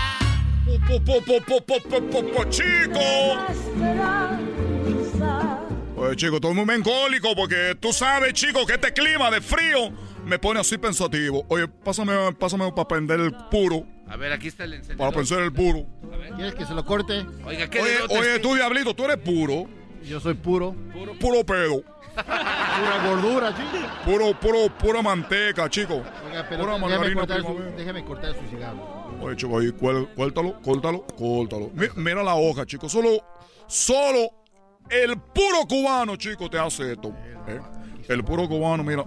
[0.88, 2.98] Po, po, po, po, po, po, po, po, chico.
[5.96, 9.92] Oye, chico, estoy muy melancólico porque tú sabes, chico, que este clima de frío
[10.24, 11.46] me pone así pensativo.
[11.50, 13.86] Oye, pásame, pásame para prender el puro.
[14.08, 14.98] A ver, aquí está el encendedor.
[14.98, 15.86] Para pensar el puro.
[16.34, 17.24] ¿Quieres que se lo corte?
[17.44, 18.40] Oiga, ¿qué Oye, oye, este?
[18.40, 19.77] tú, Diablito, tú eres puro.
[20.08, 20.74] Yo soy puro.
[21.20, 21.82] Puro pedo.
[22.14, 23.78] Pura gordura, chico.
[24.04, 26.02] Puro, puro, pura manteca, chico.
[26.26, 29.18] Oiga, pero Pura déjame cortar, su, déjame cortar su cigarro.
[29.20, 31.70] Oye, chico, ahí, cuél- córtalo, córtalo, córtalo.
[31.74, 32.88] Mi- Mira la hoja, chico.
[32.88, 33.18] Solo,
[33.66, 34.30] solo
[34.90, 37.14] el puro cubano, chico, te hace esto.
[37.46, 37.60] ¿eh?
[38.08, 39.04] El puro cubano, mira.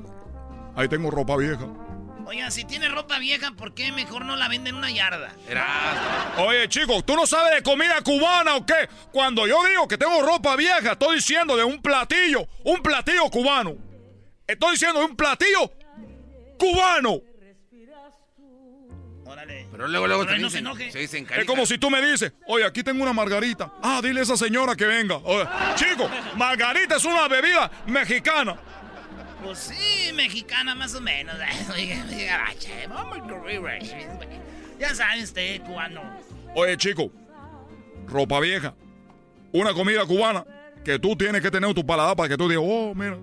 [0.76, 1.68] Ahí tengo ropa vieja.
[2.26, 5.34] Oigan, si tiene ropa vieja, ¿por qué mejor no la venden en una yarda?
[6.38, 8.88] Oye, chicos, ¿tú no sabes de comida cubana o qué?
[9.12, 13.76] Cuando yo digo que tengo ropa vieja, estoy diciendo de un platillo, un platillo cubano.
[14.48, 15.72] Estoy diciendo de un platillo
[16.58, 17.20] cubano.
[19.26, 19.68] Órale.
[19.72, 20.92] Pero luego, luego Pero te no dicen- se enoje.
[20.92, 23.72] se dicen Es como si tú me dices, oye, aquí tengo una margarita.
[23.82, 25.16] Ah, dile a esa señora que venga.
[25.24, 28.58] Oye, chico, margarita es una bebida mexicana.
[29.44, 31.36] Pues sí, mexicana más o menos.
[31.40, 33.84] A correr,
[34.80, 36.02] Ya sabe usted, cubano.
[36.56, 37.12] Oye, chico,
[38.08, 38.76] ropa vieja,
[39.52, 40.46] una comida cubana
[40.84, 43.18] que tú tienes que tener tu paladar para que tú digas, oh, mira,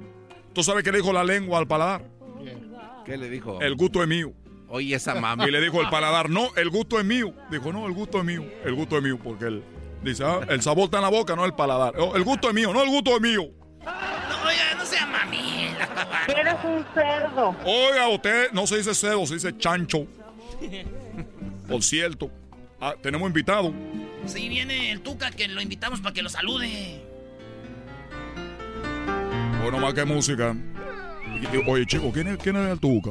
[0.52, 2.02] tú sabes qué le dijo la lengua al paladar.
[3.04, 3.60] ¿Qué le dijo?
[3.60, 4.32] El gusto es mío.
[4.68, 5.46] Oye, esa mami.
[5.46, 7.32] Y le dijo el paladar, no, el gusto es mío.
[7.50, 9.62] Dijo, no, el gusto es mío, el gusto es mío, porque él
[10.02, 11.94] dice, ah, el sabor está en la boca, no el paladar.
[11.98, 13.44] Oh, el gusto es mío, no el gusto es mío.
[14.48, 15.68] No, oiga, no sea mami.
[16.28, 17.54] Eres un cerdo.
[17.64, 20.06] Oiga, usted no se dice cedo, se dice chancho.
[21.68, 22.30] Por cierto,
[22.80, 23.74] ah, tenemos invitado.
[24.24, 27.04] Sí, viene el Tuca que lo invitamos para que lo salude.
[29.62, 30.56] Bueno, más que música.
[31.66, 33.10] Oye, chico, ¿quién es, quién es el Tuca?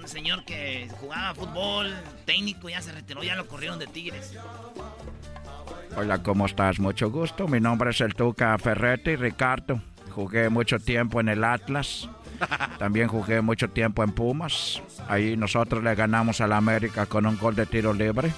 [0.00, 1.94] Un señor que jugaba fútbol,
[2.24, 4.36] técnico, ya se retiró, ya lo corrieron de Tigres.
[5.96, 6.80] Hola, ¿cómo estás?
[6.80, 7.46] Mucho gusto.
[7.46, 9.80] Mi nombre es el Tuca Ferretti, Ricardo.
[10.10, 12.08] Jugué mucho tiempo en el Atlas.
[12.78, 14.82] También jugué mucho tiempo en Pumas.
[15.08, 18.32] Ahí nosotros le ganamos al América con un gol de tiro libre.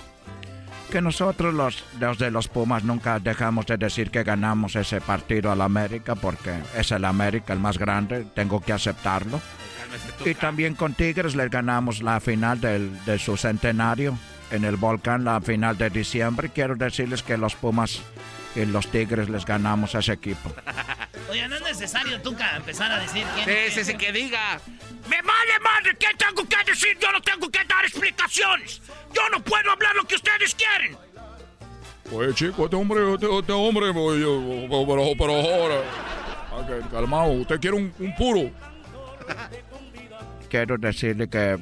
[0.90, 5.50] Que nosotros los, los de los Pumas nunca dejamos de decir que ganamos ese partido
[5.50, 9.40] al América porque es el América el más grande, tengo que aceptarlo.
[10.24, 14.18] Y también con Tigres les ganamos la final del, de su centenario
[14.50, 16.50] en el Volcán, la final de diciembre.
[16.50, 18.02] Quiero decirles que los Pumas
[18.54, 20.52] y los Tigres les ganamos a ese equipo.
[21.30, 24.60] Oye, no es necesario, Tuca, empezar a decir quién Sí, sí, sí, que diga.
[25.08, 25.96] ¡Me vale madre!
[25.98, 26.96] ¿Qué tengo que decir?
[27.00, 28.82] Yo no tengo que dar explicaciones.
[29.12, 30.96] Yo no puedo hablar lo que ustedes quieren.
[32.12, 35.82] Oye, chico, este hombre, este, este hombre, oye, pero, pero ahora.
[36.90, 38.50] Calmado, usted quiere un, un puro.
[40.48, 41.58] Quiero decirle que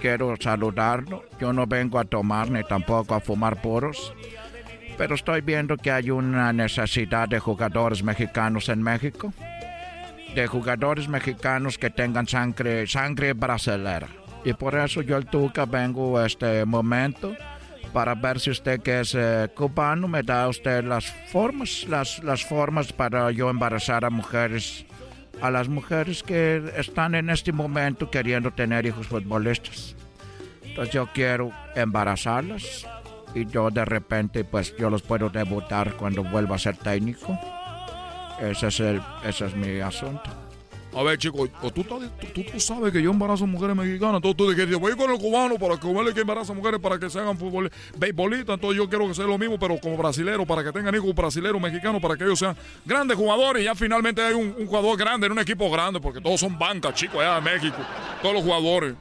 [0.00, 1.24] quiero saludarlo.
[1.40, 4.12] Yo no vengo a tomar ni tampoco a fumar puros.
[4.96, 9.32] Pero estoy viendo que hay una necesidad de jugadores mexicanos en México.
[10.34, 14.08] De jugadores mexicanos que tengan sangre, sangre brasilera.
[14.44, 17.34] Y por eso yo el Tuca vengo a este momento
[17.92, 22.44] para ver si usted que es eh, cubano me da usted las formas, las, las
[22.44, 24.84] formas para yo embarazar a mujeres,
[25.40, 29.94] a las mujeres que están en este momento queriendo tener hijos futbolistas.
[30.62, 32.84] Entonces yo quiero embarazarlas
[33.34, 37.38] y yo de repente pues yo los puedo debutar cuando vuelva a ser técnico.
[38.40, 40.44] Ese es, el, ese es mi asunto.
[40.96, 44.16] A ver, chico, tú, tú, sabes que yo embarazo mujeres mexicanas.
[44.16, 47.10] Entonces tú dices, voy con el cubano para que huele que embaraza mujeres para que
[47.10, 48.54] se hagan fútbol, beisbolistas.
[48.54, 51.60] Entonces yo quiero que sea lo mismo, pero como brasilero, para que tengan hijos brasileros,
[51.60, 53.62] mexicanos, para que ellos sean grandes jugadores.
[53.62, 56.56] Y ya finalmente hay un, un jugador grande en un equipo grande, porque todos son
[56.56, 57.76] bancas, chicos, allá de México.
[58.22, 58.94] Todos los jugadores.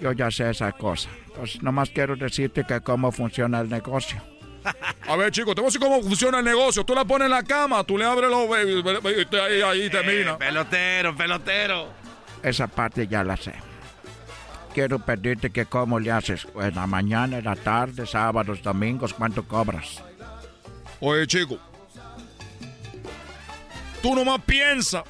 [0.00, 1.08] Yo ya sé esa cosa.
[1.36, 4.22] Pues nomás quiero decirte que cómo funciona el negocio.
[5.08, 6.84] A ver, chicos, te voy a decir cómo funciona el negocio.
[6.84, 8.48] Tú la pones en la cama, tú le abres los...
[8.48, 10.38] y ahí, ahí termina.
[10.38, 11.88] pelotero, pelotero.
[12.42, 13.54] Esa parte ya la sé.
[14.72, 19.46] Quiero pedirte que cómo le haces en la mañana, en la tarde, sábados, domingos, cuánto
[19.46, 20.02] cobras.
[21.00, 21.58] Oye, chico.
[24.02, 25.04] Tú nomás piensa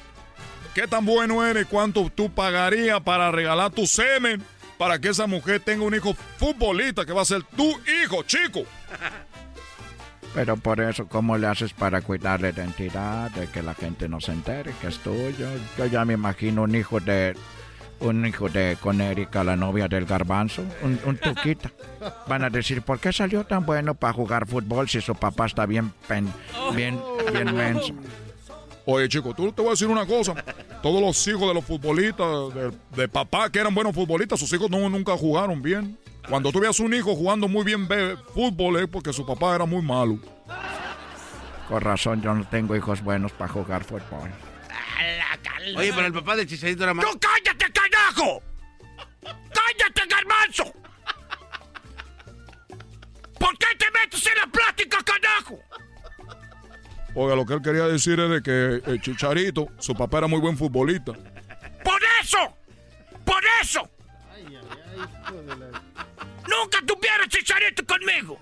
[0.75, 4.45] qué tan bueno eres, cuánto tú pagarías para regalar tu semen
[4.85, 7.71] para que esa mujer tenga un hijo futbolista que va a ser tu
[8.03, 8.65] hijo, chico.
[10.35, 14.21] Pero por eso, ¿cómo le haces para cuidar la identidad, de que la gente no
[14.21, 15.49] se entere que es tuyo?
[15.79, 17.35] Yo ya me imagino un hijo de...
[18.01, 21.71] Un hijo de con Erika, la novia del garbanzo, un, un tuquita.
[22.27, 25.65] Van a decir, ¿por qué salió tan bueno para jugar fútbol si su papá está
[25.65, 26.31] bien, pen-
[26.77, 27.01] bien,
[27.33, 27.95] bien menso?
[28.87, 30.35] Oye, chico, tú te voy a decir una cosa.
[30.83, 34.71] Todos los hijos de los futbolistas, de, de papá que eran buenos futbolistas, sus hijos
[34.71, 35.99] no, nunca jugaron bien.
[36.29, 37.87] Cuando tú veas un hijo jugando muy bien
[38.35, 40.19] fútbol es porque su papá era muy malo.
[41.69, 44.31] Con razón, yo no tengo hijos buenos para jugar fútbol.
[45.77, 47.07] Oye, pero el papá de Chicharito era más.
[47.07, 48.43] ¡Tú cállate, carajo!
[49.23, 50.65] ¡Cállate, garbanzo!
[53.39, 55.59] ¿Por qué te metes en la plática, carajo?
[57.17, 60.41] Oiga, lo que él quería decir es de que el Chicharito, su papá era muy
[60.41, 61.13] buen futbolista.
[61.13, 62.39] ¡Por eso!
[63.25, 63.89] ¡Por eso!
[66.49, 68.39] ¡Nunca tuvieron chicharito conmigo!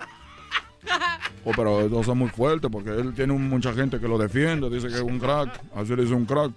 [1.45, 4.87] Oh, pero eso es muy fuerte porque él tiene mucha gente que lo defiende, dice
[4.87, 6.51] que es un crack, así le dice un crack.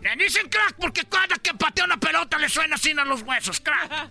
[0.00, 3.60] Le dicen crack porque cada que patea una pelota le suena así a los huesos,
[3.60, 4.10] crack.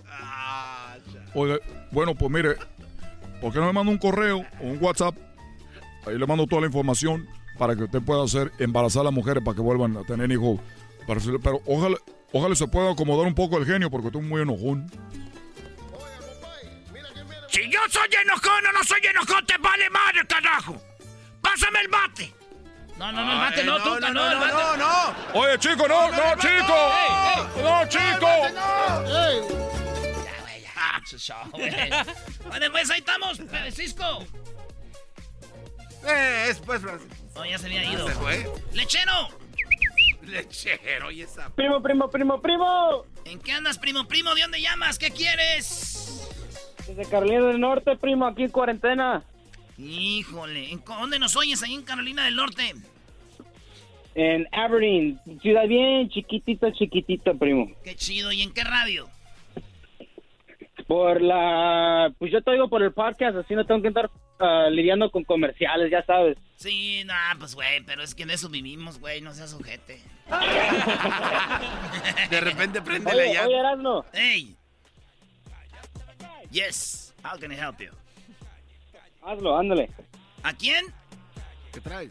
[1.33, 1.57] Oiga,
[1.91, 2.55] bueno, pues mire,
[3.39, 5.15] ¿por qué no me manda un correo o un WhatsApp?
[6.05, 9.43] Ahí le mando toda la información para que usted pueda hacer embarazar a las mujeres
[9.43, 10.59] para que vuelvan a tener hijos.
[11.05, 11.97] Pero ojalá,
[12.31, 14.89] ojalá se pueda acomodar un poco el genio porque estoy muy enojón.
[17.49, 20.81] Si yo soy enojón o no soy enojón, te vale madre, carajo.
[21.41, 22.33] Pásame el bate.
[22.97, 24.53] No, no, no, el bate no, tú, no, el bate.
[24.53, 25.39] no, no.
[25.39, 26.91] Oye, chico, no, no, chico.
[27.61, 28.27] No, chico.
[32.49, 33.37] Vale, pues ahí estamos,
[33.73, 34.25] Cisco.
[36.07, 37.15] Eh, es pues, Francisco.
[37.35, 38.07] No, ya se había ido.
[38.07, 38.49] ¿Se fue?
[38.73, 39.11] ¡Lechero!
[40.23, 41.49] Lechero, y esa.
[41.55, 43.03] Primo, primo, primo, primo.
[43.25, 44.33] ¿En qué andas, primo, primo?
[44.35, 44.97] ¿De dónde llamas?
[44.99, 46.27] ¿Qué quieres?
[46.87, 49.23] Desde Carolina del Norte, primo, aquí en cuarentena.
[49.77, 51.61] Híjole, ¿en co- ¿dónde nos oyes?
[51.63, 52.73] Ahí en Carolina del Norte.
[54.13, 57.71] En Aberdeen, ciudad bien chiquitita, chiquitita, primo.
[57.83, 58.31] Qué chido.
[58.31, 59.09] ¿Y en qué radio?
[60.91, 62.13] Por la...
[62.19, 65.23] Pues yo te oigo por el podcast, así no tengo que estar ah, lidiando con
[65.23, 66.37] comerciales, ya sabes.
[66.57, 70.01] Sí, nah, pues, güey, pero es que en eso vivimos, güey, no seas ojete.
[72.29, 74.03] De repente prende la oye, Erasmo.
[74.11, 74.57] Hey.
[76.49, 77.15] Yes.
[77.23, 77.91] How can I help you?
[79.23, 79.89] Hazlo, ándale.
[80.43, 80.87] ¿A quién?
[81.71, 82.09] ¿Qué traes?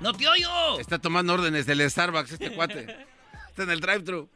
[0.00, 0.80] ¡No te oigo!
[0.80, 2.88] Está tomando órdenes del Starbucks este cuate.
[3.50, 4.28] Está en el drive-thru.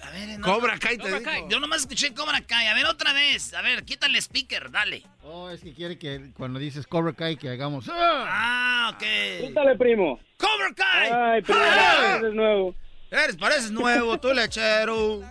[0.00, 0.08] Cobra Kai.
[0.08, 1.30] A ver, Cobra Kai, te Cobra digo.
[1.30, 1.44] Kai.
[1.48, 2.66] Yo nomás escuché Cobra Kai.
[2.66, 3.54] A ver, otra vez.
[3.54, 5.02] A ver, quítale el speaker, dale.
[5.22, 7.86] Oh, es que quiere que cuando dices Cobra Kai que hagamos.
[7.90, 9.46] Ah, ok.
[9.48, 10.18] Quítale, primo.
[10.36, 11.10] ¡Cobra Kai!
[11.12, 12.16] Ay, primo, ¡Ah!
[12.20, 12.74] eres nuevo.
[13.10, 15.22] Eres, pareces nuevo, tú lechero.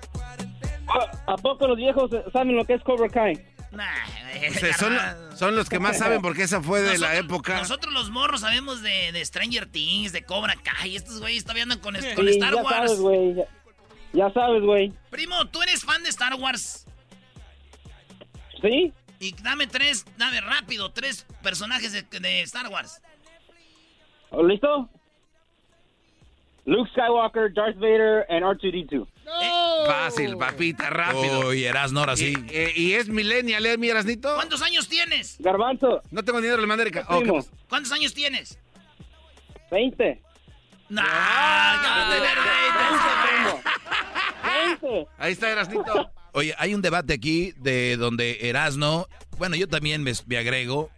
[1.28, 3.36] ¿A poco los viejos saben lo que es Cobra Kai?
[4.50, 4.98] O sea, son,
[5.38, 7.58] son los que más saben porque esa fue de la época.
[7.58, 10.96] Nosotros los morros sabemos de, de Stranger Things, de Cobra Kai.
[10.96, 12.92] Estos güeyes todavía andan con, Sí, con Star ya Wars.
[12.98, 13.48] sabes.
[14.14, 14.94] Ya, sabes, güey.
[15.10, 16.86] Primo, ¿tú eres fan de Star Wars?
[18.62, 18.94] ¿Sí?
[19.20, 23.02] Y dame tres, dame rápido, tres personajes de, de Star Wars.
[24.44, 24.90] ¿Listo?
[26.66, 29.08] Luke Skywalker, Darth Vader, and R2D2.
[29.88, 31.48] Fácil, papita, rápido.
[31.48, 32.34] Uy, Erasno, ahora sí.
[32.50, 34.36] Y, eh, y es millennial, ¿eh, mi Erasnito?
[34.36, 35.38] ¿Cuántos años tienes?
[35.40, 36.02] Garbanzo.
[36.12, 36.92] No tengo dinero, le mandé.
[37.08, 37.24] Oh.
[37.70, 38.60] ¿Cuántos años tienes?
[39.72, 40.22] 20.
[40.90, 43.67] Nah, ¿qué va a
[44.68, 44.88] tener 20?
[44.88, 45.10] 20.
[45.18, 46.12] Ahí está Erasnito.
[46.34, 49.08] Oye, hay un debate aquí de donde Erasno,
[49.38, 50.90] bueno, yo también me, me agrego,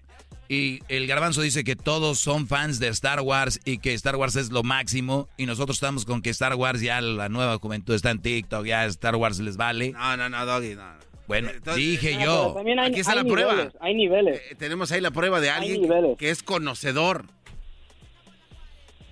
[0.50, 4.36] y el garbanzo dice que todos son fans de Star Wars y que Star Wars
[4.36, 8.10] es lo máximo, y nosotros estamos con que Star Wars ya la nueva juventud está
[8.12, 9.92] en TikTok, ya Star Wars les vale.
[9.92, 10.84] No, no, no, Doggy, no.
[11.28, 12.56] Bueno, Entonces, dije Ah, yo.
[12.58, 13.72] hay, Aquí está hay la niveles, prueba.
[13.82, 14.42] Hay niveles.
[14.50, 15.88] Eh, tenemos ahí la prueba de alguien
[16.18, 17.26] que es conocedor.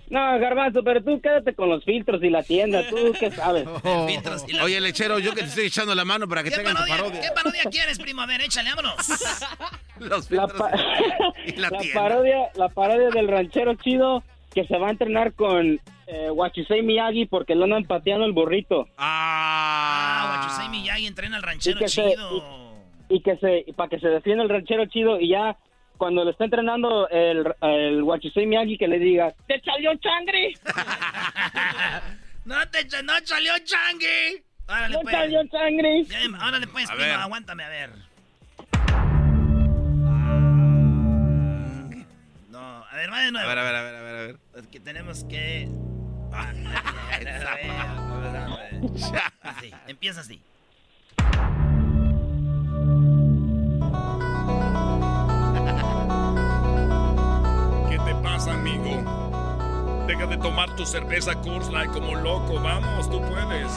[0.09, 2.81] No, Garbanzo, pero tú quédate con los filtros y la tienda.
[2.89, 3.67] ¿Tú qué sabes?
[4.47, 6.61] Y la- Oye, lechero, yo que te estoy echando la mano para que ¿Qué te
[6.61, 7.21] hagan tu parodia.
[7.21, 8.21] ¿Qué parodia quieres, primo?
[8.21, 8.95] A ver, échale, vámonos.
[9.99, 10.71] Los La, filtros pa-
[11.45, 12.01] y la, la tienda.
[12.01, 14.23] parodia, la parodia del ranchero chido
[14.53, 18.87] que se va a entrenar con eh, Wachisei Miyagi porque lo andan pateando el burrito.
[18.97, 22.73] Ah, Ah, Wachusei Miyagi entrena al ranchero Y que se- chido.
[23.09, 25.57] y que se para que se defienda el ranchero chido y ya
[25.97, 30.55] cuando le está entrenando el, el Wachisei Miyagi que le diga ¡Te salió changri!
[32.45, 34.43] no te no salió changui.
[34.67, 35.15] Órale, ¡No pues.
[35.15, 36.05] salió changri!
[36.05, 36.17] Ya,
[36.47, 37.89] Órale, pues, A primo, aguántame, a ver.
[42.49, 43.47] No, a ver, va de A nuevo.
[43.47, 44.37] ver, a ver, a ver, a ver, a ver.
[44.55, 45.69] Es que tenemos que...
[49.41, 50.41] Así, empieza así.
[60.07, 62.61] Deja de tomar tu cerveza Coors Light como loco.
[62.61, 63.71] Vamos, tú puedes.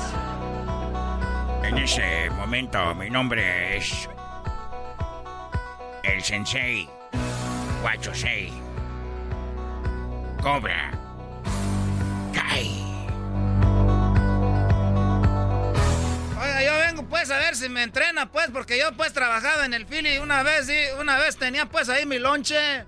[1.64, 4.08] En ese momento mi nombre es
[6.04, 6.88] el Sensei
[7.82, 8.52] Wachosei
[10.40, 10.92] Cobra
[12.32, 12.80] Kai.
[16.40, 19.74] Oiga, yo vengo pues a ver si me entrena pues, porque yo pues trabajaba en
[19.74, 22.86] el Philly una vez, sí, una vez tenía pues ahí mi lonche.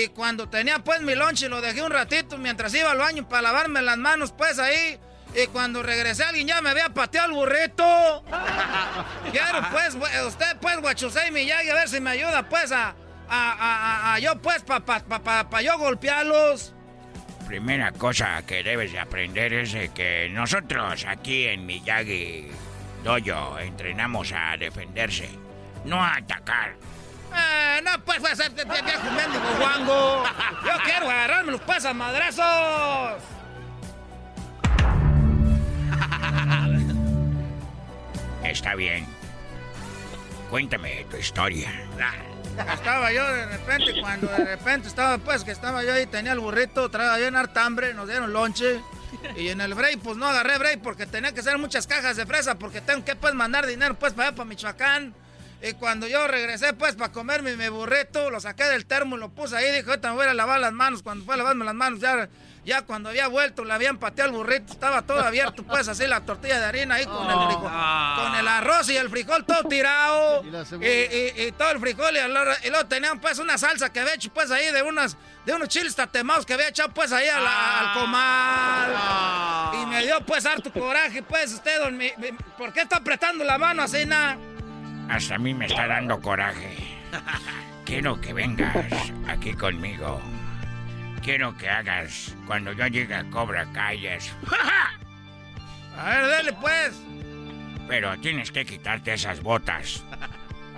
[0.00, 3.42] Y cuando tenía pues mi lonche lo dejé un ratito mientras iba al baño para
[3.42, 4.96] lavarme las manos pues ahí.
[5.34, 8.24] Y cuando regresé alguien ya me había pateado el burrito.
[9.32, 12.94] Quiero pues, usted pues, Guachusei Miyagi, a ver si me ayuda pues a, a,
[13.28, 13.52] a,
[14.12, 16.74] a- a yo pues, para pa, pa, pa- pa yo golpearlos.
[17.48, 22.46] Primera cosa que debes de aprender es de que nosotros aquí en Miyagi
[23.02, 25.28] Dojo entrenamos a defenderse,
[25.84, 26.76] no a atacar.
[27.36, 30.24] Eh, no, pues, pues, ser viejo mendigo guango.
[30.64, 33.22] Yo quiero agarrarme los pues a madrazos.
[38.44, 39.06] Está bien.
[40.50, 41.70] Cuéntame tu historia.
[42.72, 46.40] Estaba yo de repente, cuando de repente estaba, pues, que estaba yo ahí, tenía el
[46.40, 48.80] burrito, traía yo en hartambre, nos dieron lonche.
[49.36, 52.26] Y en el break, pues no agarré break porque tenía que hacer muchas cajas de
[52.26, 55.14] fresa porque tengo que, pues, mandar dinero, pues, para allá, para Michoacán.
[55.60, 59.28] Y cuando yo regresé, pues, para comerme mi burrito, lo saqué del termo y lo
[59.30, 59.72] puse ahí.
[59.72, 61.02] Dije, ahorita me voy a lavar las manos.
[61.02, 62.28] Cuando fue a lavarme las manos, ya,
[62.64, 64.72] ya cuando había vuelto, le habían pateado el burrito.
[64.72, 67.70] Estaba todo abierto, pues, así la tortilla de harina ahí con el frijol.
[68.22, 70.44] Con el arroz y el frijol todo tirado.
[70.86, 70.86] Y,
[71.42, 72.16] y- y todo el frijol.
[72.16, 75.16] Y, luego- y luego tenían, pues, una salsa que había hecho, pues, ahí de unas...
[75.44, 79.82] De unos chiles tatemados que había echado pues ahí a la- al comal.
[79.82, 83.42] Y me dio pues harto coraje, pues usted, don, mi- mi- ¿por qué está apretando
[83.44, 84.36] la mano así, nada?
[85.08, 86.76] Hasta a mí me está dando coraje.
[87.84, 88.86] Quiero que vengas
[89.26, 90.20] aquí conmigo.
[91.22, 94.32] Quiero que hagas cuando yo llegue a Cobra Calles.
[95.98, 97.00] A ver, dele pues.
[97.88, 100.04] Pero tienes que quitarte esas botas.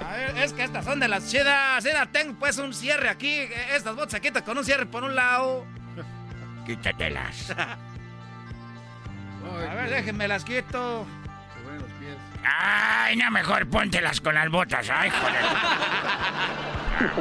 [0.03, 1.85] A ver, es que estas son de las chidas.
[1.85, 3.49] Mira, tengo pues un cierre aquí.
[3.75, 5.67] Estas botas se quitan con un cierre por un lado.
[6.65, 7.51] Quítatelas.
[9.69, 11.07] A ver, déjenme las quito.
[12.45, 14.89] Ay, no, mejor póntelas con las botas.
[14.91, 15.45] Ay, joder.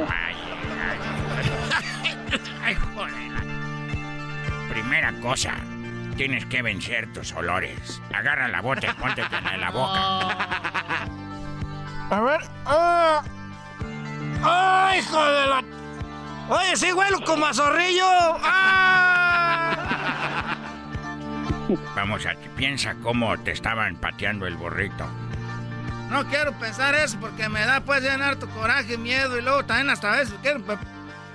[0.08, 0.36] Ay,
[0.86, 0.98] ay.
[2.64, 3.30] Ay, joder.
[4.70, 5.54] Primera cosa,
[6.16, 8.00] tienes que vencer tus olores.
[8.14, 10.36] Agarra la bota y póntete en la boca.
[12.10, 12.40] A ver.
[12.66, 13.22] ¡Ah!
[14.42, 15.62] ¡Ay, hijo de la!
[16.48, 18.06] Oye, sí huelo como a zorrillo.
[18.42, 18.99] ¡Ah!
[21.94, 25.06] Vamos a piensa cómo te estaban pateando el burrito.
[26.10, 29.90] No quiero pensar eso porque me da pues llenar tu coraje, miedo y luego también
[29.90, 30.60] hasta a veces quiero...
[30.60, 30.76] pe-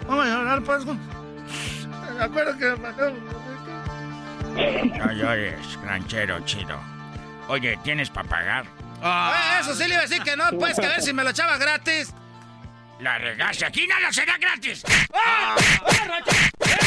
[0.07, 0.85] Vamos a llorar pues.
[0.85, 3.11] Me acuerdo que me pasó...
[4.55, 6.79] No llores, ranchero chido.
[7.47, 8.65] Oye, ¿tienes para pagar?
[9.01, 11.23] Oye, eso sí le iba a decir que no, pues que a ver si me
[11.23, 12.13] lo echaba gratis.
[12.99, 13.65] La regaste.
[13.65, 14.83] Aquí nada será gratis.
[15.13, 15.55] ¡Ah!
[15.57, 16.37] ¡Ah, ranchero!
[16.63, 16.84] ¡Ah!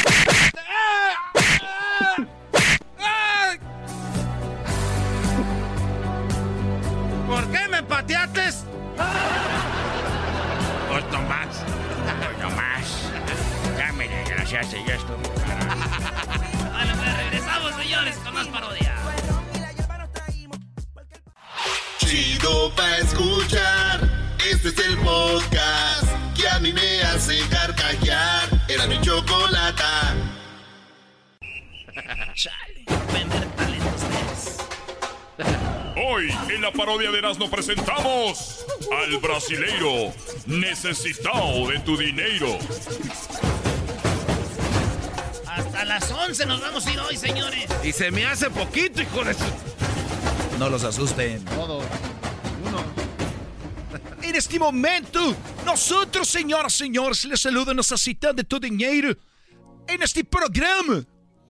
[8.08, 8.68] Me pateaste?
[10.88, 11.64] Pues no más.
[12.24, 13.12] Pues no más.
[13.76, 18.94] Ya me desgraciaste, ya estoy muy Bueno, pues regresamos, señores, con más parodia.
[21.98, 24.00] Chido pa' escuchar.
[24.50, 28.48] Este es el podcast que a mí me hace carcajear.
[28.68, 30.14] Era mi chocolata.
[32.34, 35.77] Chale, vender talentos ustedes.
[36.00, 40.12] Hoy en la parodia de Erasmo presentamos al brasileiro
[40.46, 42.56] necesitado de tu dinero.
[45.44, 47.66] Hasta las 11 nos vamos a ir hoy, señores.
[47.82, 49.40] Y se me hace poquito, hijo de su...
[50.58, 51.44] No los asusten.
[51.46, 51.78] Todo.
[52.64, 52.84] Uno.
[54.22, 55.34] En este momento,
[55.66, 59.16] nosotros, señoras y señores, les saluda necesitando de tu dinero
[59.88, 61.04] en este programa.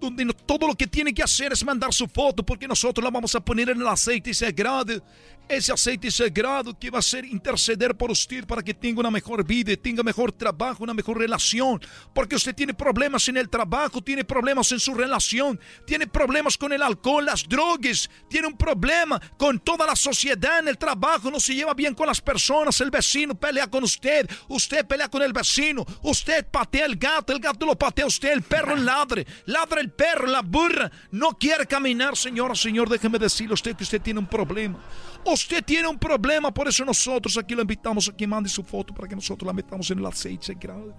[0.00, 3.34] Donde todo lo que tiene que hacer es mandar su foto porque nosotros la vamos
[3.34, 5.02] a poner en el aceite sagrado.
[5.50, 9.44] Ese aceite sagrado que va a ser interceder por usted para que tenga una mejor
[9.44, 11.80] vida, tenga mejor trabajo, una mejor relación.
[12.14, 16.72] Porque usted tiene problemas en el trabajo, tiene problemas en su relación, tiene problemas con
[16.72, 21.40] el alcohol, las drogas, tiene un problema con toda la sociedad en el trabajo, no
[21.40, 25.32] se lleva bien con las personas, el vecino pelea con usted, usted pelea con el
[25.32, 29.90] vecino, usted patea el gato, el gato lo patea usted, el perro ladre, ladra el
[29.90, 34.20] perro, la burra, no quiere caminar, señora, señor, déjeme decirle a usted que usted tiene
[34.20, 34.78] un problema.
[35.24, 38.94] Usted tiene un problema, por eso nosotros aquí lo invitamos a que mande su foto
[38.94, 40.94] para que nosotros la metamos en el aceite sagrado.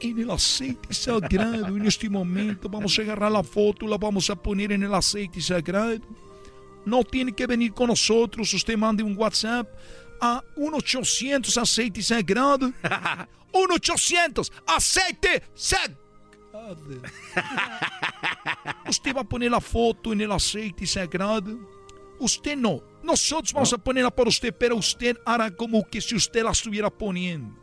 [0.00, 1.76] en el aceite sagrado.
[1.76, 5.40] En este momento vamos a agarrar la foto, la vamos a poner en el aceite
[5.40, 5.98] sagrado.
[6.84, 8.52] No tiene que venir con nosotros.
[8.54, 9.68] Usted mande un WhatsApp
[10.20, 12.72] a 1-800 aceite sagrado.
[13.52, 15.96] 1-800 aceite sagrado.
[18.88, 21.77] Usted va a poner la foto en el aceite sagrado.
[22.20, 22.80] Usted no.
[23.02, 26.90] Nosotros vamos a ponerla para usted, pero usted hará como que si usted la estuviera
[26.90, 27.54] poniendo.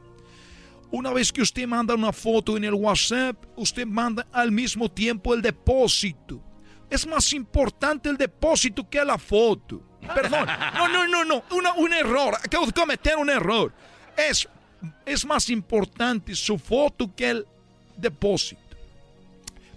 [0.92, 5.34] Una vez que usted manda una foto en el WhatsApp, usted manda al mismo tiempo
[5.34, 6.42] el depósito.
[6.90, 9.82] Es más importante el depósito que la foto.
[10.14, 12.36] Perdón, no, no, no, no, Una- un error.
[12.36, 13.74] Acabo de cometer un error.
[14.16, 14.48] Es,
[15.06, 17.46] es más importante su foto que el
[17.98, 18.62] depósito.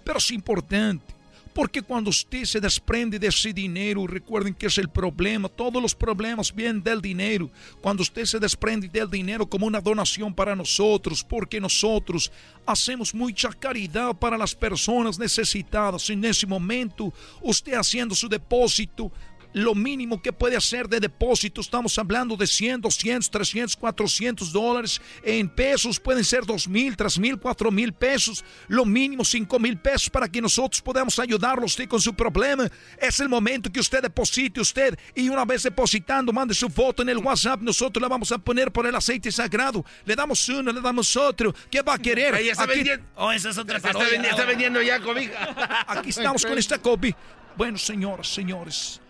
[0.05, 1.13] Pero es importante.
[1.53, 5.95] Porque cuando usted se desprende de ese dinero, recuerden que es el problema, todos los
[5.95, 7.49] problemas vienen del dinero.
[7.81, 12.31] Cuando usted se desprende del dinero como una donación para nosotros, porque nosotros
[12.65, 16.09] hacemos mucha caridad para las personas necesitadas.
[16.09, 17.11] En ese momento,
[17.41, 19.11] usted haciendo su depósito,
[19.53, 25.01] lo mínimo que puede hacer de depósito, estamos hablando de 100, 200, 300, 400 dólares.
[25.23, 28.43] En pesos pueden ser 2 mil, 3 mil, 4 mil pesos.
[28.67, 32.69] Lo mínimo 5 mil pesos para que nosotros podamos ayudarlo usted con su problema.
[32.99, 37.09] Es el momento que usted deposite usted y una vez depositando, mande su foto en
[37.09, 37.61] el WhatsApp.
[37.61, 39.83] Nosotros la vamos a poner por el aceite sagrado.
[40.05, 41.53] Le damos uno, le damos otro.
[41.71, 42.35] ¿Qué va a querer?
[42.35, 43.05] Ahí está Aquí- vendiendo.
[43.15, 45.85] Oh, esa es otra está vendiendo ya cobija.
[45.87, 47.15] Aquí estamos con esta copia.
[47.55, 49.01] Bueno, señoras, señores,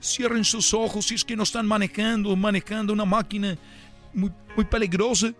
[0.00, 3.56] cierren sus ojos si es que no están manejando, manejando una máquina
[4.12, 5.32] muy, muy peligrosa.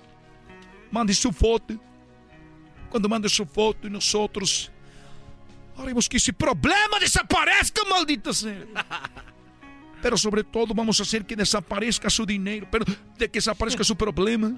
[0.90, 1.74] Mande su foto.
[2.90, 4.70] Cuando mande su foto nosotros
[5.76, 8.64] haremos que ese problema desaparezca, maldita sea.
[10.02, 12.84] Pero sobre todo vamos a hacer que desaparezca su dinero, pero
[13.18, 14.52] de que desaparezca su problema.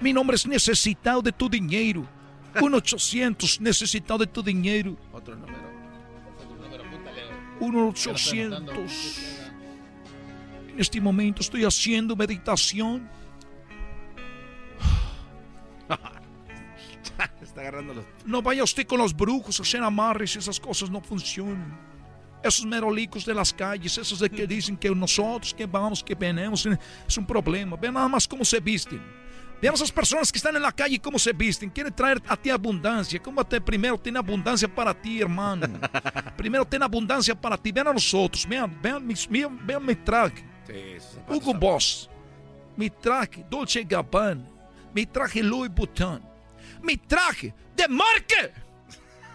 [0.00, 2.06] Mi nombre es necesitado de tu dinero.
[2.54, 4.96] 1-800 necesitado de tu dinero.
[5.12, 5.69] Otro número.
[7.60, 9.40] 1-800.
[10.68, 13.08] En este momento estoy haciendo meditación.
[17.42, 18.04] está agarrando los.
[18.24, 21.78] No vaya usted con los brujos a hacer amarres, esas cosas no funcionan.
[22.42, 26.66] Esos merolicos de las calles, esos de que dicen que nosotros que vamos, que venimos,
[27.06, 27.76] es un problema.
[27.76, 29.02] Vean nada más cómo se visten.
[29.60, 31.68] Vean esas personas que están en la calle cómo se visten.
[31.70, 33.20] Quieren traer a ti abundancia.
[33.20, 35.68] ¿Cómo te primero tiene abundancia para ti, hermano?
[36.36, 37.70] primero tiene abundancia para ti.
[37.70, 38.46] Vean a nosotros.
[38.48, 40.44] Vean, vean, mis- vean, vean mi traje.
[41.28, 42.08] Hugo Boss.
[42.76, 44.44] Mi traje Dolce Gabbana.
[44.94, 46.22] Mi traje Louis Vuitton.
[46.82, 48.50] Mi traje de marca.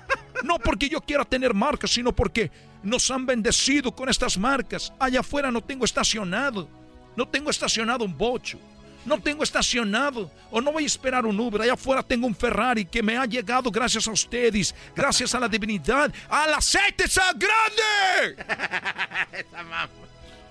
[0.43, 2.52] No porque yo quiera tener marcas, sino porque
[2.84, 4.93] nos han bendecido con estas marcas.
[4.99, 6.68] Allá afuera no tengo estacionado.
[7.15, 8.60] No tengo estacionado un bocho.
[9.06, 10.32] No tengo estacionado.
[10.52, 11.61] O no voy a esperar un Uber.
[11.61, 14.73] Allá afuera tengo un Ferrari que me ha llegado gracias a ustedes.
[14.95, 16.11] Gracias a la divinidad.
[16.27, 17.45] ¡Al aceite sagrado!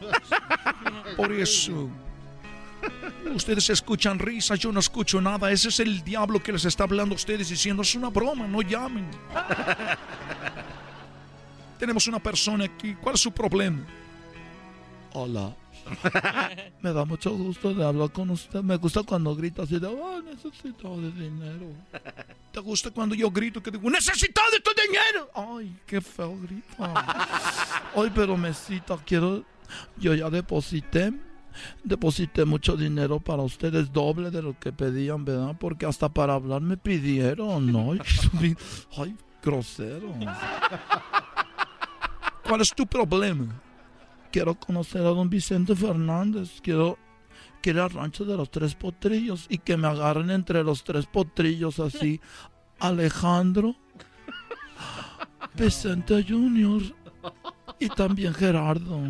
[1.16, 1.90] Por eso.
[3.34, 5.50] Ustedes escuchan risas, yo no escucho nada.
[5.50, 8.62] Ese es el diablo que les está hablando a ustedes diciendo, es una broma, no
[8.62, 9.08] llamen.
[11.78, 12.94] Tenemos una persona aquí.
[12.94, 13.84] ¿Cuál es su problema?
[15.12, 15.54] Hola.
[16.82, 18.62] Me da mucho gusto de hablar con usted.
[18.62, 21.72] Me gusta cuando grita así de, oh, necesito de dinero.
[22.52, 25.30] ¿Te gusta cuando yo grito que digo, necesito de tu dinero?
[25.34, 26.94] Ay, qué feo grita.
[27.96, 29.44] Ay, pero mesita, quiero,
[29.96, 31.12] yo ya deposité.
[31.84, 35.54] Deposité mucho dinero para ustedes, doble de lo que pedían, ¿verdad?
[35.58, 37.92] Porque hasta para hablar me pidieron, ¿no?
[38.40, 38.56] Ay,
[38.98, 40.14] ay grosero.
[42.42, 43.63] ¿Cuál es tu problema?
[44.34, 46.60] Quiero conocer a don Vicente Fernández.
[46.60, 46.98] Quiero,
[47.62, 51.06] quiero ir al rancho de los tres potrillos y que me agarren entre los tres
[51.06, 52.20] potrillos así.
[52.80, 53.76] Alejandro,
[55.54, 56.82] Vicente Junior
[57.78, 59.00] y también Gerardo.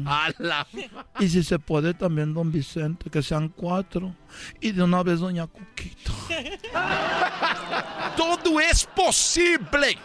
[1.18, 4.14] Y si se puede también don Vicente, que sean cuatro.
[4.60, 6.12] Y de una vez doña Cuquita.
[8.18, 9.96] Todo es posible.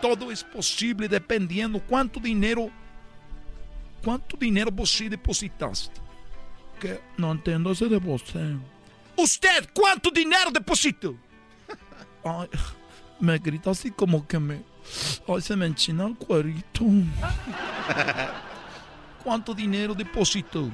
[0.00, 2.70] Todo es posible dependiendo cuánto dinero,
[4.02, 6.00] cuánto dinero você depositaste.
[6.80, 8.56] Que no entiendo ese de você.
[9.16, 11.16] Usted, ¿cuánto dinero depositó?
[12.24, 12.48] Ay,
[13.18, 14.62] me grita así como que me,
[15.28, 16.84] ay, se me enchina el cuerito.
[19.24, 20.70] ¿Cuánto dinero depositó?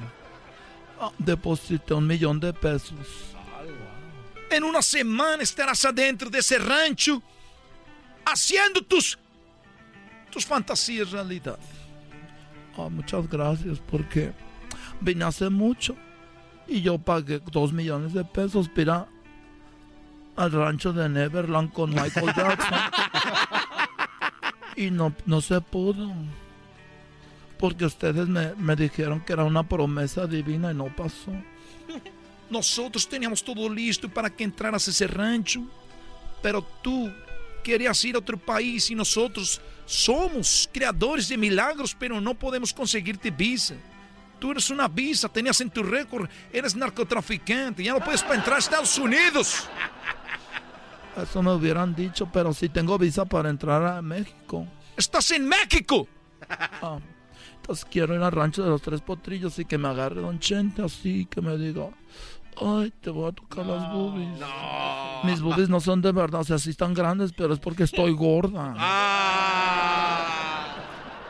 [0.99, 3.35] Ah, deposité un millón de pesos.
[4.49, 7.21] En una semana estarás adentro de ese rancho
[8.25, 9.17] haciendo tus,
[10.29, 11.57] tus fantasías realidad.
[12.77, 14.33] Ah, muchas gracias porque
[15.01, 15.95] vine hace mucho
[16.67, 19.07] y yo pagué dos millones de pesos, pero
[20.35, 22.79] al rancho de Neverland con Michael Jackson.
[24.75, 26.11] y no, no se pudo.
[27.59, 31.31] Porque ustedes me, me dijeron que era una promesa divina y no pasó.
[32.49, 35.61] Nosotros teníamos todo listo para que entraras a ese rancho.
[36.41, 37.09] Pero tú
[37.65, 43.31] querías ir a otro país y nosotros somos creadores de milagros, pero no podemos conseguirte
[43.31, 43.73] visa.
[44.39, 48.57] Tú eres una visa, tenías en tu récord, eres narcotraficante, ya no puedes para entrar
[48.57, 49.67] a Estados Unidos.
[51.17, 54.67] Eso me hubieran dicho, pero sí tengo visa para entrar a México.
[54.95, 56.07] ¡Estás en México!
[56.47, 56.99] Ah,
[57.55, 60.83] entonces quiero ir al rancho de los tres potrillos y que me agarre Don Chente
[60.83, 61.89] así, que me diga,
[62.61, 64.39] ay, te voy a tocar las boobies.
[65.23, 68.11] Mis boobies no son de verdad, o sea, sí están grandes, pero es porque estoy
[68.13, 68.73] gorda.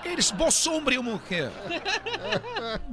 [0.04, 1.52] ¿Eres vos hombre o mujer?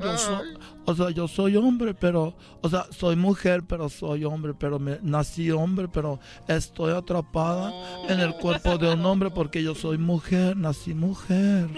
[0.01, 4.55] Yo soy- o sea, yo soy hombre, pero, o sea, soy mujer, pero soy hombre,
[4.55, 6.19] pero me, nací hombre, pero
[6.49, 7.73] estoy atrapada
[8.09, 11.69] en el cuerpo de un hombre porque yo soy mujer, nací mujer.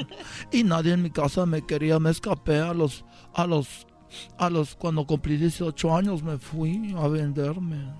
[0.50, 3.04] Y nadie en mi casa me quería, me escapé a los,
[3.34, 3.86] a los,
[4.38, 7.92] a los, cuando cumplí 18 años me fui a venderme.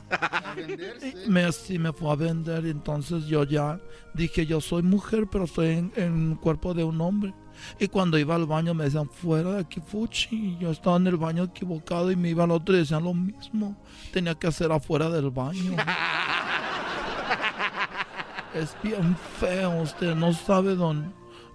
[1.27, 3.81] Y Me, sí, me fue a vender entonces yo ya
[4.15, 7.35] dije, yo soy mujer, pero estoy en, en el cuerpo de un hombre.
[7.79, 10.37] Y cuando iba al baño me decían, fuera de aquí, Fuchi.
[10.37, 13.15] Y yo estaba en el baño equivocado y me iba al otro y decían lo
[13.15, 13.77] mismo.
[14.13, 15.77] Tenía que hacer afuera del baño.
[18.55, 21.13] es bien feo, usted no sabe don,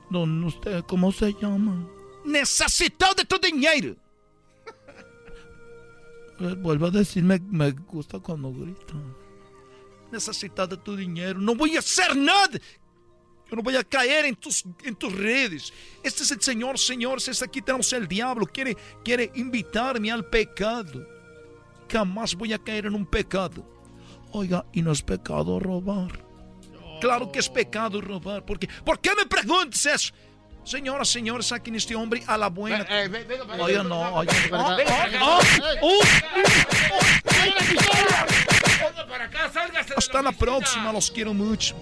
[0.09, 1.87] don usted, ¿cómo se llama?
[2.25, 3.95] Necesito de tu dinero.
[6.39, 8.93] Eh, Vuelvo a decir, me, gusta cuando grita.
[10.11, 11.39] Necesito de tu dinero.
[11.39, 12.59] No voy a hacer nada.
[13.49, 15.73] Yo no voy a caer en tus, en tus redes.
[16.03, 17.27] Este es el Señor, señores.
[17.27, 18.45] Es aquí tenemos el diablo.
[18.45, 21.05] Quiere, quiere invitarme al pecado.
[21.91, 23.65] Jamás voy a caer en un pecado.
[24.31, 26.23] Oiga, y no es pecado robar.
[27.01, 28.45] Claro que es pecado robar.
[28.45, 30.13] Porque, ¿Por qué me preguntas eso?
[30.63, 32.79] Señoras, señores, saquen este hombre a la buena.
[32.79, 35.09] No, de verdad.
[35.21, 35.39] Oh,
[35.81, 35.99] oh, oh.
[39.95, 41.75] Hasta la próxima, los quiero mucho.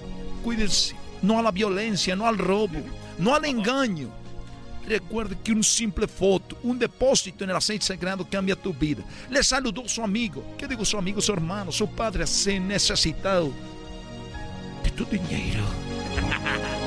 [0.43, 0.95] Cuídense.
[1.21, 2.79] No a la violencia, no al robo,
[3.17, 4.09] no al engaño.
[4.87, 9.03] Recuerde que un simple foto, un depósito en el aceite sagrado cambia tu vida.
[9.29, 10.55] Le saludó su amigo.
[10.57, 13.51] ¿Qué digo su amigo, su hermano, su padre se necesitado
[14.83, 15.65] de tu dinero.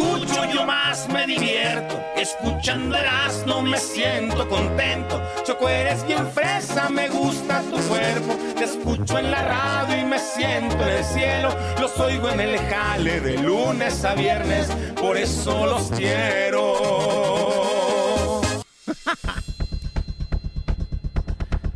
[0.65, 2.01] más me divierto.
[2.15, 2.97] Escuchando
[3.45, 5.21] no me siento contento.
[5.43, 8.37] Choco, eres bien fresa, me gusta tu cuerpo.
[8.55, 11.55] Te escucho en la radio y me siento en el cielo.
[11.79, 17.21] Los oigo en el jale de lunes a viernes, por eso los quiero.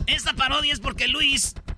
[0.08, 1.56] Esta parodia es porque Luis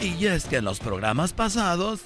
[0.00, 2.00] Y es que en los programas pasados,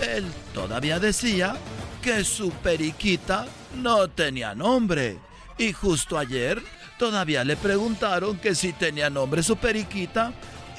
[0.00, 0.24] él
[0.54, 1.56] todavía decía
[2.00, 5.18] que su periquita no tenía nombre.
[5.58, 6.62] Y justo ayer
[6.98, 10.32] todavía le preguntaron que si tenía nombre su periquita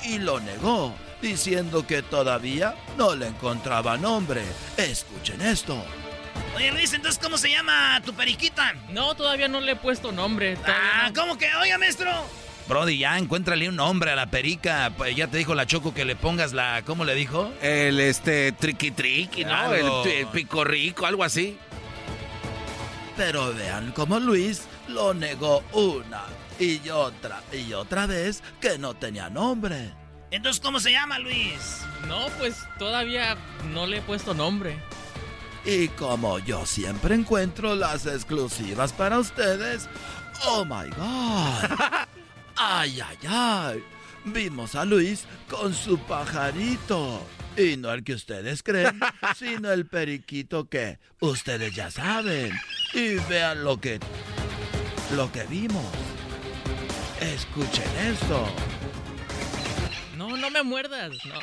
[0.05, 4.41] y lo negó, diciendo que todavía no le encontraba nombre.
[4.77, 5.83] Escuchen esto.
[6.55, 8.73] Oye, Luis, entonces, ¿cómo se llama tu periquita?
[8.89, 10.57] No, todavía no le he puesto nombre.
[10.65, 11.53] Ah, ¿cómo que?
[11.55, 12.09] Oiga, maestro.
[12.67, 14.93] Brody, ya encuéntrale un nombre a la perica.
[14.95, 16.83] Pues ya te dijo la Choco que le pongas la.
[16.85, 17.51] ¿Cómo le dijo?
[17.61, 19.53] El este triqui triqui, ¿no?
[19.53, 20.03] Algo.
[20.05, 21.57] El, el pico rico, algo así.
[23.17, 26.23] Pero vean cómo Luis lo negó una
[26.59, 29.93] y otra y otra vez que no tenía nombre.
[30.31, 31.81] Entonces, ¿cómo se llama, Luis?
[32.07, 33.35] No, pues todavía
[33.73, 34.77] no le he puesto nombre.
[35.65, 39.89] Y como yo siempre encuentro las exclusivas para ustedes,
[40.45, 42.07] oh my god.
[42.55, 43.83] Ay, ay, ay.
[44.25, 47.25] Vimos a Luis con su pajarito.
[47.57, 48.99] Y no el que ustedes creen,
[49.37, 52.53] sino el periquito que ustedes ya saben.
[52.93, 53.99] Y vean lo que
[55.15, 55.85] lo que vimos.
[57.19, 58.47] Escuchen esto.
[60.17, 61.11] No, no me muerdas.
[61.25, 61.35] No.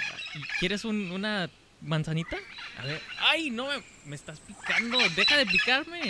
[0.60, 1.50] ¿Quieres un- una
[1.82, 2.36] manzanita?
[2.78, 3.00] A ver.
[3.20, 4.98] ¡Ay, no me, me estás picando!
[5.16, 6.00] ¡Deja de picarme!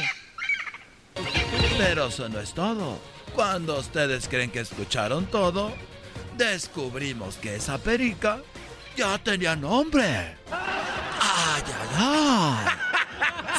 [1.76, 3.00] Pero eso no es todo.
[3.34, 5.72] Cuando ustedes creen que escucharon todo,
[6.36, 8.42] descubrimos que esa perica
[8.96, 10.36] ya tenía nombre.
[10.50, 12.78] ¡Ay, ay, ay!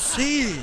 [0.01, 0.59] Sí,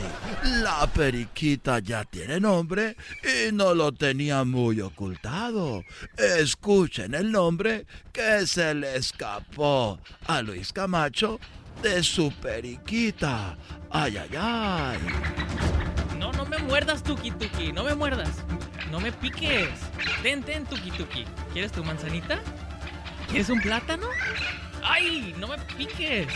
[0.63, 5.83] la periquita ya tiene nombre y no lo tenía muy ocultado.
[6.17, 11.39] Escuchen el nombre que se le escapó a Luis Camacho
[11.83, 13.57] de su periquita.
[13.91, 15.76] ¡Ay, ay, ay!
[16.27, 17.73] No, no me muerdas, Tuki Tuki.
[17.73, 18.43] No me muerdas.
[18.91, 19.71] No me piques.
[20.25, 21.25] Ten, ten, Tuki Tuki.
[21.53, 22.41] ¿Quieres tu manzanita?
[23.29, 24.09] ¿Quieres un plátano?
[24.83, 25.37] ¡Ay!
[25.39, 26.27] No me piques.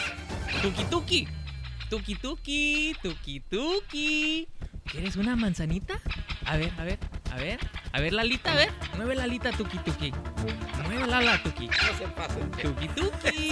[0.63, 1.27] Tuki Tuki.
[1.89, 2.95] Tuki Tuki.
[3.03, 4.49] Tuki Tuki.
[4.85, 5.99] ¿Quieres una manzanita?
[6.47, 7.01] A ver, a ver,
[7.33, 7.59] a ver.
[7.93, 8.71] A ver, Lalita, a ver.
[8.97, 10.13] Mueve la alita, Tuki Tuki.
[10.85, 11.67] Mueve la ala, Tuki.
[11.67, 12.49] No se pasen.
[12.53, 13.51] Tuki Tuki.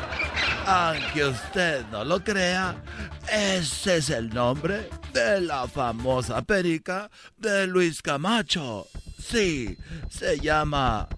[0.66, 2.74] Aunque usted no lo crea,
[3.32, 8.88] ese es el nombre de la famosa perica de Luis Camacho.
[9.16, 9.78] Sí,
[10.10, 11.08] se llama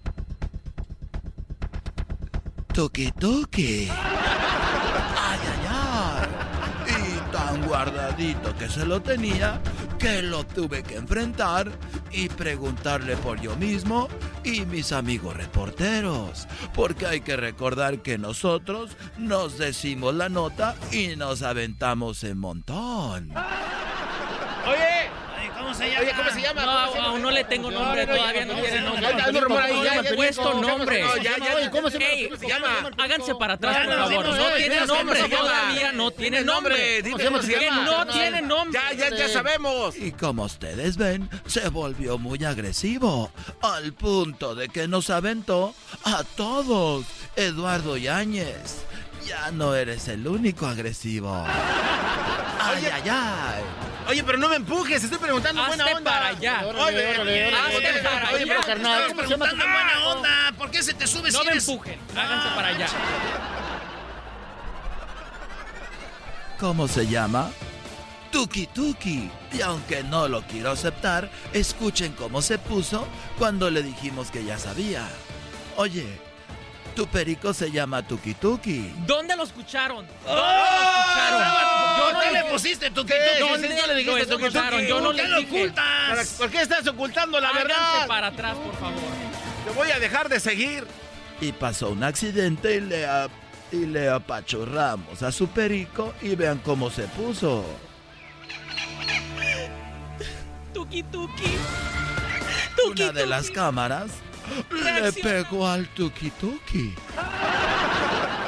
[2.73, 3.89] Tuki Tuki.
[7.69, 9.61] Guardadito que se lo tenía
[9.99, 11.71] que lo tuve que enfrentar
[12.11, 14.07] y preguntarle por yo mismo
[14.43, 16.47] y mis amigos reporteros.
[16.73, 23.31] Porque hay que recordar que nosotros nos decimos la nota y nos aventamos en montón.
[24.65, 25.18] Oye.
[25.79, 26.01] ¿Cómo se llama?
[26.01, 26.65] Oye, ¿cómo se llama?
[26.65, 29.07] No, aún no le tengo nombre, todavía no tiene nombre.
[29.07, 31.03] Hay un rumor ahí, ya, No le he puesto nombre.
[31.71, 32.91] ¿cómo se llama?
[32.97, 34.25] Háganse para atrás, por favor.
[34.25, 37.01] No eh, tiene nombre, todavía no tiene nombre.
[37.01, 38.79] no tiene nombre.
[38.97, 39.95] Ya, ya, ya sabemos.
[39.97, 43.31] Y como ustedes ven, se volvió muy agresivo,
[43.61, 45.73] al punto de que nos aventó
[46.03, 47.05] a todos.
[47.35, 48.83] Eduardo Yáñez,
[49.25, 51.45] ya no eres el único agresivo.
[52.59, 53.98] Ay, ay, ay.
[54.09, 56.11] Oye, pero no me empujes, estoy preguntando buena onda.
[56.11, 56.61] para allá.
[56.65, 58.45] Oye, hazte para oye, allá.
[58.47, 60.53] pero carnal, en buena onda.
[60.57, 61.99] ¿Por qué se te sube No si me eres- empujen.
[62.17, 62.87] Háganse para allá.
[66.59, 67.51] ¿Cómo se llama?
[68.31, 69.29] Tuki Tuki.
[69.53, 73.07] Y aunque no lo quiero aceptar, escuchen cómo se puso
[73.37, 75.07] cuando le dijimos que ya sabía.
[75.77, 76.19] Oye,
[76.95, 78.93] tu perico se llama Tuki Tuki.
[79.05, 80.05] ¿Dónde lo escucharon?
[80.07, 80.35] ¿Dónde ¡Oh!
[80.35, 81.97] lo escucharon?
[81.97, 83.15] Yo no dije- le pusiste tu ¿Qué?
[83.39, 84.43] ¿Dónde ¿Sí, sí, le dijiste Tuki?
[84.49, 84.87] Tuki?
[84.87, 85.57] Yo no ¿Por le qué lo dije.
[85.63, 86.27] ocultas?
[86.37, 88.07] ¿Por qué estás ocultando la Háganse verdad?
[88.07, 88.99] para atrás, por favor.
[89.65, 90.85] Te voy a dejar de seguir.
[91.41, 93.29] Y pasó un accidente y le, a-
[93.71, 97.63] y le apachurramos a su perico y vean cómo se puso.
[100.73, 101.57] Tuki Tuki.
[102.91, 104.11] Una de las cámaras
[104.71, 106.95] le pegó al Tuki Tuki.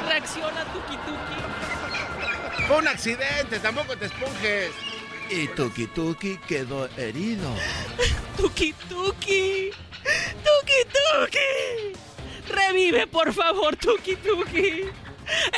[0.08, 2.66] Reacciona, Tuki Tuki.
[2.66, 4.70] Fue un accidente, tampoco te esponjes.
[5.30, 7.54] Y Tuki Tuki quedó herido.
[8.36, 9.70] Tuki Tuki.
[10.44, 11.98] Tuki Tuki.
[12.48, 14.90] Revive, por favor, Tuki Tuki.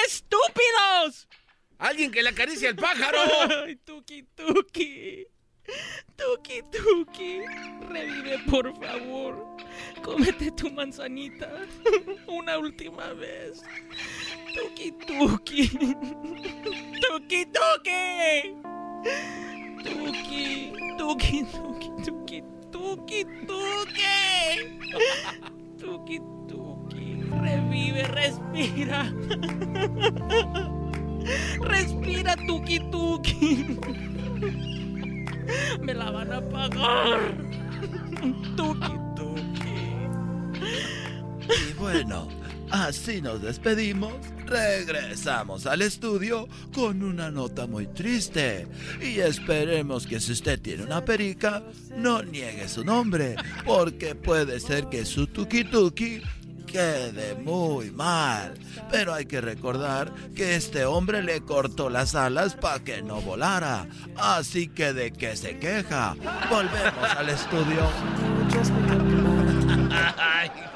[0.06, 1.28] ¡Estúpidos!
[1.78, 3.18] Alguien que le acaricie al pájaro.
[3.66, 4.22] Ay, Tuki
[6.16, 6.62] Tuki.
[6.70, 7.40] Tuki.
[7.90, 9.34] Revive, por favor.
[10.02, 11.48] Cómete tu manzanita.
[12.26, 13.62] Una última vez.
[14.54, 15.68] Tuki Tuki.
[17.00, 18.54] Tuki Tuki.
[19.82, 20.72] Tuki.
[20.98, 21.44] Tuki Tuki
[22.04, 22.42] Tuki.
[22.70, 24.12] Tuki Tuki.
[25.78, 26.18] Tuki
[26.48, 27.24] Tuki.
[27.42, 29.02] Revive, respira.
[31.60, 34.73] Respira, Tuki Tuki.
[35.80, 37.34] Me la van a pagar.
[38.56, 38.92] Tuki
[41.70, 42.28] Y bueno,
[42.70, 44.14] así nos despedimos.
[44.46, 48.66] Regresamos al estudio con una nota muy triste.
[49.00, 51.62] Y esperemos que si usted tiene una perica,
[51.96, 53.36] no niegue su nombre.
[53.64, 56.22] Porque puede ser que su tuki tuki
[56.74, 58.54] quede muy mal.
[58.90, 63.86] Pero hay que recordar que este hombre le cortó las alas para que no volara.
[64.16, 66.16] Así que de qué se queja.
[66.50, 67.88] Volvemos al estudio.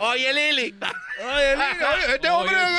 [0.00, 0.72] Oye, Lili.
[1.20, 2.54] Oye, Lili, oye, este hombre.
[2.54, 2.78] Oye,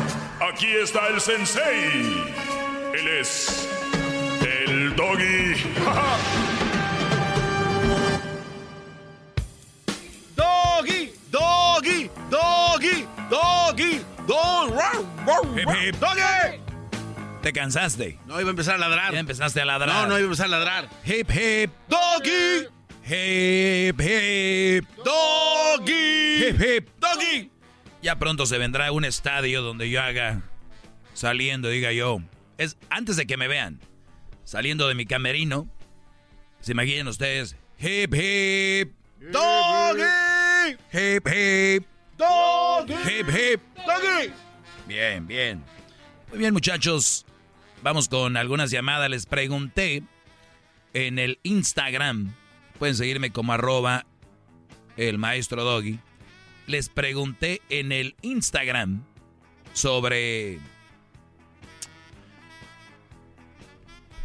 [0.53, 2.25] Aquí está el sensei.
[2.93, 3.69] Él es
[4.41, 5.55] el doggy.
[10.35, 15.57] Doggy, doggy, doggy, doggy, doggy.
[15.57, 15.95] Hip, hip.
[16.01, 16.59] Doggy.
[17.41, 18.19] ¿Te cansaste?
[18.25, 19.13] No, iba a empezar a ladrar.
[19.13, 19.95] Ya empezaste a ladrar.
[19.95, 20.89] No, no iba a empezar a ladrar.
[21.05, 21.71] Hip, hip.
[21.87, 22.67] Doggy.
[23.05, 24.85] Hip, hip.
[24.97, 26.45] Doggy.
[26.45, 26.89] Hip, hip.
[26.99, 27.50] Doggy.
[28.01, 30.41] Ya pronto se vendrá un estadio donde yo haga
[31.13, 32.19] saliendo, diga yo.
[32.57, 33.79] Es antes de que me vean.
[34.43, 35.69] Saliendo de mi camerino.
[36.61, 37.55] Se imaginen ustedes.
[37.79, 38.93] Hip, hip.
[39.31, 40.77] Doggy.
[40.91, 41.85] Hip, hip.
[42.17, 42.93] Doggy.
[42.93, 43.61] Hip, hip.
[43.85, 44.33] Doggy.
[44.87, 45.63] Bien, bien.
[46.29, 47.25] Muy bien, muchachos.
[47.83, 49.09] Vamos con algunas llamadas.
[49.09, 50.03] Les pregunté
[50.93, 52.33] en el Instagram.
[52.79, 54.05] Pueden seguirme como arroba
[54.97, 55.99] el maestro Doggy.
[56.71, 59.03] Les pregunté en el Instagram
[59.73, 60.57] sobre...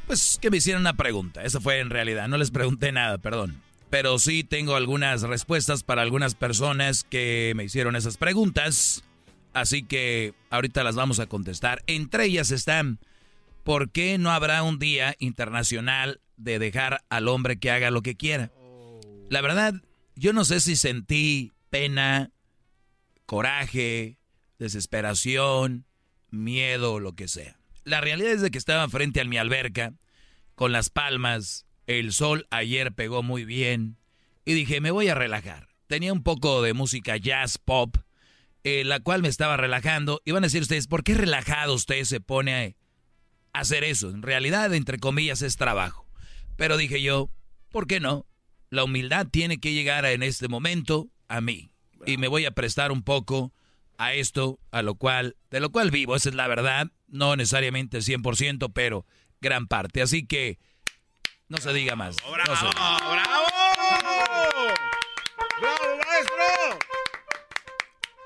[0.06, 1.42] Pues que me hicieran una pregunta.
[1.42, 2.28] Esa fue en realidad.
[2.28, 3.60] No les pregunté nada, perdón.
[3.90, 9.02] Pero sí tengo algunas respuestas para algunas personas que me hicieron esas preguntas.
[9.52, 11.82] Así que ahorita las vamos a contestar.
[11.88, 13.00] Entre ellas están,
[13.64, 18.14] ¿por qué no habrá un día internacional de dejar al hombre que haga lo que
[18.14, 18.52] quiera?
[19.30, 19.74] La verdad,
[20.14, 22.30] yo no sé si sentí pena,
[23.26, 24.18] coraje,
[24.58, 25.84] desesperación,
[26.30, 27.58] miedo, lo que sea.
[27.84, 29.94] La realidad es de que estaba frente a mi alberca,
[30.54, 33.98] con las palmas, el sol ayer pegó muy bien,
[34.44, 35.68] y dije, me voy a relajar.
[35.88, 37.96] Tenía un poco de música jazz pop,
[38.64, 40.22] eh, la cual me estaba relajando.
[40.24, 42.76] Y van a decir ustedes, ¿por qué relajado usted se pone
[43.52, 44.10] a hacer eso?
[44.10, 46.06] En realidad, entre comillas, es trabajo.
[46.56, 47.30] Pero dije yo,
[47.70, 48.26] ¿por qué no?
[48.70, 51.72] La humildad tiene que llegar en este momento a mí.
[52.04, 53.52] Y me voy a prestar un poco
[53.98, 56.88] a esto, a lo cual, de lo cual vivo, esa es la verdad.
[57.08, 59.06] No necesariamente el 100%, pero
[59.40, 60.02] gran parte.
[60.02, 60.58] Así que,
[61.48, 62.16] no se diga más.
[62.26, 63.46] No se- ¡Bravo!
[65.60, 66.78] ¡Bravo, maestro!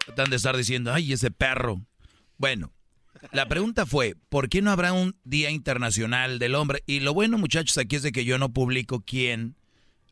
[0.07, 1.81] Tratan de estar diciendo, ay, ese perro.
[2.37, 2.73] Bueno,
[3.33, 6.83] la pregunta fue, ¿por qué no habrá un Día Internacional del Hombre?
[6.87, 9.57] Y lo bueno, muchachos, aquí es de que yo no publico quién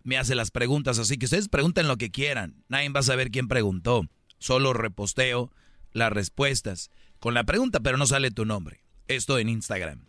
[0.03, 2.65] me hace las preguntas, así que ustedes pregunten lo que quieran.
[2.69, 4.07] Nadie va a saber quién preguntó.
[4.39, 5.53] Solo reposteo
[5.93, 8.85] las respuestas con la pregunta, pero no sale tu nombre.
[9.09, 10.07] Esto en Instagram.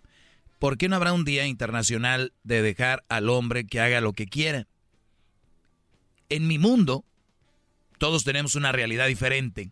[0.60, 4.28] ¿Por qué no habrá un Día Internacional de dejar al hombre que haga lo que
[4.28, 4.68] quiera?
[6.28, 7.06] En mi mundo,
[7.98, 9.72] todos tenemos una realidad diferente.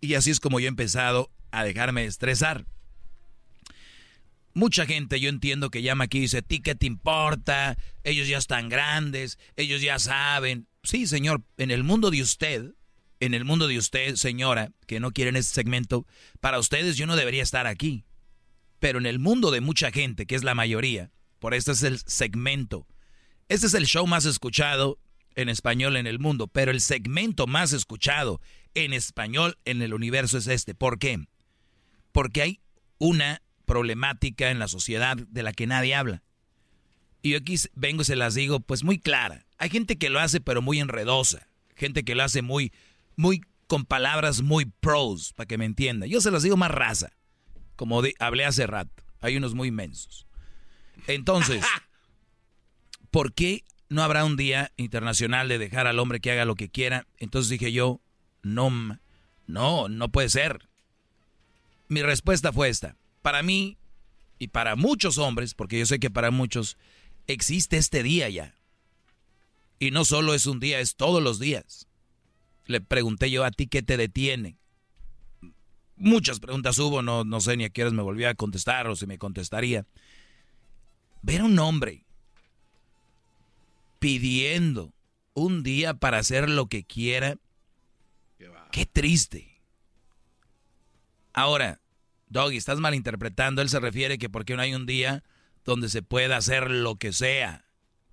[0.00, 2.66] Y así es como yo he empezado a dejarme estresar.
[4.52, 7.78] Mucha gente, yo entiendo que llama aquí y dice, ¿a ti qué te importa?
[8.02, 10.66] Ellos ya están grandes, ellos ya saben.
[10.82, 12.74] Sí, señor, en el mundo de usted,
[13.20, 16.06] en el mundo de usted, señora, que no quieren este segmento,
[16.40, 18.04] para ustedes yo no debería estar aquí.
[18.80, 21.98] Pero en el mundo de mucha gente, que es la mayoría, por este es el
[21.98, 22.88] segmento.
[23.48, 24.98] Este es el show más escuchado
[25.34, 28.40] en español en el mundo, pero el segmento más escuchado
[28.74, 30.74] en español en el universo es este.
[30.74, 31.18] ¿Por qué?
[32.12, 32.60] Porque hay
[32.98, 36.24] una problemática en la sociedad de la que nadie habla.
[37.22, 39.46] Y yo aquí vengo y se las digo pues muy clara.
[39.58, 41.46] Hay gente que lo hace pero muy enredosa.
[41.76, 42.72] Gente que lo hace muy,
[43.14, 46.08] muy con palabras muy pros, para que me entienda.
[46.08, 47.12] Yo se las digo más raza,
[47.76, 49.04] como de- hablé hace rato.
[49.20, 50.26] Hay unos muy inmensos.
[51.06, 51.64] Entonces,
[53.12, 56.70] ¿por qué no habrá un día internacional de dejar al hombre que haga lo que
[56.70, 57.06] quiera?
[57.18, 58.00] Entonces dije yo,
[58.42, 58.98] no,
[59.46, 60.68] no, no puede ser.
[61.86, 62.96] Mi respuesta fue esta.
[63.22, 63.76] Para mí
[64.38, 66.76] y para muchos hombres, porque yo sé que para muchos
[67.26, 68.54] existe este día ya.
[69.78, 71.88] Y no solo es un día, es todos los días.
[72.66, 74.56] Le pregunté yo a ti qué te detiene.
[75.96, 78.96] Muchas preguntas hubo, no, no sé ni a qué horas me volví a contestar o
[78.96, 79.86] si me contestaría.
[81.22, 82.04] Ver a un hombre
[83.98, 84.94] pidiendo
[85.34, 87.36] un día para hacer lo que quiera,
[88.72, 89.60] qué triste.
[91.32, 91.80] Ahora,
[92.30, 93.60] Doggy, estás malinterpretando.
[93.60, 95.22] Él se refiere que porque no hay un día
[95.64, 97.66] donde se pueda hacer lo que sea.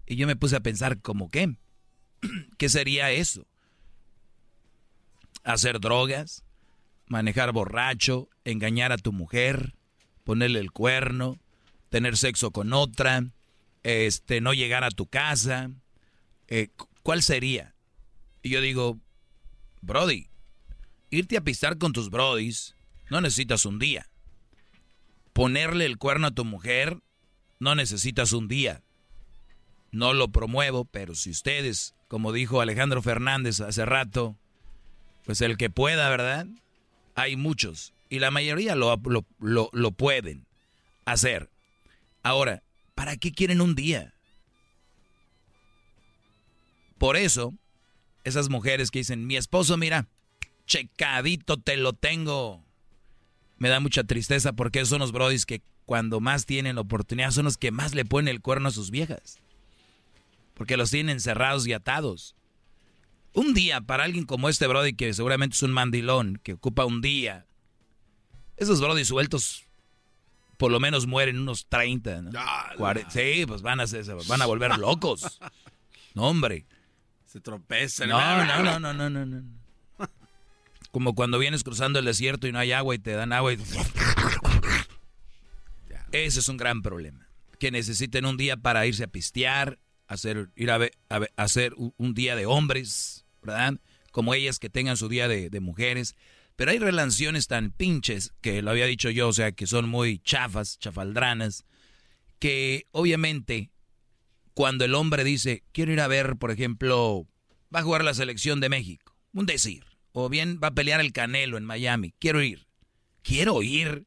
[0.05, 1.55] Y yo me puse a pensar, ¿cómo qué?
[2.57, 3.47] ¿Qué sería eso?
[5.43, 6.43] Hacer drogas,
[7.05, 9.75] manejar borracho, engañar a tu mujer,
[10.23, 11.39] ponerle el cuerno,
[11.89, 13.23] tener sexo con otra,
[13.83, 15.69] este, no llegar a tu casa.
[16.47, 16.69] Eh,
[17.03, 17.75] ¿Cuál sería?
[18.41, 18.99] Y yo digo,
[19.81, 20.27] Brody,
[21.11, 22.76] irte a pistar con tus brodis
[23.09, 24.09] no necesitas un día.
[25.33, 26.99] Ponerle el cuerno a tu mujer
[27.59, 28.81] no necesitas un día.
[29.91, 34.37] No lo promuevo, pero si ustedes, como dijo Alejandro Fernández hace rato,
[35.25, 36.47] pues el que pueda, ¿verdad?
[37.15, 37.93] Hay muchos.
[38.09, 39.01] Y la mayoría lo,
[39.39, 40.45] lo, lo, pueden
[41.05, 41.49] hacer.
[42.23, 42.63] Ahora,
[42.95, 44.13] ¿para qué quieren un día?
[46.97, 47.53] Por eso,
[48.23, 50.07] esas mujeres que dicen, mi esposo, mira,
[50.65, 52.63] checadito te lo tengo.
[53.57, 57.45] Me da mucha tristeza porque son los brodis que cuando más tienen la oportunidad son
[57.45, 59.39] los que más le ponen el cuerno a sus viejas.
[60.53, 62.35] Porque los tienen encerrados y atados.
[63.33, 67.01] Un día para alguien como este brody que seguramente es un mandilón, que ocupa un
[67.01, 67.45] día.
[68.57, 69.67] Esos brodis sueltos
[70.57, 72.31] por lo menos mueren unos 30, ¿no?
[73.09, 73.85] sí, pues van a,
[74.27, 75.39] van a volver locos.
[76.13, 76.65] No, hombre.
[77.27, 78.09] Se tropezan.
[78.09, 79.43] No, no, no, no, no, no, no.
[80.91, 83.57] Como cuando vienes cruzando el desierto y no hay agua y te dan agua y...
[86.11, 87.29] Ese es un gran problema.
[87.59, 90.79] Que necesiten un día para irse a pistear, hacer, ir a,
[91.35, 93.79] hacer un día de hombres, ¿verdad?
[94.11, 96.15] Como ellas que tengan su día de, de mujeres.
[96.55, 100.19] Pero hay relaciones tan pinches, que lo había dicho yo, o sea, que son muy
[100.19, 101.65] chafas, chafaldranas,
[102.39, 103.71] que obviamente
[104.57, 107.27] cuando el hombre dice, quiero ir a ver, por ejemplo,
[107.73, 109.85] va a jugar la selección de México, un decir,
[110.17, 112.67] o bien va a pelear el Canelo en Miami, quiero ir,
[113.21, 114.05] quiero ir.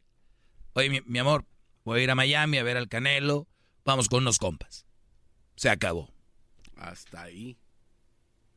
[0.74, 1.44] Oye, mi amor,
[1.84, 3.48] Voy a ir a Miami a ver al Canelo.
[3.84, 4.86] Vamos con unos compas.
[5.56, 6.12] Se acabó.
[6.76, 7.58] Hasta ahí.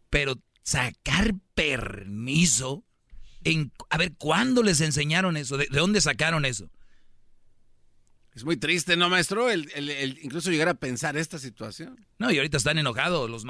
[0.10, 2.84] Pero sacar permiso.
[3.44, 5.58] En, a ver, ¿cuándo les enseñaron eso?
[5.58, 6.70] ¿De, dónde sacaron eso?
[8.36, 9.50] Es muy triste, ¿no, maestro?
[9.50, 12.06] El, incluso llegar a pensar esta situación.
[12.18, 13.30] No, y ahorita están enojados.
[13.30, 13.44] Los,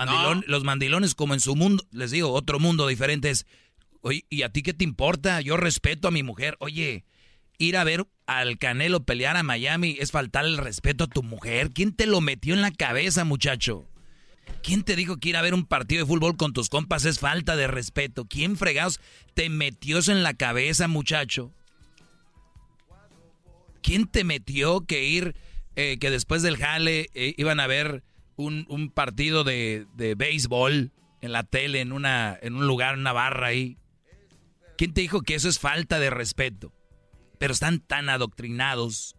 [0.47, 3.45] los mandilones, como en su mundo, les digo, otro mundo diferente es.
[4.05, 5.39] Oye, ¿y a ti qué te importa?
[5.39, 6.57] Yo respeto a mi mujer.
[6.59, 7.05] Oye,
[7.57, 11.71] ir a ver al Canelo pelear a Miami es faltar el respeto a tu mujer.
[11.71, 13.88] ¿Quién te lo metió en la cabeza, muchacho?
[14.61, 17.19] ¿Quién te dijo que ir a ver un partido de fútbol con tus compas es
[17.19, 18.25] falta de respeto?
[18.25, 18.99] ¿Quién fregados
[19.35, 21.53] te metió eso en la cabeza, muchacho?
[23.81, 25.34] ¿Quién te metió que ir,
[25.77, 28.03] eh, que después del jale eh, iban a ver
[28.35, 33.13] un, partido de, de, béisbol en la tele, en, una, en un lugar, en una
[33.13, 33.77] barra ahí?
[34.84, 36.73] ¿Quién te dijo que eso es falta de respeto?
[37.38, 39.15] pero están tan adoctrinados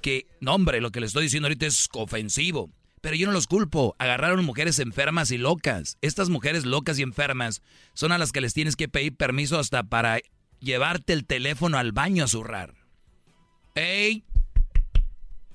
[0.00, 2.70] que, no hombre, lo que les estoy diciendo ahorita es ofensivo.
[3.02, 3.94] Pero yo no los culpo.
[3.98, 5.98] Agarraron mujeres enfermas y locas.
[6.00, 7.60] Estas mujeres locas y enfermas
[7.92, 10.20] son a las que les tienes que pedir permiso hasta para
[10.60, 12.74] llevarte el teléfono al baño a zurrar.
[13.74, 14.24] ¡Ey!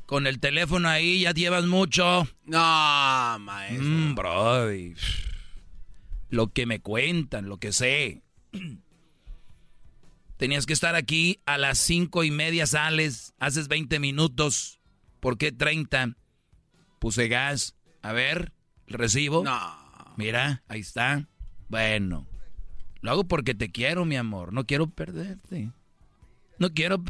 [0.05, 2.27] Con el teléfono ahí ya llevas mucho.
[2.45, 3.83] No, maestro.
[3.83, 4.69] Mmm, bro.
[6.29, 8.21] Lo que me cuentan, lo que sé.
[10.43, 14.81] Tenías que estar aquí a las cinco y media sales, haces 20 minutos.
[15.21, 16.17] ¿Por qué 30?
[16.99, 17.77] Puse gas.
[18.01, 18.51] A ver,
[18.87, 19.45] el recibo.
[19.45, 20.13] No.
[20.17, 21.29] Mira, ahí está.
[21.69, 22.27] Bueno.
[22.99, 24.51] Lo hago porque te quiero, mi amor.
[24.51, 25.71] No quiero perderte.
[26.59, 27.01] No quiero...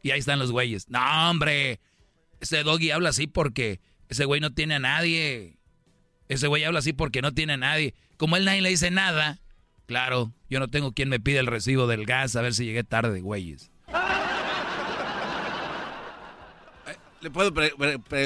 [0.00, 0.88] Y ahí están los güeyes.
[0.88, 1.80] No, hombre.
[2.38, 5.58] Ese doggy habla así porque ese güey no tiene a nadie.
[6.28, 7.96] Ese güey habla así porque no tiene a nadie.
[8.16, 9.40] Como él nadie le dice nada,
[9.86, 12.84] Claro, yo no tengo quien me pide el recibo del gas a ver si llegué
[12.84, 13.70] tarde, güeyes.
[16.86, 17.52] Eh, ¿Le puedo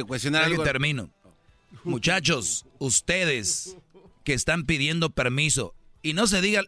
[0.06, 0.62] cuestionar algo?
[0.62, 1.10] termino.
[1.84, 3.76] Muchachos, ustedes
[4.24, 6.66] que están pidiendo permiso y no se digan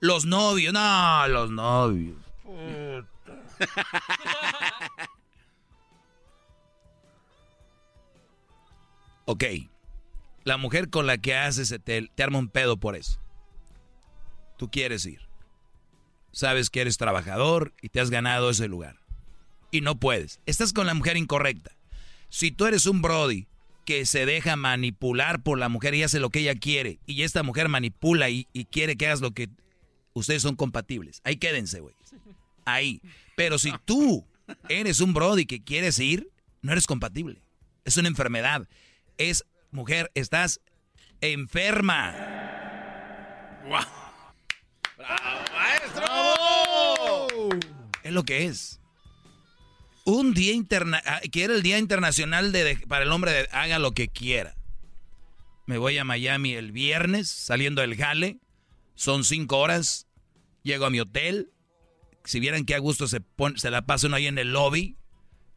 [0.00, 2.16] los novios, no, los novios.
[9.26, 9.44] ok,
[10.44, 13.21] la mujer con la que haces te, te arma un pedo por eso
[14.62, 15.18] tú quieres ir.
[16.30, 19.00] Sabes que eres trabajador y te has ganado ese lugar.
[19.72, 20.38] Y no puedes.
[20.46, 21.72] Estás con la mujer incorrecta.
[22.28, 23.48] Si tú eres un Brody
[23.84, 27.42] que se deja manipular por la mujer y hace lo que ella quiere, y esta
[27.42, 29.48] mujer manipula y, quiere que hagas lo que
[30.12, 31.96] ustedes son compatibles, ahí quédense, güey.
[32.64, 33.02] Ahí.
[33.34, 34.24] Pero si tú
[34.68, 36.30] eres un Brody que quieres ir,
[36.60, 37.42] no eres compatible.
[37.84, 38.68] Es una enfermedad.
[39.18, 40.60] Es, mujer, estás
[41.20, 42.14] enferma.
[43.68, 44.02] Wow.
[45.52, 46.12] ¡Maestro!
[48.12, 48.80] Lo que es.
[50.04, 53.78] Un día interna ah, que era el Día Internacional de, para el hombre de haga
[53.78, 54.54] lo que quiera.
[55.66, 58.38] Me voy a Miami el viernes, saliendo del jale.
[58.94, 60.06] Son cinco horas.
[60.62, 61.52] Llego a mi hotel.
[62.24, 63.22] Si vieran qué a gusto se,
[63.56, 64.96] se la pasa uno ahí en el lobby,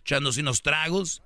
[0.01, 1.21] echándose unos tragos.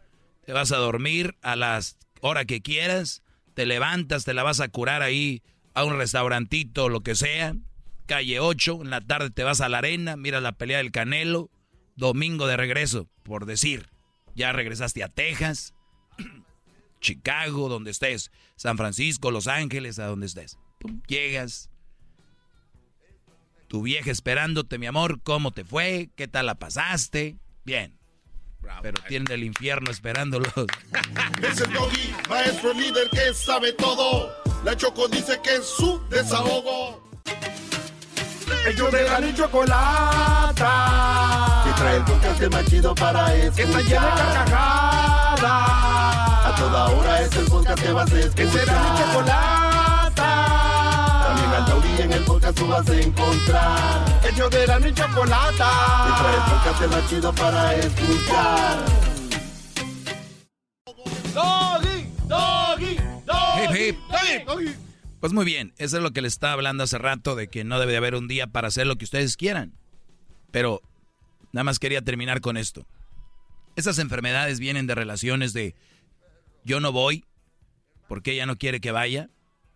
[0.45, 3.21] Te vas a dormir a las hora que quieras.
[3.53, 5.43] Te levantas, te la vas a curar ahí
[5.73, 7.55] a un restaurantito, lo que sea.
[8.09, 11.51] Calle 8, en la tarde te vas a la arena, miras la pelea del Canelo.
[11.95, 13.91] Domingo de regreso, por decir.
[14.33, 15.75] Ya regresaste a Texas,
[17.01, 18.31] Chicago, donde estés.
[18.55, 20.57] San Francisco, Los Ángeles, a donde estés.
[20.79, 21.69] Pum, llegas.
[23.67, 25.21] Tu vieja esperándote, mi amor.
[25.21, 26.09] ¿Cómo te fue?
[26.15, 27.37] ¿Qué tal la pasaste?
[27.63, 27.95] Bien.
[28.81, 30.51] Pero tienen el infierno esperándolos.
[31.43, 34.33] Es el doggy, maestro líder que sabe todo.
[34.65, 37.07] La Choco dice que es su desahogo.
[38.67, 40.73] Ellos de la ni chocolata.
[41.65, 43.55] Que trae el podcast más chido para escuchar.
[43.55, 45.43] Que está llena de carcajadas.
[46.45, 48.35] A toda hora es el podcast que vas a escuchar.
[48.35, 50.29] Que será mi chocolata.
[51.27, 54.19] También al taurí en el podcast tú vas a encontrar.
[54.23, 55.71] Ellos de la ni chocolata.
[56.05, 58.77] Que trae el podcast más chido para escuchar.
[61.33, 62.97] Doggy, doggy,
[63.61, 64.88] Hip, hip.
[65.19, 67.79] Pues muy bien, eso es lo que les estaba hablando hace rato, de que no
[67.79, 69.73] debe de haber un día para hacer lo que ustedes quieran.
[70.51, 70.81] Pero
[71.51, 72.87] nada más quería terminar con esto.
[73.75, 75.75] Esas enfermedades vienen de relaciones de
[76.63, 77.25] yo no voy
[78.07, 79.29] porque ella no quiere que vaya,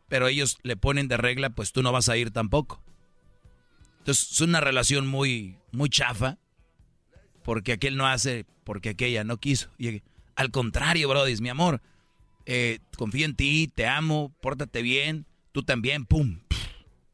[0.08, 2.82] pero ellos le ponen de regla, pues tú no vas a ir tampoco.
[4.00, 6.38] Entonces es una relación muy, muy chafa,
[7.44, 9.70] porque aquel no hace, porque aquella no quiso.
[10.36, 11.82] Al contrario, Brody, mi amor,
[12.46, 16.42] eh, confío en ti, te amo, pórtate bien, tú también, pum.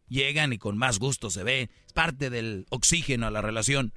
[0.07, 1.69] Llegan y con más gusto se ve.
[1.85, 3.93] Es parte del oxígeno a la relación.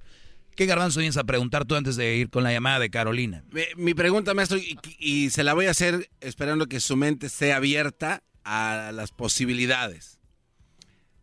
[0.54, 3.42] ¿Qué garbanzo vienes a preguntar tú antes de ir con la llamada de Carolina?
[3.76, 7.54] Mi, pregunta, maestro, y, y se la voy a hacer esperando que su mente esté
[7.54, 10.18] abierta a las posibilidades.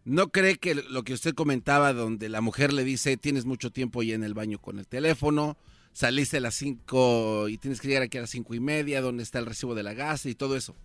[0.06, 4.02] ¿No cree que lo que usted comentaba, donde la mujer le dice, tienes mucho tiempo
[4.02, 5.56] ya en el baño con el teléfono,
[5.94, 9.22] saliste a las 5 y tienes que llegar aquí a las cinco y media, donde
[9.22, 10.76] está el recibo de la gas y todo eso?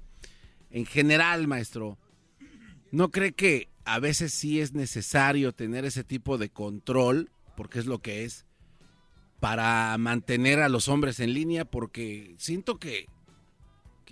[0.71, 1.99] En general, maestro,
[2.95, 7.87] ¿no cree que a veces sí es necesario tener ese tipo de control, porque es
[7.87, 8.45] lo que es,
[9.41, 11.65] para mantener a los hombres en línea?
[11.65, 13.07] Porque siento que,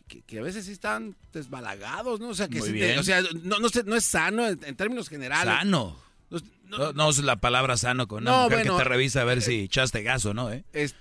[0.08, 2.28] que, que a veces sí están desbalagados, ¿no?
[2.28, 4.76] O sea, que sí te- o sea, no, no, sé, no es sano en, en
[4.76, 5.52] términos generales.
[5.54, 5.96] Sano.
[6.68, 9.24] No, no es la palabra sano con una No, mujer bueno, que te revisa a
[9.24, 10.64] ver si echaste gas o no, ¿eh?
[10.72, 10.94] Es-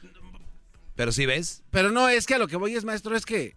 [0.96, 1.64] Pero sí ves.
[1.72, 3.56] Pero no, es que a lo que voy es, maestro, es que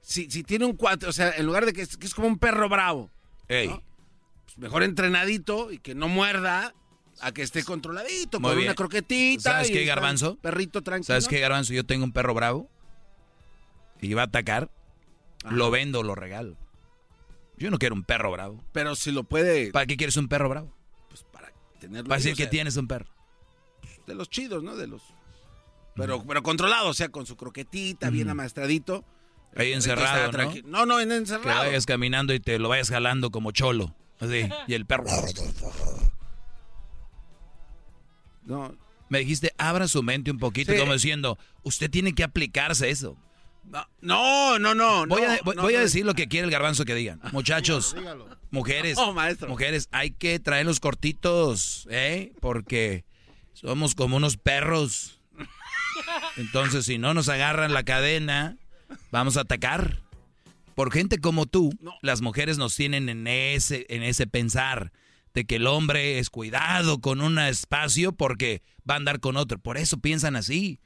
[0.00, 2.28] si, si tiene un cuatro, o sea, en lugar de que es, que es como
[2.28, 3.10] un perro bravo,
[3.50, 3.68] Ey.
[3.68, 3.82] ¿no?
[4.46, 6.74] Pues mejor entrenadito y que no muerda
[7.20, 8.68] a que esté controladito Muy con bien.
[8.68, 9.52] una croquetita.
[9.52, 10.36] ¿Sabes y qué, Garbanzo?
[10.36, 11.06] Perrito tranquilo.
[11.06, 11.72] ¿Sabes qué, Garbanzo?
[11.72, 12.70] Yo tengo un perro bravo
[14.00, 14.70] y va a atacar.
[15.48, 16.56] Lo vendo, lo regalo.
[17.56, 18.64] Yo no quiero un perro bravo.
[18.72, 20.74] Pero si lo puede ¿Para qué quieres un perro bravo?
[21.80, 22.08] tenerlo.
[22.08, 23.06] Para ahí, decir o que tienes un perro.
[24.06, 24.76] De los chidos, ¿no?
[24.76, 25.02] De los.
[25.96, 29.04] Pero, pero controlado, o sea, con su croquetita, bien amaestradito.
[29.56, 30.52] Ahí encerrado, ¿no?
[30.64, 31.58] No, no, en Que encerrado.
[31.66, 33.94] vayas caminando y te lo vayas jalando como cholo.
[34.20, 34.48] Así.
[34.68, 35.04] Y el perro.
[38.44, 38.76] No.
[39.08, 40.78] Me dijiste, abra su mente un poquito, Sí.
[40.78, 43.16] como diciendo, usted tiene que aplicarse eso.
[44.00, 45.06] No, no, no.
[45.06, 47.20] Voy, no, a, voy- no, voy a decir lo que quiere el garbanzo que digan.
[47.32, 47.94] Muchachos,
[48.50, 49.48] mujeres, maestro.
[49.48, 52.32] mujeres, hay que traerlos cortitos, ¿eh?
[52.40, 53.04] Porque
[53.52, 55.20] somos como unos perros.
[56.36, 58.56] Entonces, si no nos agarran la cadena,
[59.10, 60.00] vamos a atacar.
[60.74, 64.92] Por gente como tú, las mujeres nos tienen en ese, en ese pensar
[65.34, 69.58] de que el hombre es cuidado con un espacio porque va a andar con otro.
[69.58, 70.80] Por eso piensan así.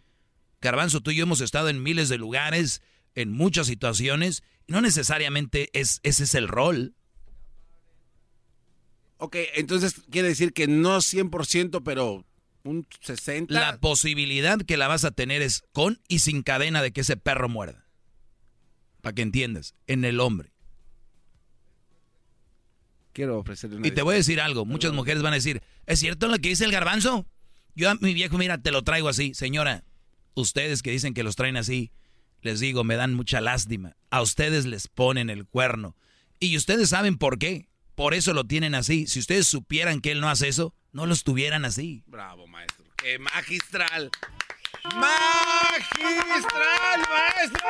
[0.60, 2.82] Garbanzo, tú y yo hemos estado en miles de lugares,
[3.14, 6.94] en muchas situaciones, y no necesariamente es, ese es el rol.
[9.18, 12.24] Ok, entonces quiere decir que no 100%, pero
[12.64, 13.47] un 60%.
[13.48, 17.16] La posibilidad que la vas a tener es con y sin cadena de que ese
[17.16, 17.84] perro muerda.
[19.05, 20.51] Para que entiendas, en el hombre.
[23.12, 26.01] Quiero ofrecerle una Y te voy a decir algo, muchas mujeres van a decir, ¿es
[26.01, 27.26] cierto lo que dice el garbanzo?
[27.74, 29.35] Yo a mi viejo, mira, te lo traigo así.
[29.35, 29.85] Señora,
[30.32, 31.93] ustedes que dicen que los traen así,
[32.40, 33.94] les digo, me dan mucha lástima.
[34.09, 35.97] A ustedes les ponen el cuerno.
[36.40, 37.68] Y ustedes saben por qué.
[37.94, 39.06] Por eso lo tienen así.
[39.06, 42.05] Si ustedes supieran que él no hace eso, no los tuvieran así.
[42.06, 42.86] Bravo, maestro.
[42.97, 44.10] ¡Qué magistral!
[44.94, 47.69] ¡Magistral, maestro!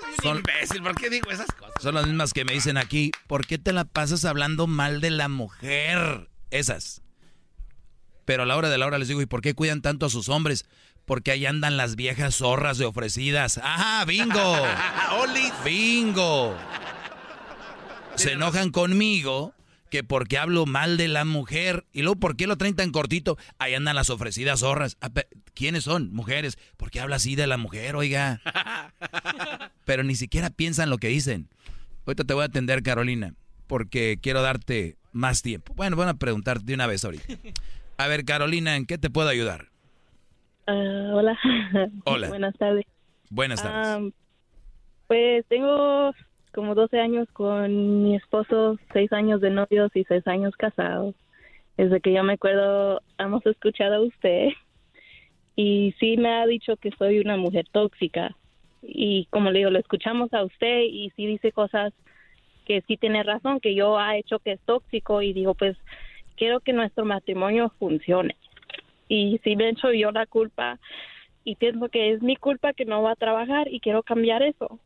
[0.00, 1.74] Soy un Son- imbécil, ¿por qué digo esas cosas?
[1.80, 5.10] Son las mismas que me dicen aquí, ¿por qué te la pasas hablando mal de
[5.10, 6.28] la mujer?
[6.50, 7.02] Esas.
[8.24, 10.10] Pero a la hora de la hora les digo, ¿y por qué cuidan tanto a
[10.10, 10.66] sus hombres?
[11.06, 13.58] Porque ahí andan las viejas zorras de ofrecidas.
[13.58, 14.54] ¡Ajá, bingo!
[15.64, 16.56] ¡Bingo!
[18.16, 19.54] Se enojan conmigo
[19.90, 23.36] que porque hablo mal de la mujer y luego ¿por qué lo traen tan cortito?
[23.58, 24.96] Ahí andan las ofrecidas zorras.
[25.00, 25.10] Ah,
[25.54, 26.12] ¿Quiénes son?
[26.12, 26.56] Mujeres.
[26.76, 28.40] ¿Por qué habla así de la mujer, oiga?
[29.84, 31.48] Pero ni siquiera piensan lo que dicen.
[32.06, 33.34] Ahorita te voy a atender, Carolina,
[33.66, 35.74] porque quiero darte más tiempo.
[35.74, 37.34] Bueno, voy a preguntarte de una vez ahorita.
[37.98, 39.66] A ver, Carolina, ¿en qué te puedo ayudar?
[40.66, 41.38] Ah, hola.
[42.04, 42.28] Hola.
[42.30, 42.86] Buenas tardes.
[43.28, 43.86] Buenas tardes.
[43.86, 44.00] Ah,
[45.08, 46.12] pues tengo
[46.52, 51.14] como 12 años con mi esposo, 6 años de novios y 6 años casados.
[51.76, 54.48] Desde que yo me acuerdo, hemos escuchado a usted
[55.56, 58.36] y sí me ha dicho que soy una mujer tóxica.
[58.82, 61.92] Y como le digo, lo escuchamos a usted y sí dice cosas
[62.66, 65.76] que sí tiene razón, que yo ha hecho que es tóxico y digo, pues
[66.36, 68.36] quiero que nuestro matrimonio funcione.
[69.08, 70.78] Y sí me he hecho yo la culpa
[71.44, 74.78] y pienso que es mi culpa que no va a trabajar y quiero cambiar eso.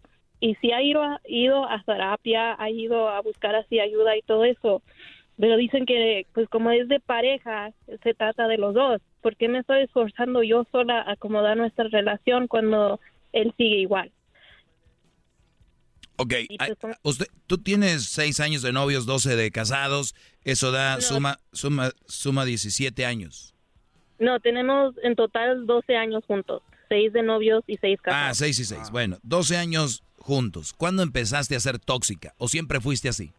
[0.44, 4.20] Y sí ha ido a, ido a terapia, ha ido a buscar así ayuda y
[4.20, 4.82] todo eso,
[5.40, 7.72] pero dicen que pues como es de pareja,
[8.02, 9.00] se trata de los dos.
[9.22, 13.00] ¿Por qué me estoy esforzando yo sola a acomodar nuestra relación cuando
[13.32, 14.12] él sigue igual?
[16.16, 16.72] Ok, ay,
[17.02, 20.14] usted, tú tienes 6 años de novios, 12 de casados,
[20.44, 21.00] eso da No.
[21.00, 23.54] suma, suma, suma 17 años.
[24.18, 26.60] No, tenemos en total 12 años juntos,
[26.90, 28.36] 6 de novios y 6 Ah, casados.
[28.38, 28.90] 6 y 6.
[28.90, 30.72] Bueno, 12 años juntos.
[30.72, 32.34] ¿Cuándo empezaste a ser tóxica?
[32.38, 33.32] ¿O siempre fuiste así?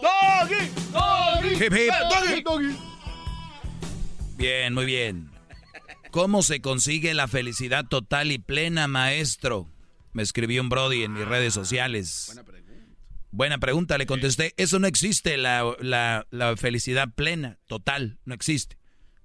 [0.00, 1.92] Doggy, doggy, Hip, hip.
[2.10, 2.76] doggy, doggy.
[4.36, 5.30] Bien, muy bien.
[6.10, 9.68] ¿Cómo se consigue la felicidad total y plena, maestro?
[10.12, 12.24] Me escribió un Brody en mis redes sociales.
[12.26, 12.72] Buena pregunta.
[13.30, 14.52] Buena pregunta, le contesté.
[14.56, 18.76] Eso no existe, la, la- la felicidad plena, total, no existe.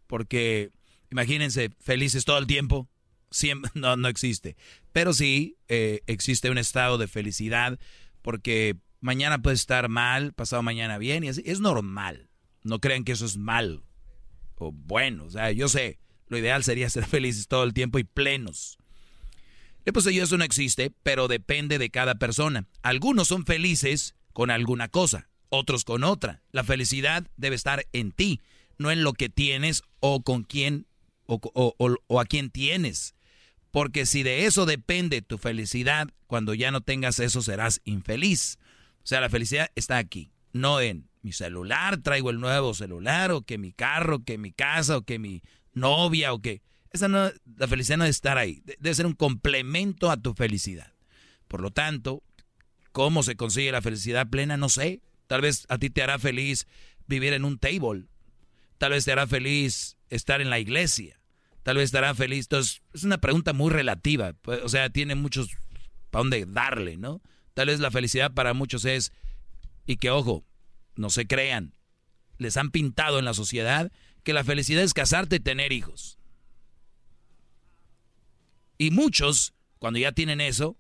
[0.08, 0.72] Porque,
[1.12, 2.88] imagínense, felices todo el tiempo.
[3.32, 4.56] Siempre, no, no existe.
[4.94, 7.80] Pero sí eh, existe un estado de felicidad
[8.22, 11.42] porque mañana puede estar mal, pasado mañana bien, y así.
[11.46, 12.30] Es normal.
[12.64, 13.84] No crean que eso es mal
[14.56, 15.24] o bueno.
[15.26, 18.78] O sea, yo sé, lo ideal sería ser felices todo el tiempo y plenos.
[19.86, 22.66] Le puse yo, eso no existe, pero depende de cada persona.
[22.82, 26.42] Algunos son felices con alguna cosa, otros con otra.
[26.52, 28.42] La felicidad debe estar en ti,
[28.78, 30.86] no en lo que tienes o con quién
[31.26, 33.16] o, o- a quién tienes.
[33.72, 38.59] Porque si de eso depende tu felicidad, cuando ya no tengas eso serás infeliz.
[39.10, 43.58] Sea, la felicidad está aquí, no en mi celular, traigo el nuevo celular, o que
[43.58, 45.42] mi carro, que mi casa, o que mi
[45.74, 46.62] novia, o que...
[46.92, 50.36] Esa no, la felicidad no debe estar ahí, de- debe ser un complemento a tu
[50.36, 50.94] felicidad.
[51.48, 52.22] Por lo tanto,
[52.92, 54.58] ¿cómo se consigue la felicidad plena?
[54.58, 55.02] No sé.
[55.26, 56.68] Tal vez a ti te hará feliz
[57.08, 58.06] vivir en un table.
[58.78, 61.20] Tal vez te hará feliz estar en la iglesia.
[61.64, 62.46] Tal vez te hará feliz.
[62.46, 64.34] Entonces, es una pregunta muy relativa.
[64.34, 65.50] pues, O sea, tiene muchos
[66.12, 67.22] para dónde darle, ¿no?
[67.60, 69.12] Tal vez la felicidad para muchos es,
[69.86, 70.46] y que ojo,
[70.96, 71.74] no se crean,
[72.38, 73.92] les han pintado en la sociedad
[74.24, 76.18] que la felicidad es casarte y tener hijos.
[78.78, 80.78] Y muchos, cuando ya tienen eso,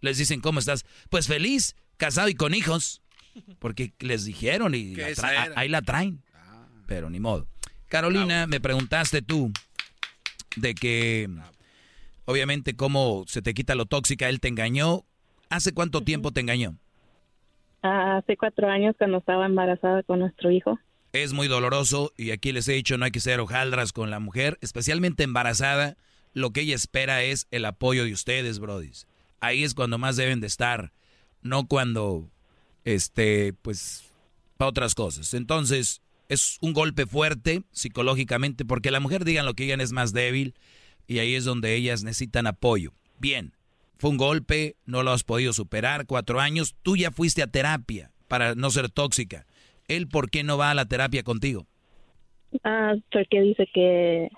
[0.00, 0.86] les dicen, ¿cómo estás?
[1.10, 3.02] Pues feliz, casado y con hijos.
[3.58, 6.22] Porque les dijeron y la tra- ahí la traen.
[6.86, 7.46] Pero ni modo.
[7.88, 9.52] Carolina, me preguntaste tú
[10.56, 11.28] de que,
[12.24, 14.30] obviamente, cómo se te quita lo tóxica.
[14.30, 15.04] Él te engañó.
[15.52, 16.78] ¿Hace cuánto tiempo te engañó?
[17.82, 20.78] hace cuatro años cuando estaba embarazada con nuestro hijo.
[21.12, 24.18] Es muy doloroso y aquí les he dicho no hay que ser hojaldras con la
[24.18, 25.96] mujer, especialmente embarazada.
[26.32, 29.06] Lo que ella espera es el apoyo de ustedes, brodis.
[29.40, 30.92] Ahí es cuando más deben de estar,
[31.42, 32.30] no cuando,
[32.84, 34.04] este, pues,
[34.56, 35.34] para otras cosas.
[35.34, 36.00] Entonces,
[36.30, 40.54] es un golpe fuerte psicológicamente porque la mujer digan lo que digan es más débil
[41.06, 42.94] y ahí es donde ellas necesitan apoyo.
[43.18, 43.52] Bien,
[44.02, 48.10] fue un golpe, no lo has podido superar, cuatro años, tú ya fuiste a terapia
[48.26, 49.46] para no ser tóxica.
[49.86, 51.68] ¿Él por qué no va a la terapia contigo?
[52.64, 54.28] Ah, porque dice que,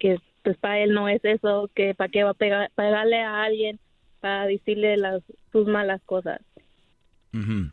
[0.00, 3.44] que pues para él no es eso, que para qué va a pegar, pegarle a
[3.44, 3.78] alguien
[4.18, 5.22] para decirle las
[5.52, 6.40] sus malas cosas.
[7.32, 7.70] Ujú.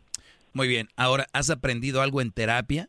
[0.52, 2.88] Muy bien, ahora, ¿has aprendido algo en terapia?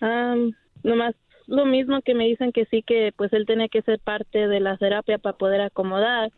[0.00, 0.36] Ah,
[0.84, 1.16] nomás
[1.48, 4.60] lo mismo que me dicen que sí, que pues él tenía que ser parte de
[4.60, 6.30] la terapia para poder acomodar,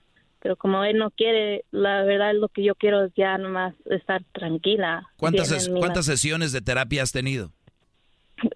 [0.43, 4.24] pero como él no quiere, la verdad lo que yo quiero es ya nomás estar
[4.32, 5.09] tranquila.
[5.16, 7.52] ¿Cuántas, ses- ¿cuántas sesiones de terapia has tenido?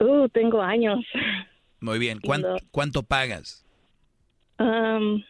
[0.00, 0.98] Uh, tengo años.
[1.80, 2.18] Muy bien,
[2.72, 3.64] ¿cuánto, pagas?
[4.58, 5.22] Am,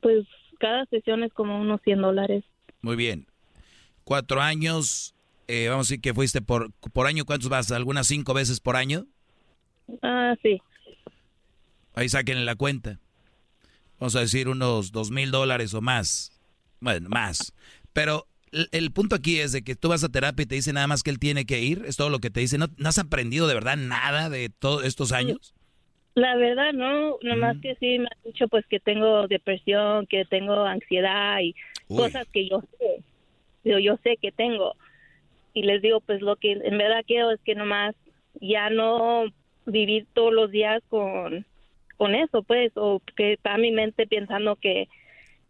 [0.00, 0.26] pues
[0.60, 2.44] cada sesión es como unos 100 dólares.
[2.80, 3.26] Muy bien.
[4.04, 5.16] Cuatro años,
[5.48, 7.72] eh, vamos a decir que fuiste por, por año, ¿cuántos vas?
[7.72, 9.06] ¿Algunas cinco veces por año?
[10.02, 10.62] Ah, sí.
[11.94, 13.00] Ahí saquen la cuenta.
[13.98, 16.32] Vamos a decir unos dos mil dólares o más.
[16.80, 17.52] Bueno, más.
[17.92, 20.72] Pero el, el punto aquí es de que tú vas a terapia y te dice
[20.72, 21.82] nada más que él tiene que ir.
[21.86, 22.58] Es todo lo que te dice.
[22.58, 25.54] ¿No, no has aprendido de verdad nada de todos estos años?
[26.14, 27.60] La verdad, no, nomás Mm.
[27.60, 31.54] que sí me han dicho pues que tengo depresión, que tengo ansiedad y
[31.88, 31.96] Uy.
[31.96, 33.02] cosas que yo sé.
[33.64, 34.74] Yo, yo sé que tengo.
[35.54, 37.94] Y les digo, pues lo que en verdad quiero es que nomás
[38.40, 39.24] ya no
[39.66, 41.44] vivir todos los días con,
[41.98, 44.88] con eso, pues, o que está mi mente pensando que,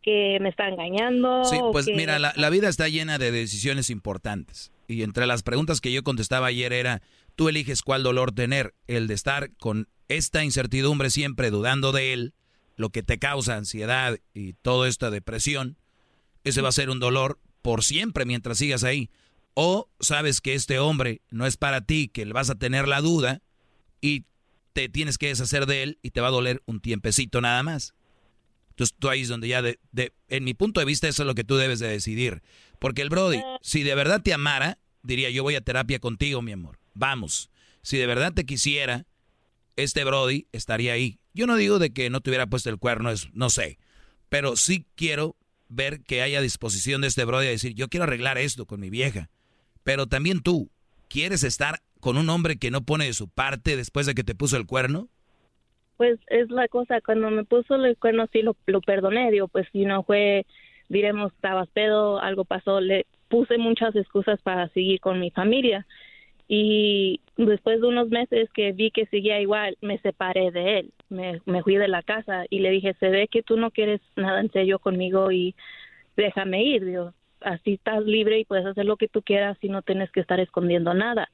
[0.03, 1.45] que me está engañando.
[1.45, 4.73] Sí, pues que- mira, la, la vida está llena de decisiones importantes.
[4.89, 7.03] Y entre las preguntas que yo contestaba ayer era,
[7.37, 12.33] tú eliges cuál dolor tener, el de estar con esta incertidumbre siempre dudando de él,
[12.77, 15.77] lo que te causa ansiedad y toda esta depresión,
[16.45, 19.11] ese va a ser un dolor por siempre mientras sigas ahí.
[19.53, 23.01] O sabes que este hombre no es para ti, que le vas a tener la
[23.03, 23.43] duda
[24.01, 24.25] y
[24.79, 27.95] te tienes que deshacer de él y te va a doler un tiempecito nada más.
[28.71, 29.81] Entonces tú ahí es donde ya, de,
[30.29, 32.45] en mi punto de vista, eso es lo que tú debes de decidir.
[32.79, 36.53] Porque el Brody, si de verdad te amara, diría, yo voy a terapia contigo, mi
[36.53, 36.79] amor.
[36.95, 37.51] Vamos.
[37.83, 39.05] Si de verdad te quisiera,
[39.75, 41.19] este Brody estaría ahí.
[41.35, 43.81] Yo no digo de que no te hubiera puesto el cuerno, es, no sé.
[44.29, 45.35] Pero sí quiero
[45.69, 48.91] ver que haya disposición de este Brody a decir, yo quiero arreglar esto con mi
[48.91, 49.29] vieja.
[49.83, 50.71] Pero también tú,
[51.09, 54.35] ¿quieres estar con un hombre que no pone de su parte después de que te
[54.35, 55.09] puso el cuerno?
[55.97, 59.67] Pues es la cosa, cuando me puso el cuerno sí lo, lo perdoné, digo, pues
[59.73, 60.47] si no fue,
[60.89, 65.87] diremos, estabas pedo, algo pasó, le puse muchas excusas para seguir con mi familia.
[66.47, 71.43] Y después de unos meses que vi que seguía igual, me separé de él, me,
[71.45, 74.41] me fui de la casa y le dije, se ve que tú no quieres nada
[74.41, 75.55] en serio conmigo y
[76.17, 79.83] déjame ir, digo, así estás libre y puedes hacer lo que tú quieras y no
[79.83, 81.29] tienes que estar escondiendo nada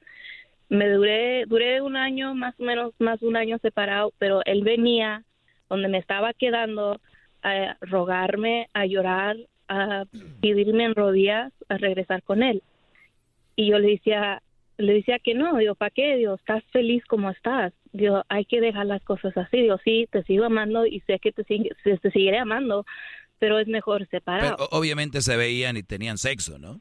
[0.68, 4.62] me duré duré un año más o menos más de un año separado pero él
[4.64, 5.22] venía
[5.68, 7.00] donde me estaba quedando
[7.42, 9.36] a rogarme a llorar
[9.68, 10.04] a
[10.40, 12.62] pedirme en rodillas a regresar con él.
[13.56, 14.42] Y yo le decía
[14.76, 18.60] le decía que no digo para qué digo estás feliz como estás digo hay que
[18.60, 21.98] dejar las cosas así digo sí te sigo amando y sé que te sigue- te,
[22.10, 22.84] seguiré amando
[23.38, 26.80] pero es mejor separado Pero obviamente se veían y tenían sexo, ¿no?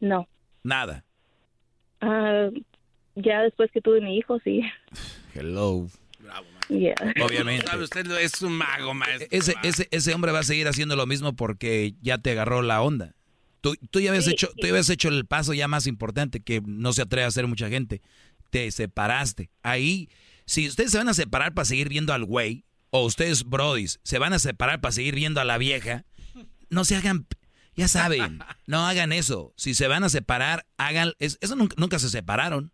[0.00, 0.28] no.
[0.62, 1.04] Nada.
[2.00, 2.50] Ah,
[3.16, 4.60] ya después que tuve mi hijo sí
[5.34, 5.88] Hello.
[6.68, 6.94] Yeah.
[7.22, 7.66] Obviamente.
[7.66, 9.28] Sabe usted, es un mago, maestro.
[9.30, 12.80] Ese, ese, ese hombre va a seguir haciendo lo mismo porque ya te agarró la
[12.80, 13.14] onda.
[13.60, 16.92] Tú, tú ya habías hecho, tú habías hecho el paso ya más importante que no
[16.92, 18.00] se atreve a hacer mucha gente.
[18.50, 19.50] Te separaste.
[19.62, 20.08] Ahí,
[20.46, 24.18] si ustedes se van a separar para seguir viendo al güey, o ustedes, brodis, se
[24.18, 26.04] van a separar para seguir viendo a la vieja,
[26.70, 27.26] no se hagan,
[27.74, 29.52] ya saben, no hagan eso.
[29.56, 32.72] Si se van a separar, hagan, es- eso nunca, nunca se separaron,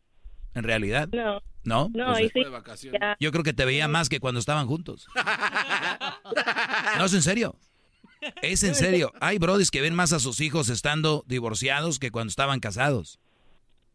[0.55, 1.09] en realidad.
[1.13, 1.41] No.
[1.63, 1.91] ¿No?
[1.95, 2.31] No, Pues, ahí
[2.77, 2.91] sí.
[2.93, 3.17] ya.
[3.21, 5.07] yo creo que te veía más que cuando estaban juntos.
[6.99, 7.57] No, es en serio.
[8.43, 9.13] Es en serio.
[9.21, 13.19] Hay brodis que ven más a sus hijos estando divorciados que cuando estaban casados.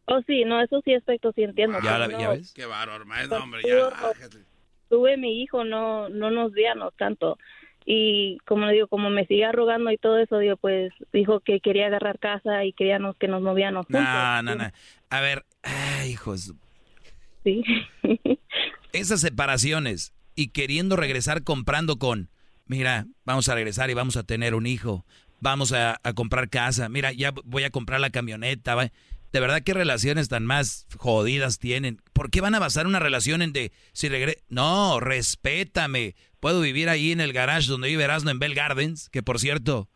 [0.06, 1.78] Oh, sí, no, eso sí aspecto sí entiendo.
[1.82, 2.52] ¿Ya, la- ves?
[2.52, 4.28] Qué bárbaro, maestro, hombre, Tuve- ya.
[4.88, 7.38] Tuve mi hijo, no, no nos veíamos tanto.
[7.88, 11.60] Y como le digo, como me sigue arrogando y todo eso, digo, pues dijo que
[11.60, 14.02] quería agarrar casa y queríamos que nos movíamos juntos.
[14.02, 14.64] No, no, no.
[15.08, 16.52] A ver, ay, hijos.
[17.44, 17.62] Sí.
[18.92, 22.28] Esas separaciones y queriendo regresar comprando con,
[22.66, 25.06] mira, vamos a regresar y vamos a tener un hijo.
[25.38, 28.90] vamos a, comprar casa, mira, ya voy a comprar la camioneta.
[29.36, 32.00] De verdad, ¿qué relaciones tan más jodidas tienen?
[32.14, 36.14] ¿Por qué van a basar una relación en de si regre No, respétame.
[36.40, 39.90] Puedo vivir ahí en el garage donde vive Erasmo en Bell Gardens, que por cierto,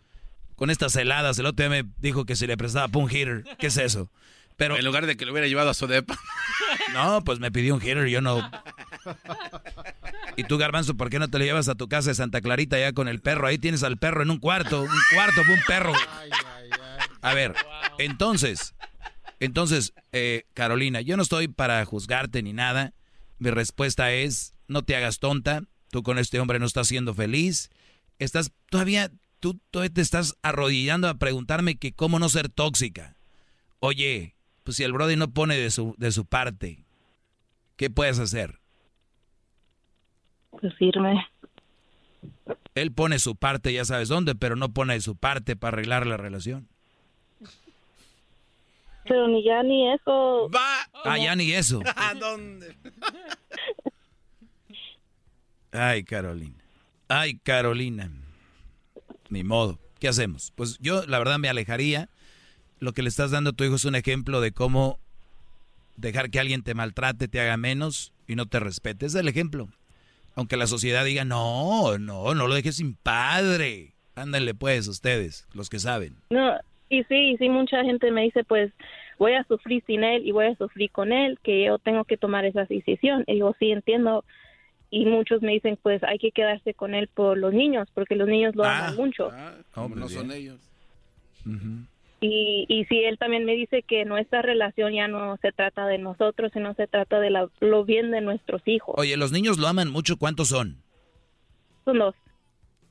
[0.56, 3.44] con estas heladas, el otro día me dijo que se le prestaba un heater.
[3.58, 4.12] ¿Qué es eso?
[4.58, 6.18] Pero, en lugar de que lo hubiera llevado a su depa.
[6.92, 8.50] No, pues me pidió un heater y yo no.
[10.36, 12.78] Y tú, Garbanzo, ¿por qué no te lo llevas a tu casa de Santa Clarita
[12.78, 13.46] ya con el perro?
[13.46, 15.94] Ahí tienes al perro en un cuarto, un cuarto, un perro.
[17.22, 17.54] A ver,
[17.98, 18.74] entonces,
[19.40, 22.92] entonces, eh, Carolina, yo no estoy para juzgarte ni nada.
[23.38, 25.62] Mi respuesta es, no te hagas tonta.
[25.90, 27.70] Tú con este hombre no estás siendo feliz.
[28.18, 29.10] Estás todavía,
[29.40, 33.16] tú todavía te estás arrodillando a preguntarme que cómo no ser tóxica.
[33.78, 36.84] Oye, pues si el Brody no pone de su, de su parte,
[37.76, 38.60] ¿qué puedes hacer?
[40.50, 41.26] Pues irme.
[42.74, 46.06] Él pone su parte, ya sabes dónde, pero no pone de su parte para arreglar
[46.06, 46.68] la relación.
[49.10, 50.48] Pero ni ya ni eso.
[50.54, 50.88] Va.
[51.04, 51.82] Ah, ya ni eso.
[51.96, 52.76] ¿A dónde?
[55.72, 56.62] Ay, Carolina.
[57.08, 58.08] Ay, Carolina.
[59.28, 59.80] Ni modo.
[59.98, 60.52] ¿Qué hacemos?
[60.54, 62.08] Pues yo, la verdad, me alejaría.
[62.78, 65.00] Lo que le estás dando a tu hijo es un ejemplo de cómo
[65.96, 69.06] dejar que alguien te maltrate, te haga menos y no te respete.
[69.06, 69.70] Es el ejemplo.
[70.36, 73.94] Aunque la sociedad diga, no, no, no lo dejes sin padre.
[74.14, 76.14] Ándale pues, ustedes, los que saben.
[76.30, 76.56] No,
[76.88, 78.72] y sí, sí, mucha gente me dice, pues
[79.20, 82.16] voy a sufrir sin él y voy a sufrir con él, que yo tengo que
[82.16, 83.22] tomar esa decisión.
[83.26, 84.24] Y yo sí entiendo.
[84.90, 88.26] Y muchos me dicen, pues hay que quedarse con él por los niños, porque los
[88.26, 88.96] niños lo aman ah.
[88.96, 89.30] mucho.
[89.30, 89.54] Ah,
[89.94, 90.58] no son ellos.
[92.22, 95.98] Y, y si él también me dice que nuestra relación ya no se trata de
[95.98, 97.30] nosotros, sino se trata de
[97.60, 98.94] lo bien de nuestros hijos.
[98.98, 100.82] Oye, los niños lo aman mucho, ¿cuántos son?
[101.84, 102.14] Son dos.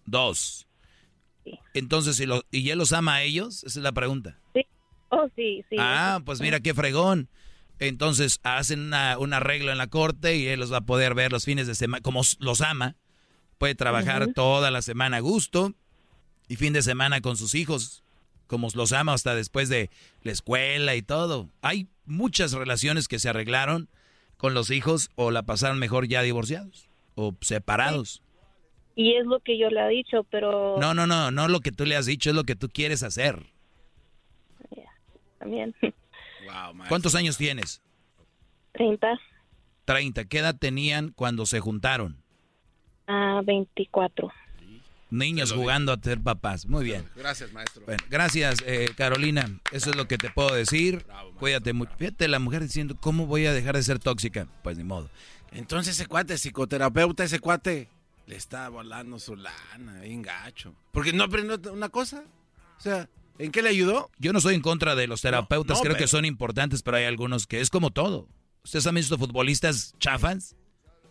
[0.05, 0.67] Dos.
[1.73, 3.63] Entonces, ¿y, él los ama a ellos?
[3.63, 4.37] Esa es la pregunta.
[4.53, 4.65] Sí.
[5.09, 5.75] Oh, sí, sí.
[5.79, 7.29] Ah, pues mira qué fregón.
[7.79, 11.31] Entonces hacen una, un arreglo en la corte y él los va a poder ver
[11.31, 12.95] los fines de semana, como los ama.
[13.57, 15.73] Puede trabajar toda la semana a gusto
[16.47, 18.03] y fin de semana con sus hijos,
[18.47, 19.89] como los ama hasta después de
[20.23, 21.49] la escuela y todo.
[21.61, 23.89] Hay muchas relaciones que se arreglaron
[24.37, 28.23] con los hijos o la pasaron mejor ya divorciados o separados.
[28.95, 30.77] Y es lo que yo le he dicho, pero...
[30.79, 33.03] No, no, no, no lo que tú le has dicho, es lo que tú quieres
[33.03, 33.45] hacer.
[35.39, 35.75] También.
[36.87, 37.81] ¿Cuántos años tienes?
[38.73, 39.19] Treinta.
[39.85, 40.25] Treinta.
[40.25, 42.21] ¿Qué edad tenían cuando se juntaron?
[43.07, 44.31] Ah, veinticuatro.
[45.11, 46.67] Niños jugando a ser papás.
[46.67, 47.09] Muy bien.
[47.15, 47.83] Gracias, maestro.
[47.85, 49.49] Bueno, gracias, eh, Carolina.
[49.71, 51.03] Eso es lo que te puedo decir.
[51.39, 51.91] Cuídate mucho.
[51.97, 54.47] Fíjate la mujer diciendo, ¿cómo voy a dejar de ser tóxica?
[54.61, 55.09] Pues ni modo.
[55.51, 57.89] Entonces ese cuate, psicoterapeuta, ese cuate,
[58.27, 60.75] le está volando su lana, bien gacho.
[60.91, 62.23] Porque no aprendió una cosa.
[62.77, 63.09] O sea,
[63.39, 64.11] ¿en qué le ayudó?
[64.19, 67.47] Yo no soy en contra de los terapeutas, creo que son importantes, pero hay algunos
[67.47, 68.27] que es como todo.
[68.63, 70.55] ¿Ustedes han visto futbolistas chafas?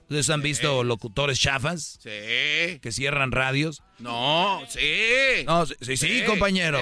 [0.02, 1.98] ¿Ustedes han visto locutores chafas?
[2.02, 2.78] Sí.
[2.80, 3.82] Que cierran radios.
[3.98, 5.44] No, sí.
[5.44, 6.80] No, sí, sí, compañero.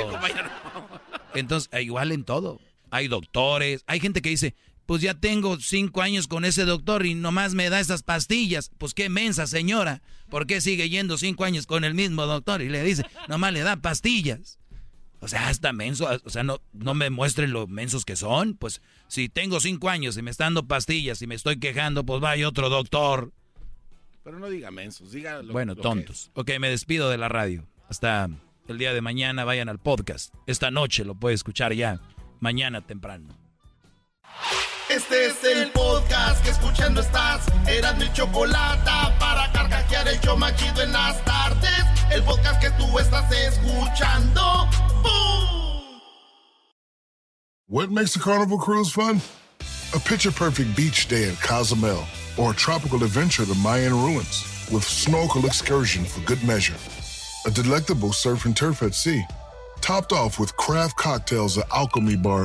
[1.34, 2.60] Entonces, igual en todo.
[2.91, 4.55] Hay doctores, hay gente que dice,
[4.86, 8.70] pues ya tengo cinco años con ese doctor y nomás me da esas pastillas.
[8.78, 12.62] Pues qué mensa señora, ¿por qué sigue yendo cinco años con el mismo doctor?
[12.62, 14.58] Y le dice, nomás le da pastillas.
[15.26, 18.55] O sea, hasta menso, o sea, no, no me muestren lo mensos que son.
[18.55, 22.20] Pues si tengo cinco años y me están dando pastillas y me estoy quejando, pues
[22.20, 23.32] vaya otro doctor.
[24.22, 26.30] Pero no diga mensos, diga lo, Bueno, tontos.
[26.34, 27.66] Ok, me despido de la radio.
[27.88, 28.30] Hasta
[28.68, 30.32] el día de mañana vayan al podcast.
[30.46, 32.00] Esta noche lo puede escuchar ya,
[32.38, 33.36] mañana temprano.
[34.89, 37.44] Este es el podcast que escuchando estás.
[37.66, 41.84] Eran mi chocolate para carcajear el yo machido en las tardes.
[42.12, 44.68] El podcast que tú estás escuchando.
[45.02, 46.00] ¡Bum!
[47.68, 49.20] What makes a carnival cruise fun?
[49.92, 52.05] A picture perfect beach day in Cozumel
[52.39, 56.76] or a tropical adventure to the Mayan ruins with snorkel excursion for good measure.
[57.44, 59.24] A delectable surf and turf at sea,
[59.81, 62.44] topped off with craft cocktails at Alchemy Bar.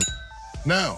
[0.66, 0.98] Now,